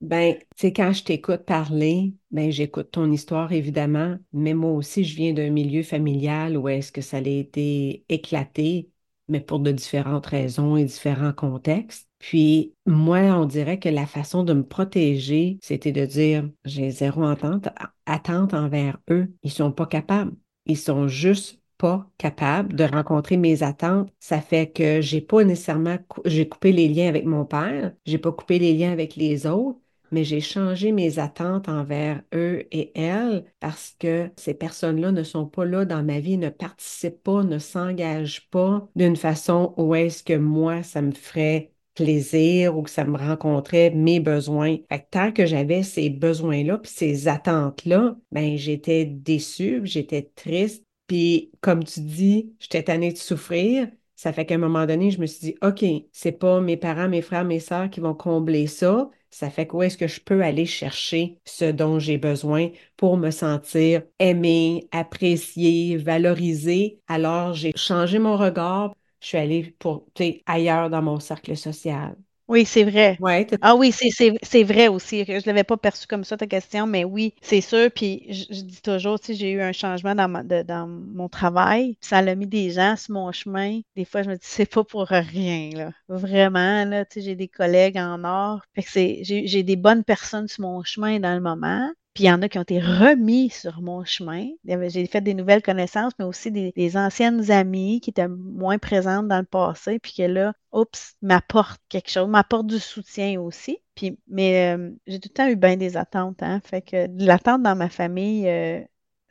Ben, 0.00 0.36
tu 0.38 0.46
sais, 0.56 0.72
quand 0.72 0.92
je 0.92 1.02
t'écoute 1.02 1.44
parler, 1.44 2.14
ben, 2.30 2.52
j'écoute 2.52 2.92
ton 2.92 3.10
histoire, 3.10 3.50
évidemment, 3.52 4.16
mais 4.32 4.54
moi 4.54 4.70
aussi, 4.72 5.02
je 5.04 5.16
viens 5.16 5.32
d'un 5.32 5.50
milieu 5.50 5.82
familial 5.82 6.56
où 6.56 6.68
est-ce 6.68 6.92
que 6.92 7.00
ça 7.00 7.16
a 7.16 7.20
été 7.20 8.04
éclaté, 8.08 8.90
mais 9.26 9.40
pour 9.40 9.58
de 9.58 9.72
différentes 9.72 10.26
raisons 10.26 10.76
et 10.76 10.84
différents 10.84 11.32
contextes. 11.32 12.08
Puis 12.20 12.74
moi, 12.86 13.18
on 13.40 13.44
dirait 13.44 13.80
que 13.80 13.88
la 13.88 14.06
façon 14.06 14.44
de 14.44 14.52
me 14.52 14.62
protéger, 14.64 15.58
c'était 15.62 15.92
de 15.92 16.06
dire, 16.06 16.48
j'ai 16.64 16.90
zéro 16.90 17.24
attente 17.24 18.54
envers 18.54 18.98
eux. 19.10 19.32
Ils 19.42 19.50
sont 19.50 19.72
pas 19.72 19.86
capables. 19.86 20.32
Ils 20.66 20.78
sont 20.78 21.08
juste 21.08 21.60
pas 21.76 22.08
capables 22.18 22.74
de 22.74 22.84
rencontrer 22.84 23.36
mes 23.36 23.62
attentes. 23.62 24.12
Ça 24.20 24.40
fait 24.40 24.70
que 24.72 25.00
j'ai 25.00 25.20
pas 25.20 25.44
nécessairement, 25.44 25.98
j'ai 26.24 26.48
coupé 26.48 26.72
les 26.72 26.88
liens 26.88 27.08
avec 27.08 27.24
mon 27.24 27.44
père, 27.44 27.92
j'ai 28.04 28.18
pas 28.18 28.32
coupé 28.32 28.58
les 28.58 28.74
liens 28.74 28.92
avec 28.92 29.14
les 29.16 29.46
autres, 29.46 29.78
mais 30.10 30.24
j'ai 30.24 30.40
changé 30.40 30.92
mes 30.92 31.18
attentes 31.18 31.68
envers 31.68 32.22
eux 32.34 32.66
et 32.72 32.92
elles 32.98 33.44
parce 33.60 33.94
que 33.98 34.30
ces 34.36 34.54
personnes-là 34.54 35.12
ne 35.12 35.22
sont 35.22 35.46
pas 35.46 35.64
là 35.64 35.84
dans 35.84 36.02
ma 36.02 36.20
vie, 36.20 36.38
ne 36.38 36.48
participent 36.50 37.22
pas, 37.22 37.42
ne 37.44 37.58
s'engagent 37.58 38.48
pas 38.50 38.88
d'une 38.96 39.16
façon 39.16 39.74
où 39.76 39.94
est-ce 39.94 40.22
que 40.22 40.36
moi, 40.36 40.82
ça 40.82 41.02
me 41.02 41.12
ferait 41.12 41.72
plaisir 41.94 42.76
ou 42.78 42.82
que 42.82 42.90
ça 42.90 43.04
me 43.04 43.18
rencontrait 43.18 43.90
mes 43.90 44.20
besoins. 44.20 44.76
Tant 45.10 45.32
que 45.32 45.46
j'avais 45.46 45.82
ces 45.82 46.10
besoins-là, 46.10 46.78
puis 46.78 46.90
ces 46.94 47.26
attentes-là, 47.28 48.16
ben 48.30 48.56
j'étais 48.56 49.04
déçue, 49.04 49.80
j'étais 49.84 50.22
triste, 50.22 50.84
puis 51.08 51.50
comme 51.60 51.82
tu 51.84 52.00
dis, 52.00 52.54
j'étais 52.60 52.84
tannée 52.84 53.12
de 53.12 53.18
souffrir. 53.18 53.88
Ça 54.14 54.32
fait 54.32 54.46
qu'à 54.46 54.54
un 54.56 54.58
moment 54.58 54.86
donné, 54.86 55.10
je 55.10 55.20
me 55.20 55.26
suis 55.26 55.40
dit, 55.40 55.54
OK, 55.62 55.84
c'est 56.12 56.32
pas 56.32 56.60
mes 56.60 56.76
parents, 56.76 57.08
mes 57.08 57.22
frères, 57.22 57.44
mes 57.44 57.60
sœurs 57.60 57.90
qui 57.90 58.00
vont 58.00 58.14
combler 58.14 58.66
ça. 58.66 59.10
Ça 59.30 59.50
fait 59.50 59.70
où 59.72 59.82
est-ce 59.82 59.98
que 59.98 60.08
je 60.08 60.20
peux 60.20 60.42
aller 60.42 60.66
chercher 60.66 61.38
ce 61.44 61.66
dont 61.66 61.98
j'ai 61.98 62.18
besoin 62.18 62.70
pour 62.96 63.16
me 63.16 63.30
sentir 63.30 64.02
aimée, 64.18 64.88
appréciée, 64.90 65.96
valorisée. 65.96 67.00
Alors, 67.08 67.52
j'ai 67.54 67.72
changé 67.76 68.18
mon 68.18 68.36
regard. 68.36 68.94
Je 69.20 69.26
suis 69.28 69.38
allée 69.38 69.74
pour, 69.78 70.06
ailleurs 70.46 70.90
dans 70.90 71.02
mon 71.02 71.20
cercle 71.20 71.56
social. 71.56 72.16
Oui, 72.48 72.64
c'est 72.64 72.84
vrai. 72.84 73.18
Ouais, 73.20 73.46
ah 73.60 73.76
oui, 73.76 73.92
c'est 73.92 74.62
vrai 74.64 74.88
aussi. 74.88 75.22
Je 75.26 75.32
ne 75.32 75.40
l'avais 75.44 75.64
pas 75.64 75.76
perçu 75.76 76.06
comme 76.06 76.24
ça, 76.24 76.38
ta 76.38 76.46
question, 76.46 76.86
mais 76.86 77.04
oui, 77.04 77.34
c'est 77.42 77.60
sûr. 77.60 77.90
Puis 77.94 78.24
je, 78.30 78.62
dis 78.62 78.80
toujours, 78.80 79.18
si 79.22 79.34
j'ai 79.34 79.50
eu 79.50 79.60
un 79.60 79.72
changement 79.72 80.14
dans, 80.14 80.28
dans 80.64 80.86
mon 80.88 81.28
travail. 81.28 81.98
Ça 82.00 82.22
l'a 82.22 82.34
mis 82.34 82.46
des 82.46 82.70
gens 82.70 82.96
sur 82.96 83.12
mon 83.12 83.32
chemin. 83.32 83.80
Des 83.96 84.06
fois, 84.06 84.22
je 84.22 84.30
me 84.30 84.34
dis, 84.34 84.40
c'est 84.42 84.70
pas 84.70 84.82
pour 84.82 85.06
rien, 85.08 85.70
là. 85.74 85.90
Vraiment, 86.08 86.86
là, 86.86 87.04
tu 87.04 87.20
sais, 87.20 87.26
j'ai 87.26 87.34
des 87.36 87.48
collègues 87.48 87.98
en 87.98 88.24
or. 88.24 88.62
Fait 88.74 88.82
que 88.82 88.88
j'ai 89.22 89.62
des 89.62 89.76
bonnes 89.76 90.04
personnes 90.04 90.48
sur 90.48 90.62
mon 90.62 90.82
chemin 90.82 91.20
dans 91.20 91.34
le 91.34 91.40
moment. 91.40 91.90
Puis 92.18 92.24
il 92.24 92.30
y 92.30 92.32
en 92.32 92.42
a 92.42 92.48
qui 92.48 92.58
ont 92.58 92.62
été 92.62 92.80
remis 92.80 93.48
sur 93.48 93.80
mon 93.80 94.04
chemin. 94.04 94.48
J'ai 94.66 95.06
fait 95.06 95.20
des 95.20 95.34
nouvelles 95.34 95.62
connaissances, 95.62 96.14
mais 96.18 96.24
aussi 96.24 96.50
des, 96.50 96.96
anciennes 96.96 97.48
amies 97.52 98.00
qui 98.00 98.10
étaient 98.10 98.26
moins 98.26 98.78
présentes 98.78 99.28
dans 99.28 99.38
le 99.38 99.44
passé, 99.44 100.00
puis 100.00 100.14
que 100.16 100.24
là, 100.24 100.52
oups, 100.72 101.14
m'apportent 101.22 101.80
quelque 101.88 102.10
chose, 102.10 102.26
m'apportent 102.26 102.66
du 102.66 102.80
soutien 102.80 103.40
aussi. 103.40 103.78
Puis, 103.94 104.18
mais 104.26 104.74
euh, 104.76 104.90
j'ai 105.06 105.20
tout 105.20 105.28
le 105.30 105.34
temps 105.34 105.48
eu 105.48 105.54
bien 105.54 105.76
des 105.76 105.96
attentes. 105.96 106.42
Hein? 106.42 106.60
Fait 106.64 106.82
que 106.82 107.06
l'attente 107.24 107.62
dans 107.62 107.76
ma 107.76 107.88
famille, 107.88 108.48
euh, 108.48 108.80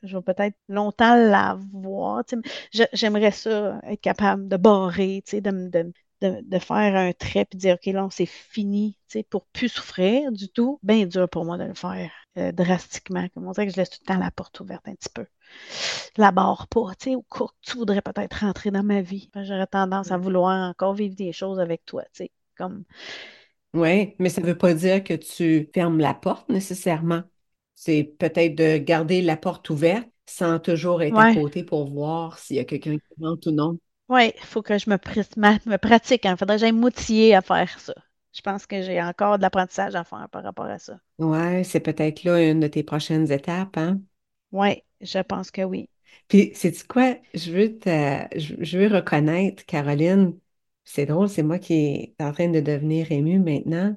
je 0.04 0.16
vais 0.16 0.24
peut-être 0.24 0.56
longtemps 0.70 1.16
la 1.18 1.60
voir. 1.74 2.24
J'aimerais 2.94 3.32
ça, 3.32 3.82
être 3.84 4.00
capable 4.00 4.48
de 4.48 4.56
barrer, 4.56 5.22
de, 5.30 5.40
de, 5.70 5.92
de, 6.22 6.60
faire 6.60 6.96
un 6.96 7.14
trait 7.14 7.48
et 7.52 7.56
de 7.56 7.60
dire, 7.60 7.76
OK, 7.76 7.86
là, 7.94 8.08
c'est 8.12 8.26
fini, 8.26 8.98
tu 9.08 9.20
sais, 9.20 9.24
pour 9.24 9.46
plus 9.48 9.70
souffrir 9.70 10.32
du 10.32 10.50
tout, 10.50 10.80
bien 10.84 11.06
dur 11.06 11.30
pour 11.30 11.46
moi 11.46 11.58
de 11.58 11.66
le 11.66 11.74
faire 11.74 12.12
euh, 12.38 12.52
drastiquement. 12.52 13.28
Comme 13.34 13.48
on 13.48 13.52
dirait 13.52 13.68
que 13.68 13.74
je 13.74 13.78
laisse 13.78 13.90
tout 13.90 14.00
le 14.02 14.14
temps 14.14 14.20
la 14.20 14.32
porte 14.32 14.60
ouverte 14.60 14.88
un 14.88 14.96
petit 14.96 15.10
peu. 15.14 15.26
La 16.18 16.32
barre 16.32 16.68
pas, 16.68 16.94
tu 17.00 17.12
sais, 17.12 17.16
au 17.16 17.22
cas 17.22 17.46
tu 17.62 17.78
voudrais 17.78 18.02
peut-être 18.02 18.40
rentrer 18.42 18.72
dans 18.72 18.84
ma 18.84 19.02
vie. 19.02 19.30
J'aurais 19.36 19.68
tendance 19.68 20.12
à 20.12 20.18
vouloir 20.18 20.70
encore 20.70 20.94
vivre 20.94 21.16
des 21.16 21.32
choses 21.32 21.60
avec 21.60 21.86
toi, 21.86 22.04
tu 22.14 22.24
sais, 22.26 22.32
comme... 22.58 22.84
Oui, 23.74 24.16
mais 24.18 24.30
ça 24.30 24.42
ne 24.42 24.48
veut 24.48 24.58
pas 24.58 24.74
dire 24.74 25.04
que 25.04 25.14
tu 25.14 25.70
fermes 25.74 26.00
la 26.00 26.14
porte 26.14 26.50
nécessairement. 26.50 27.24
C'est 27.76 28.16
peut-être 28.18 28.56
de 28.56 28.78
garder 28.78 29.22
la 29.22 29.38
porte 29.38 29.70
ouverte 29.70 30.10
sans 30.26 30.60
toujours 30.60 31.02
être 31.04 31.18
à 31.18 31.34
côté 31.34 31.64
pour 31.64 31.90
voir 31.90 32.40
s'il 32.40 32.58
y 32.58 32.60
a 32.60 32.66
quelqu'un 32.66 32.98
qui 32.98 33.24
rentre 33.24 33.48
ou 33.48 33.52
non. 33.52 33.78
Oui, 34.10 34.32
il 34.36 34.46
faut 34.46 34.62
que 34.62 34.78
je 34.78 34.90
me, 34.90 34.96
me 34.96 35.78
pratique. 35.78 36.26
Il 36.26 36.28
hein. 36.30 36.38
faudrait 36.38 36.56
que 36.56 36.62
j'aille 36.62 36.72
m'outiller 36.72 37.36
à 37.36 37.42
faire 37.42 37.80
ça. 37.80 37.94
Je 38.34 38.42
pense 38.42 38.66
que 38.66 38.82
j'ai 38.82 39.02
encore 39.02 39.38
de 39.38 39.42
l'apprentissage 39.42 39.96
à 39.96 40.04
faire 40.04 40.28
par 40.32 40.44
rapport 40.44 40.66
à 40.66 40.80
ça. 40.80 41.00
Oui, 41.20 41.66
c'est 41.66 41.80
peut-être 41.80 42.24
là 42.24 42.42
une 42.42 42.60
de 42.60 42.68
tes 42.68 42.84
prochaines 42.84 43.32
étapes, 43.32 43.78
hein? 43.78 44.00
Oui, 44.52 44.84
je 45.02 45.20
pense 45.20 45.52
que 45.52 45.64
oui. 45.64 45.90
Puis, 46.28 46.52
sais-tu 46.54 46.86
quoi? 46.86 47.16
Je 47.34 47.52
veux, 47.52 47.80
te, 47.80 48.28
je, 48.38 48.78
veux 48.78 48.88
reconnaître, 48.94 49.66
Caroline, 49.66 50.38
c'est 50.86 51.06
drôle, 51.06 51.30
c'est 51.30 51.44
moi 51.44 51.60
qui 51.60 51.74
est 51.74 52.16
en 52.20 52.32
train 52.32 52.50
de 52.50 52.60
devenir 52.60 53.12
émue 53.12 53.40
maintenant. 53.40 53.96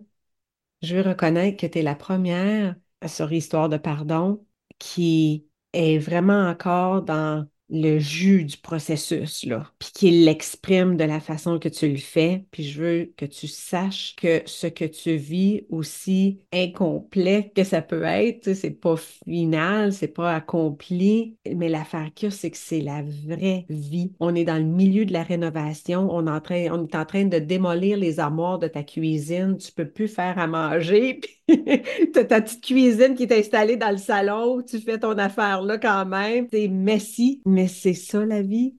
Je 0.83 0.97
veux 0.97 1.03
reconnaître 1.03 1.59
que 1.61 1.67
tu 1.67 1.79
es 1.79 1.83
la 1.83 1.95
première 1.95 2.77
sur 3.07 3.33
Histoire 3.33 3.69
de 3.69 3.77
pardon 3.77 4.45
qui 4.79 5.47
est 5.73 5.99
vraiment 5.99 6.49
encore 6.49 7.03
dans 7.03 7.47
le 7.71 7.99
jus 7.99 8.45
du 8.45 8.57
processus, 8.57 9.45
là, 9.45 9.71
puis 9.79 9.91
qu'il 9.95 10.25
l'exprime 10.25 10.97
de 10.97 11.05
la 11.05 11.21
façon 11.21 11.59
que 11.59 11.69
tu 11.69 11.89
le 11.89 11.97
fais. 11.99 12.45
Puis 12.51 12.65
je 12.65 12.83
veux 12.83 13.13
que 13.17 13.25
tu 13.25 13.47
saches 13.47 14.15
que 14.17 14.43
ce 14.47 14.67
que 14.67 14.85
tu 14.85 15.17
vis, 15.17 15.63
aussi 15.71 16.41
incomplet 16.53 17.53
que 17.55 17.65
ça 17.65 17.83
peut 17.83 18.03
être, 18.03 18.55
c'est 18.55 18.71
pas 18.71 18.97
final, 18.97 19.93
c'est 19.93 20.09
pas 20.09 20.35
accompli, 20.35 21.37
mais 21.55 21.69
l'affaire 21.69 22.11
que 22.15 22.31
c'est 22.31 22.51
que 22.51 22.57
c'est 22.57 22.81
la 22.81 23.03
vraie 23.03 23.67
vie. 23.69 24.13
On 24.21 24.35
est 24.35 24.45
dans 24.45 24.59
le 24.59 24.65
milieu 24.65 25.05
de 25.05 25.13
la 25.13 25.23
rénovation, 25.23 26.09
on 26.11 26.27
est 26.27 26.31
en 26.31 26.41
train, 26.41 26.67
on 26.73 26.87
est 26.87 26.95
en 26.95 27.05
train 27.05 27.25
de 27.25 27.39
démolir 27.39 27.97
les 27.97 28.21
armoires 28.21 28.59
de 28.59 28.69
ta 28.69 28.83
cuisine, 28.83 29.57
tu 29.59 29.73
peux 29.73 29.89
plus 29.89 30.09
faire 30.09 30.39
à 30.39 30.47
manger, 30.47 31.21
tu 31.49 32.19
as 32.19 32.25
ta 32.25 32.41
petite 32.41 32.65
cuisine 32.65 33.15
qui 33.15 33.25
est 33.25 33.33
installée 33.33 33.77
dans 33.77 33.91
le 33.91 33.97
salon, 33.99 34.63
tu 34.63 34.81
fais 34.81 34.99
ton 34.99 35.19
affaire 35.19 35.63
là 35.63 35.79
quand 35.79 36.07
même, 36.07 36.47
c'est 36.51 36.69
messy, 36.69 37.43
c'est 37.69 37.95
ça 37.95 38.25
la 38.25 38.43
vie. 38.43 38.77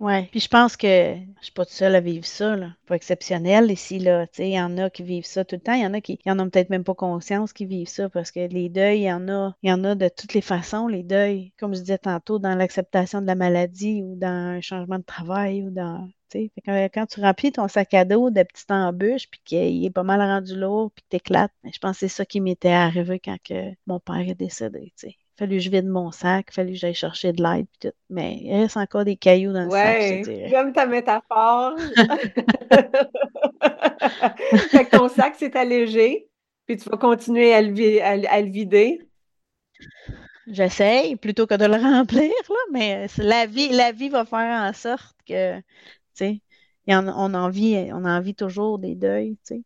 Oui, 0.00 0.24
puis 0.30 0.40
je 0.40 0.48
pense 0.48 0.78
que 0.78 0.86
je 0.86 1.44
suis 1.44 1.52
pas 1.52 1.66
toute 1.66 1.74
seule 1.74 1.94
à 1.94 2.00
vivre 2.00 2.24
ça, 2.24 2.56
là. 2.56 2.74
Pas 2.86 2.96
exceptionnel 2.96 3.70
ici, 3.70 3.98
là. 3.98 4.26
Il 4.38 4.48
y 4.48 4.60
en 4.60 4.78
a 4.78 4.88
qui 4.88 5.02
vivent 5.02 5.26
ça 5.26 5.44
tout 5.44 5.56
le 5.56 5.60
temps. 5.60 5.74
Il 5.74 5.82
y 5.82 5.86
en 5.86 5.92
a 5.92 6.00
qui 6.00 6.18
y 6.24 6.30
en 6.30 6.38
ont 6.38 6.48
peut-être 6.48 6.70
même 6.70 6.84
pas 6.84 6.94
conscience 6.94 7.52
qu'ils 7.52 7.68
vivent 7.68 7.88
ça 7.88 8.08
parce 8.08 8.30
que 8.30 8.40
les 8.40 8.70
deuils, 8.70 9.00
il 9.00 9.04
y 9.04 9.12
en 9.12 9.28
a, 9.28 9.54
il 9.62 9.68
y 9.68 9.72
en 9.72 9.84
a 9.84 9.94
de 9.94 10.08
toutes 10.08 10.32
les 10.32 10.40
façons, 10.40 10.86
les 10.88 11.02
deuils. 11.02 11.52
Comme 11.58 11.74
je 11.74 11.80
disais 11.80 11.98
tantôt, 11.98 12.38
dans 12.38 12.54
l'acceptation 12.54 13.20
de 13.20 13.26
la 13.26 13.34
maladie 13.34 14.02
ou 14.02 14.16
dans 14.16 14.28
un 14.28 14.60
changement 14.62 14.98
de 14.98 15.04
travail 15.04 15.62
ou 15.62 15.70
dans 15.70 16.08
quand, 16.94 17.06
tu 17.06 17.20
remplis 17.20 17.52
ton 17.52 17.68
sac 17.68 17.94
à 17.94 18.04
dos 18.04 18.30
de 18.30 18.42
petites 18.42 18.70
embûches, 18.70 19.28
puis 19.30 19.40
qu'il 19.44 19.84
est 19.84 19.90
pas 19.90 20.02
mal 20.02 20.20
rendu 20.20 20.56
lourd, 20.56 20.90
puis 20.92 21.02
que 21.02 21.08
t'éclates, 21.08 21.52
ben, 21.62 21.72
je 21.74 21.78
pense 21.78 21.92
que 21.92 22.00
c'est 22.00 22.08
ça 22.08 22.24
qui 22.24 22.40
m'était 22.40 22.68
arrivé 22.68 23.20
quand 23.20 23.36
que 23.42 23.72
mon 23.86 24.00
père 24.00 24.20
est 24.20 24.34
décédé. 24.34 24.92
Fallu 25.40 25.56
que 25.56 25.62
je 25.62 25.70
vide 25.70 25.86
mon 25.86 26.12
sac, 26.12 26.46
il 26.50 26.54
fallu 26.54 26.72
que 26.72 26.78
j'aille 26.78 26.94
chercher 26.94 27.32
de 27.32 27.42
l'aide, 27.42 27.66
tout. 27.80 27.92
Mais 28.10 28.38
il 28.42 28.54
reste 28.54 28.76
encore 28.76 29.04
des 29.04 29.16
cailloux 29.16 29.52
dans 29.52 29.64
le 29.64 29.70
sac, 29.70 30.24
je 30.26 30.48
J'aime 30.48 30.72
ta 30.72 30.86
métaphore. 30.86 31.76
fait 34.70 34.84
que 34.84 34.96
ton 34.96 35.08
sac 35.08 35.34
s'est 35.36 35.56
allégé, 35.56 36.28
puis 36.66 36.76
tu 36.76 36.88
vas 36.90 36.98
continuer 36.98 37.54
à 37.54 37.62
le, 37.62 38.02
à, 38.02 38.40
le 38.40 38.50
vider. 38.50 39.00
J'essaye 40.46 41.16
plutôt 41.16 41.46
que 41.46 41.54
de 41.54 41.64
le 41.64 41.76
remplir, 41.82 42.30
là, 42.48 42.56
mais 42.72 43.06
la 43.18 43.46
vie, 43.46 43.70
la 43.70 43.92
vie 43.92 44.10
va 44.10 44.24
faire 44.24 44.62
en 44.62 44.72
sorte 44.72 45.16
que 45.26 45.60
on, 46.86 47.34
a 47.34 47.38
envie, 47.38 47.90
on 47.92 48.04
a 48.04 48.18
envie 48.18 48.34
toujours 48.34 48.78
des 48.78 48.94
deuils, 48.94 49.38
tu 49.46 49.54
sais. 49.54 49.62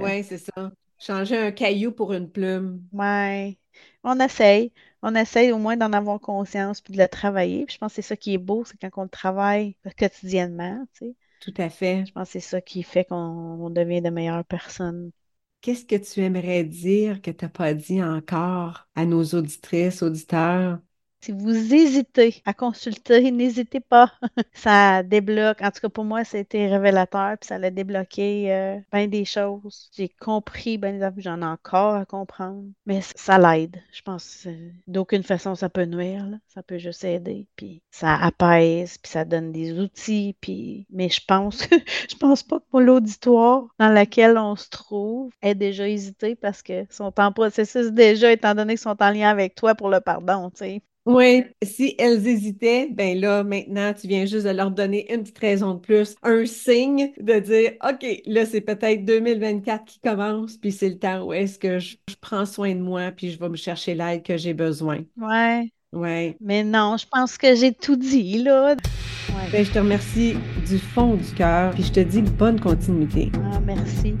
Oui, 0.00 0.24
c'est 0.24 0.38
ça. 0.38 0.72
Changer 0.98 1.36
un 1.36 1.50
caillou 1.52 1.92
pour 1.92 2.14
une 2.14 2.30
plume. 2.30 2.82
Oui. 2.92 3.58
On 4.02 4.18
essaye. 4.18 4.72
On 5.02 5.14
essaye 5.16 5.52
au 5.52 5.58
moins 5.58 5.76
d'en 5.76 5.92
avoir 5.92 6.20
conscience 6.20 6.80
puis 6.80 6.92
de 6.94 6.98
le 6.98 7.08
travailler. 7.08 7.66
je 7.68 7.78
pense 7.78 7.92
que 7.92 7.96
c'est 7.96 8.02
ça 8.08 8.16
qui 8.16 8.34
est 8.34 8.38
beau, 8.38 8.64
c'est 8.64 8.78
quand 8.78 8.90
on 9.00 9.04
le 9.04 9.08
travaille 9.08 9.76
quotidiennement, 9.98 10.86
tu 10.94 11.06
sais. 11.08 11.16
Tout 11.40 11.54
à 11.58 11.68
fait. 11.68 12.06
Je 12.06 12.12
pense 12.12 12.28
que 12.28 12.32
c'est 12.32 12.40
ça 12.40 12.60
qui 12.60 12.82
fait 12.82 13.04
qu'on 13.04 13.70
devient 13.70 14.02
de 14.02 14.10
meilleures 14.10 14.44
personnes. 14.44 15.12
Qu'est-ce 15.60 15.84
que 15.84 15.94
tu 15.96 16.20
aimerais 16.22 16.64
dire 16.64 17.20
que 17.22 17.30
tu 17.30 17.44
n'as 17.44 17.48
pas 17.50 17.72
dit 17.74 18.02
encore 18.02 18.88
à 18.96 19.04
nos 19.06 19.22
auditrices, 19.24 20.02
auditeurs? 20.02 20.80
Si 21.20 21.32
vous 21.32 21.74
hésitez 21.74 22.42
à 22.44 22.54
consulter, 22.54 23.30
n'hésitez 23.30 23.80
pas. 23.80 24.12
ça 24.54 25.02
débloque. 25.02 25.60
En 25.62 25.70
tout 25.70 25.80
cas, 25.80 25.88
pour 25.88 26.04
moi, 26.04 26.24
c'était 26.24 26.68
révélateur, 26.68 27.36
puis 27.38 27.48
ça 27.48 27.56
a 27.56 27.70
débloqué 27.70 28.52
euh, 28.52 28.78
bien 28.92 29.08
des 29.08 29.24
choses. 29.24 29.90
J'ai 29.96 30.08
compris 30.08 30.78
des 30.78 31.08
j'en 31.18 31.42
ai 31.42 31.44
encore 31.44 31.94
à 31.94 32.04
comprendre. 32.04 32.64
Mais 32.86 33.00
ça 33.16 33.38
l'aide. 33.38 33.82
Je 33.92 34.02
pense 34.02 34.46
d'aucune 34.86 35.22
façon 35.22 35.54
ça 35.54 35.68
peut 35.68 35.84
nuire. 35.84 36.24
Ça 36.48 36.62
peut 36.62 36.78
juste 36.78 37.04
aider. 37.04 37.46
Puis 37.56 37.82
ça 37.90 38.14
apaise, 38.14 38.98
puis 38.98 39.10
ça 39.10 39.24
donne 39.24 39.52
des 39.52 39.78
outils. 39.78 40.36
Puis... 40.40 40.86
Mais 40.90 41.08
je 41.08 41.20
pense 41.26 41.62
je 42.10 42.16
pense 42.16 42.42
pas 42.42 42.60
que 42.60 42.64
pour 42.70 42.80
l'auditoire 42.80 43.66
dans 43.78 43.92
lequel 43.92 44.38
on 44.38 44.56
se 44.56 44.68
trouve 44.68 45.32
ait 45.42 45.54
déjà 45.54 45.88
hésité 45.88 46.34
parce 46.36 46.62
que 46.62 46.84
sont 46.90 47.18
en 47.18 47.32
processus 47.32 47.88
déjà, 47.92 48.32
étant 48.32 48.54
donné 48.54 48.74
qu'ils 48.74 48.80
sont 48.80 49.02
en 49.02 49.10
lien 49.10 49.28
avec 49.28 49.54
toi 49.54 49.74
pour 49.74 49.88
le 49.88 50.00
pardon, 50.00 50.50
tu 50.50 50.58
sais. 50.58 50.82
Oui, 51.08 51.42
si 51.62 51.94
elles 51.98 52.28
hésitaient, 52.28 52.90
ben 52.92 53.18
là, 53.18 53.42
maintenant, 53.42 53.94
tu 53.98 54.06
viens 54.06 54.26
juste 54.26 54.44
de 54.46 54.50
leur 54.50 54.70
donner 54.70 55.10
une 55.10 55.22
petite 55.22 55.38
raison 55.38 55.72
de 55.72 55.78
plus, 55.78 56.14
un 56.22 56.44
signe 56.44 57.12
de 57.18 57.38
dire, 57.38 57.72
OK, 57.82 58.04
là, 58.26 58.44
c'est 58.44 58.60
peut-être 58.60 59.06
2024 59.06 59.86
qui 59.86 60.00
commence, 60.00 60.58
puis 60.58 60.70
c'est 60.70 60.90
le 60.90 60.98
temps 60.98 61.24
où 61.24 61.32
est-ce 61.32 61.58
que 61.58 61.78
je, 61.78 61.96
je 62.10 62.14
prends 62.20 62.44
soin 62.44 62.74
de 62.74 62.80
moi, 62.80 63.10
puis 63.10 63.30
je 63.30 63.38
vais 63.38 63.48
me 63.48 63.56
chercher 63.56 63.94
l'aide 63.94 64.22
que 64.22 64.36
j'ai 64.36 64.52
besoin. 64.52 64.98
Ouais. 65.16 65.72
Ouais. 65.94 66.36
Mais 66.42 66.62
non, 66.62 66.98
je 66.98 67.06
pense 67.10 67.38
que 67.38 67.54
j'ai 67.54 67.72
tout 67.72 67.96
dit, 67.96 68.42
là. 68.42 68.76
Ouais. 69.30 69.50
Ben, 69.50 69.64
je 69.64 69.72
te 69.72 69.78
remercie 69.78 70.34
du 70.68 70.76
fond 70.76 71.14
du 71.14 71.32
cœur, 71.34 71.72
puis 71.72 71.84
je 71.84 71.92
te 71.92 72.00
dis 72.00 72.20
bonne 72.20 72.60
continuité. 72.60 73.32
Ah, 73.50 73.60
merci. 73.64 74.14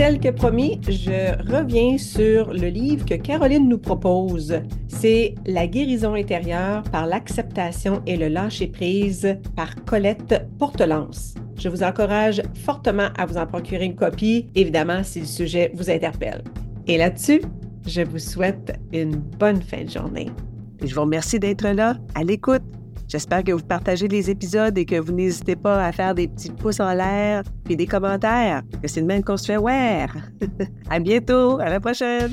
Tel 0.00 0.18
que 0.18 0.30
promis, 0.30 0.80
je 0.88 1.36
reviens 1.52 1.98
sur 1.98 2.54
le 2.54 2.68
livre 2.68 3.04
que 3.04 3.16
Caroline 3.16 3.68
nous 3.68 3.76
propose. 3.76 4.58
C'est 4.88 5.34
La 5.44 5.66
guérison 5.66 6.14
intérieure 6.14 6.84
par 6.84 7.06
l'acceptation 7.06 8.00
et 8.06 8.16
le 8.16 8.28
lâcher-prise 8.28 9.36
par 9.54 9.74
Colette 9.84 10.46
Portelance. 10.58 11.34
Je 11.58 11.68
vous 11.68 11.82
encourage 11.82 12.40
fortement 12.64 13.10
à 13.18 13.26
vous 13.26 13.36
en 13.36 13.46
procurer 13.46 13.84
une 13.84 13.94
copie, 13.94 14.46
évidemment 14.54 15.02
si 15.04 15.20
le 15.20 15.26
sujet 15.26 15.70
vous 15.74 15.90
interpelle. 15.90 16.44
Et 16.86 16.96
là-dessus, 16.96 17.42
je 17.86 18.00
vous 18.00 18.18
souhaite 18.18 18.80
une 18.94 19.16
bonne 19.16 19.60
fin 19.60 19.84
de 19.84 19.90
journée. 19.90 20.30
Je 20.82 20.94
vous 20.94 21.02
remercie 21.02 21.38
d'être 21.38 21.68
là, 21.68 21.98
à 22.14 22.24
l'écoute. 22.24 22.62
J'espère 23.10 23.42
que 23.42 23.50
vous 23.50 23.64
partagez 23.64 24.06
les 24.06 24.30
épisodes 24.30 24.78
et 24.78 24.84
que 24.84 24.94
vous 24.94 25.10
n'hésitez 25.10 25.56
pas 25.56 25.84
à 25.84 25.90
faire 25.90 26.14
des 26.14 26.28
petits 26.28 26.50
pouces 26.50 26.78
en 26.78 26.94
l'air 26.94 27.42
puis 27.64 27.74
des 27.74 27.86
commentaires, 27.86 28.62
que 28.80 28.86
c'est 28.86 29.00
de 29.00 29.06
même 29.06 29.24
qu'on 29.24 29.36
se 29.36 29.46
fait 29.46 29.56
à 30.90 31.00
bientôt, 31.00 31.58
à 31.58 31.68
la 31.68 31.80
prochaine. 31.80 32.32